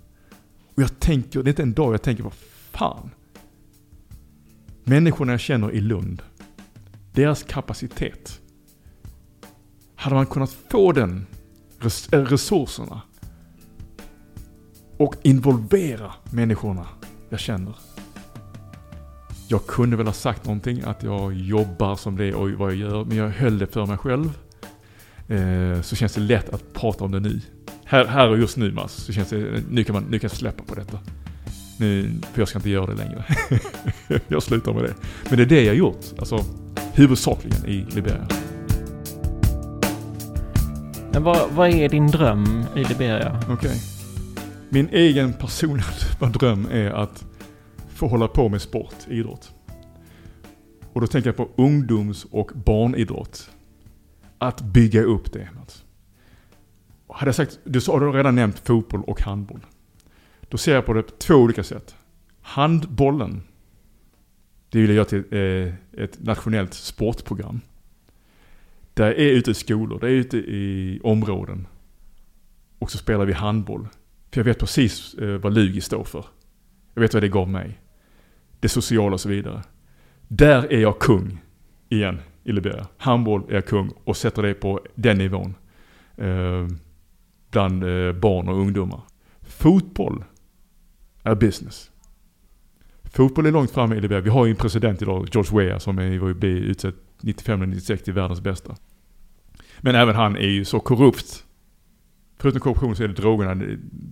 Och 0.74 0.82
jag 0.82 1.00
tänker, 1.00 1.42
det 1.42 1.48
är 1.48 1.52
inte 1.52 1.62
en 1.62 1.72
dag 1.72 1.94
jag 1.94 2.02
tänker, 2.02 2.22
vad 2.22 2.32
fan. 2.72 3.10
Människorna 4.84 5.32
jag 5.32 5.40
känner 5.40 5.72
i 5.72 5.80
Lund, 5.80 6.22
deras 7.12 7.42
kapacitet. 7.42 8.40
Hade 9.96 10.14
man 10.16 10.26
kunnat 10.26 10.50
få 10.70 10.92
den 10.92 11.26
res- 11.78 12.12
eh, 12.12 12.24
resurserna 12.24 13.02
och 14.96 15.14
involvera 15.22 16.12
människorna 16.30 16.86
jag 17.28 17.40
känner. 17.40 17.74
Jag 19.48 19.66
kunde 19.66 19.96
väl 19.96 20.06
ha 20.06 20.12
sagt 20.12 20.44
någonting, 20.44 20.82
att 20.82 21.02
jag 21.02 21.32
jobbar 21.34 21.96
som 21.96 22.16
det 22.16 22.34
och 22.34 22.50
vad 22.50 22.70
jag 22.72 22.78
gör, 22.78 23.04
men 23.04 23.16
jag 23.16 23.28
höll 23.28 23.58
det 23.58 23.66
för 23.66 23.86
mig 23.86 23.98
själv. 23.98 24.38
Eh, 25.28 25.80
så 25.82 25.96
känns 25.96 26.14
det 26.14 26.20
lätt 26.20 26.48
att 26.48 26.72
prata 26.72 27.04
om 27.04 27.10
det 27.12 27.20
nu. 27.20 27.40
Här, 27.84 28.04
här 28.06 28.28
och 28.28 28.38
just 28.38 28.56
nu 28.56 28.72
Mats, 28.72 28.92
så 28.92 29.12
känns 29.12 29.28
det, 29.28 29.62
nu 29.70 29.84
kan, 29.84 29.94
man, 29.94 30.02
nu 30.10 30.18
kan 30.18 30.28
jag 30.30 30.36
släppa 30.38 30.62
på 30.64 30.74
detta. 30.74 30.98
Nu, 31.82 32.10
för 32.32 32.40
jag 32.40 32.48
ska 32.48 32.58
inte 32.58 32.70
göra 32.70 32.86
det 32.86 32.94
längre. 32.94 33.24
jag 34.28 34.42
slutar 34.42 34.72
med 34.72 34.82
det. 34.82 34.94
Men 35.28 35.36
det 35.36 35.42
är 35.42 35.46
det 35.46 35.64
jag 35.64 35.76
gjort, 35.76 36.04
alltså 36.18 36.44
huvudsakligen 36.92 37.66
i 37.66 37.86
Liberia. 37.94 38.28
Men 41.12 41.22
vad, 41.22 41.50
vad 41.50 41.68
är 41.68 41.88
din 41.88 42.06
dröm 42.06 42.64
i 42.76 42.84
Liberia? 42.84 43.42
Okej. 43.50 43.80
Min 44.68 44.88
egen 44.88 45.32
personliga 45.32 45.86
dröm 46.32 46.68
är 46.70 46.90
att 46.90 47.24
få 47.94 48.06
hålla 48.06 48.28
på 48.28 48.48
med 48.48 48.62
sport, 48.62 48.94
idrott. 49.08 49.52
Och 50.92 51.00
då 51.00 51.06
tänker 51.06 51.28
jag 51.28 51.36
på 51.36 51.48
ungdoms 51.56 52.26
och 52.30 52.50
barnidrott. 52.54 53.50
att 54.38 54.60
bygga 54.60 55.02
upp 55.02 55.32
det. 55.32 55.48
Hade 57.08 57.28
jag 57.28 57.34
sagt, 57.34 57.58
du 57.64 57.80
har 57.86 58.12
redan 58.12 58.34
nämnt 58.34 58.58
fotboll 58.58 59.02
och 59.02 59.22
handboll. 59.22 59.60
Då 60.52 60.58
ser 60.58 60.74
jag 60.74 60.86
på 60.86 60.92
det 60.92 61.02
på 61.02 61.12
två 61.18 61.34
olika 61.34 61.62
sätt. 61.62 61.96
Handbollen, 62.40 63.42
det 64.70 64.80
vill 64.80 64.90
jag 64.90 64.96
göra 64.96 65.04
till 65.04 65.24
eh, 65.30 66.04
ett 66.04 66.22
nationellt 66.22 66.74
sportprogram. 66.74 67.60
Där 68.94 69.10
är 69.10 69.30
ute 69.30 69.50
i 69.50 69.54
skolor, 69.54 70.00
det 70.00 70.06
är 70.06 70.10
ute 70.10 70.36
i 70.36 71.00
områden. 71.02 71.66
Och 72.78 72.90
så 72.90 72.98
spelar 72.98 73.24
vi 73.24 73.32
handboll. 73.32 73.88
För 74.30 74.40
jag 74.40 74.44
vet 74.44 74.58
precis 74.58 75.14
eh, 75.14 75.38
vad 75.38 75.54
Lugi 75.54 75.80
står 75.80 76.04
för. 76.04 76.24
Jag 76.94 77.02
vet 77.02 77.14
vad 77.14 77.22
det 77.22 77.28
gav 77.28 77.48
mig. 77.48 77.80
Det 78.60 78.68
sociala 78.68 79.14
och 79.14 79.20
så 79.20 79.28
vidare. 79.28 79.62
Där 80.28 80.72
är 80.72 80.80
jag 80.80 80.98
kung 80.98 81.42
igen 81.88 82.20
i 82.44 82.52
Liberia. 82.52 82.86
Handboll 82.96 83.44
är 83.48 83.54
jag 83.54 83.66
kung 83.66 83.92
och 84.04 84.16
sätter 84.16 84.42
det 84.42 84.54
på 84.54 84.80
den 84.94 85.18
nivån. 85.18 85.54
Eh, 86.16 86.66
bland 87.50 87.84
eh, 87.84 88.12
barn 88.12 88.48
och 88.48 88.58
ungdomar. 88.58 89.00
Fotboll 89.40 90.24
är 91.22 91.34
business. 91.34 91.90
Fotboll 93.04 93.46
är 93.46 93.52
långt 93.52 93.70
framme 93.70 93.96
i 93.96 94.00
Liberia. 94.00 94.20
Vi 94.20 94.30
har 94.30 94.46
ju 94.46 94.50
en 94.50 94.56
president 94.56 95.02
idag, 95.02 95.28
George 95.32 95.58
Weah, 95.58 95.78
som 95.78 95.98
är, 95.98 96.02
i 96.02 96.46
ju 96.46 96.58
utsedd 96.58 96.94
95-96 97.20 97.96
till 97.96 98.12
världens 98.12 98.40
bästa. 98.40 98.76
Men 99.80 99.94
även 99.94 100.14
han 100.14 100.36
är 100.36 100.48
ju 100.48 100.64
så 100.64 100.80
korrupt. 100.80 101.44
Förutom 102.38 102.60
korruption 102.60 102.96
så 102.96 103.02
är 103.02 103.08
det 103.08 103.14
drogerna 103.14 103.64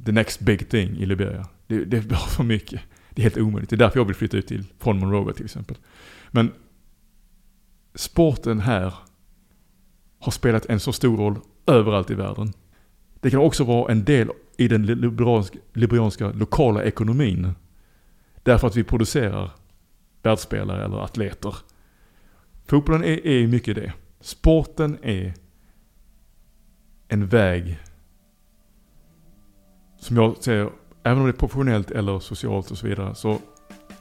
the 0.05 0.13
next 0.13 0.41
big 0.41 0.69
thing 0.69 0.97
i 0.97 1.07
Liberia. 1.07 1.49
Det, 1.67 1.85
det 1.85 1.97
är 1.97 2.03
bara 2.03 2.19
för 2.19 2.45
mycket. 2.45 2.81
Det 3.11 3.23
är 3.23 3.23
helt 3.23 3.39
omöjligt. 3.39 3.71
Det 3.71 3.77
är 3.77 3.79
därför 3.79 3.99
jag 3.99 4.05
vill 4.05 4.17
flytta 4.17 4.37
ut 4.37 4.47
till, 4.47 4.65
från 4.79 4.99
Monrovia 4.99 5.35
till 5.35 5.45
exempel. 5.45 5.77
Men 6.31 6.53
sporten 7.95 8.61
här 8.61 8.95
har 10.19 10.33
spelat 10.33 10.67
en 10.67 10.81
så 10.81 10.93
stor 10.93 11.17
roll 11.17 11.39
överallt 11.67 12.11
i 12.11 12.15
världen. 12.15 12.53
Det 13.21 13.31
kan 13.31 13.41
också 13.41 13.65
vara 13.65 13.93
en 13.93 14.05
del 14.05 14.31
i 14.57 14.69
den 14.69 14.87
liberianska, 15.73 16.31
lokala 16.31 16.83
ekonomin. 16.83 17.53
Därför 18.43 18.67
att 18.67 18.77
vi 18.77 18.85
producerar 18.85 19.51
världsspelare 20.23 20.85
eller 20.85 21.05
atleter. 21.05 21.55
Fotbollen 22.67 23.05
är, 23.05 23.27
är 23.27 23.47
mycket 23.47 23.75
det. 23.75 23.93
Sporten 24.21 24.99
är 25.03 25.35
en 27.09 27.27
väg 27.27 27.79
som 29.99 30.17
jag 30.17 30.37
säger, 30.37 30.71
även 31.03 31.19
om 31.19 31.25
det 31.25 31.31
är 31.31 31.39
professionellt 31.39 31.91
eller 31.91 32.19
socialt 32.19 32.71
och 32.71 32.79
så 32.79 32.87
vidare, 32.87 33.15
så 33.15 33.39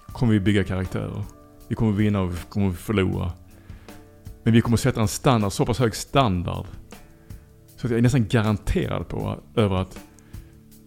kommer 0.07 0.33
vi 0.33 0.39
bygga 0.39 0.63
karaktärer. 0.63 1.23
Vi 1.67 1.75
kommer 1.75 1.91
vinna 1.91 2.21
och 2.21 2.33
vi 2.33 2.37
kommer 2.49 2.71
förlora. 2.71 3.31
Men 4.43 4.53
vi 4.53 4.61
kommer 4.61 4.77
sätta 4.77 5.01
en 5.01 5.07
standard, 5.07 5.51
så 5.51 5.65
pass 5.65 5.79
hög 5.79 5.95
standard. 5.95 6.65
Så 7.79 7.87
att 7.87 7.91
jag 7.91 7.97
är 7.97 8.01
nästan 8.01 8.27
garanterad 8.27 9.07
på 9.07 9.39
över 9.55 9.75
att 9.75 9.99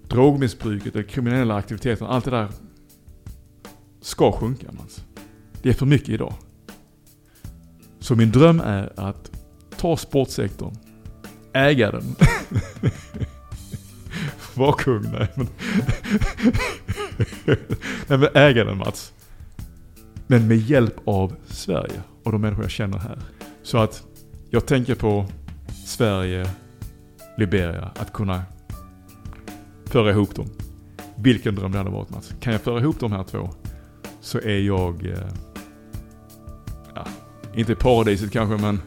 drogmissbruket, 0.08 0.96
och 0.96 1.06
kriminella 1.06 1.54
aktiviteter, 1.54 2.06
allt 2.06 2.24
det 2.24 2.30
där 2.30 2.48
ska 4.00 4.32
sjunka. 4.32 4.66
Mans. 4.72 5.04
Det 5.62 5.68
är 5.68 5.72
för 5.72 5.86
mycket 5.86 6.08
idag. 6.08 6.34
Så 8.00 8.16
min 8.16 8.30
dröm 8.30 8.60
är 8.60 8.92
att 8.96 9.30
ta 9.76 9.96
sportsektorn, 9.96 10.76
äga 11.52 11.90
den. 11.90 12.04
Var 14.54 14.72
kung, 14.72 15.02
nej 15.12 15.28
men. 15.36 15.48
nej 18.06 18.18
men 18.18 18.28
äga 18.34 18.64
den 18.64 18.78
Mats. 18.78 19.12
Men 20.26 20.48
med 20.48 20.58
hjälp 20.58 20.96
av 21.04 21.34
Sverige 21.46 22.02
och 22.22 22.32
de 22.32 22.40
människor 22.40 22.64
jag 22.64 22.70
känner 22.70 22.98
här. 22.98 23.18
Så 23.62 23.78
att 23.78 24.02
jag 24.50 24.66
tänker 24.66 24.94
på 24.94 25.26
Sverige, 25.86 26.50
Liberia, 27.36 27.90
att 27.98 28.12
kunna 28.12 28.42
föra 29.86 30.10
ihop 30.10 30.34
dem. 30.34 30.46
Vilken 31.16 31.54
dröm 31.54 31.72
det 31.72 31.78
hade 31.78 31.90
varit 31.90 32.10
Mats. 32.10 32.34
Kan 32.40 32.52
jag 32.52 32.62
föra 32.62 32.80
ihop 32.80 33.00
de 33.00 33.12
här 33.12 33.24
två 33.24 33.50
så 34.20 34.38
är 34.38 34.58
jag, 34.58 35.06
eh, 35.06 35.18
ja, 36.94 37.06
inte 37.54 37.74
paradiset 37.74 38.32
kanske 38.32 38.66
men 38.66 38.80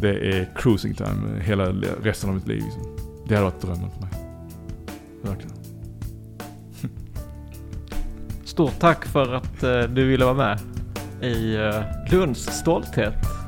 det 0.00 0.36
är 0.36 0.50
cruising 0.56 0.94
time 0.94 1.40
hela 1.40 1.64
resten 2.02 2.30
av 2.30 2.36
mitt 2.36 2.48
liv. 2.48 2.62
Liksom. 2.64 2.82
Det 3.28 3.34
hade 3.34 3.44
varit 3.44 3.60
drömmen 3.60 3.90
för 3.90 4.00
mig. 4.00 4.10
Verkligen. 5.22 5.56
Stort 8.44 8.78
tack 8.78 9.04
för 9.04 9.34
att 9.34 9.62
eh, 9.62 9.82
du 9.82 10.04
ville 10.04 10.24
vara 10.24 10.34
med 10.34 10.58
i 11.20 11.54
eh, 11.54 11.82
Lunds 12.10 12.40
stolthet. 12.40 13.43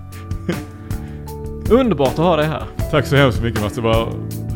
Underbart 1.70 2.08
att 2.08 2.16
ha 2.16 2.36
dig 2.36 2.46
här. 2.46 2.62
Tack 2.90 3.06
så 3.06 3.16
hemskt 3.16 3.42
mycket 3.42 3.62
Mats. 3.62 3.74
Det 3.74 3.80
var 3.80 4.08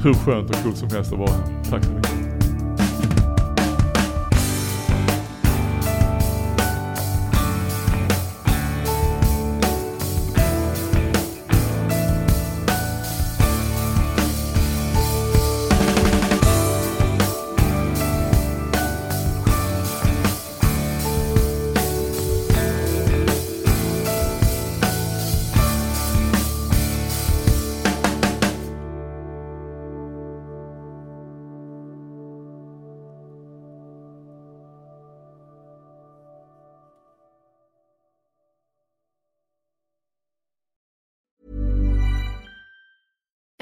hur 0.03 0.15
skönt 0.15 0.51
och 0.51 0.57
coolt 0.63 0.77
som 0.77 0.91
helst 0.91 1.13
att 1.13 1.19
vara 1.19 1.31
här. 1.31 1.71
Tack 1.71 1.85
så 1.85 1.91
mycket. 1.91 2.00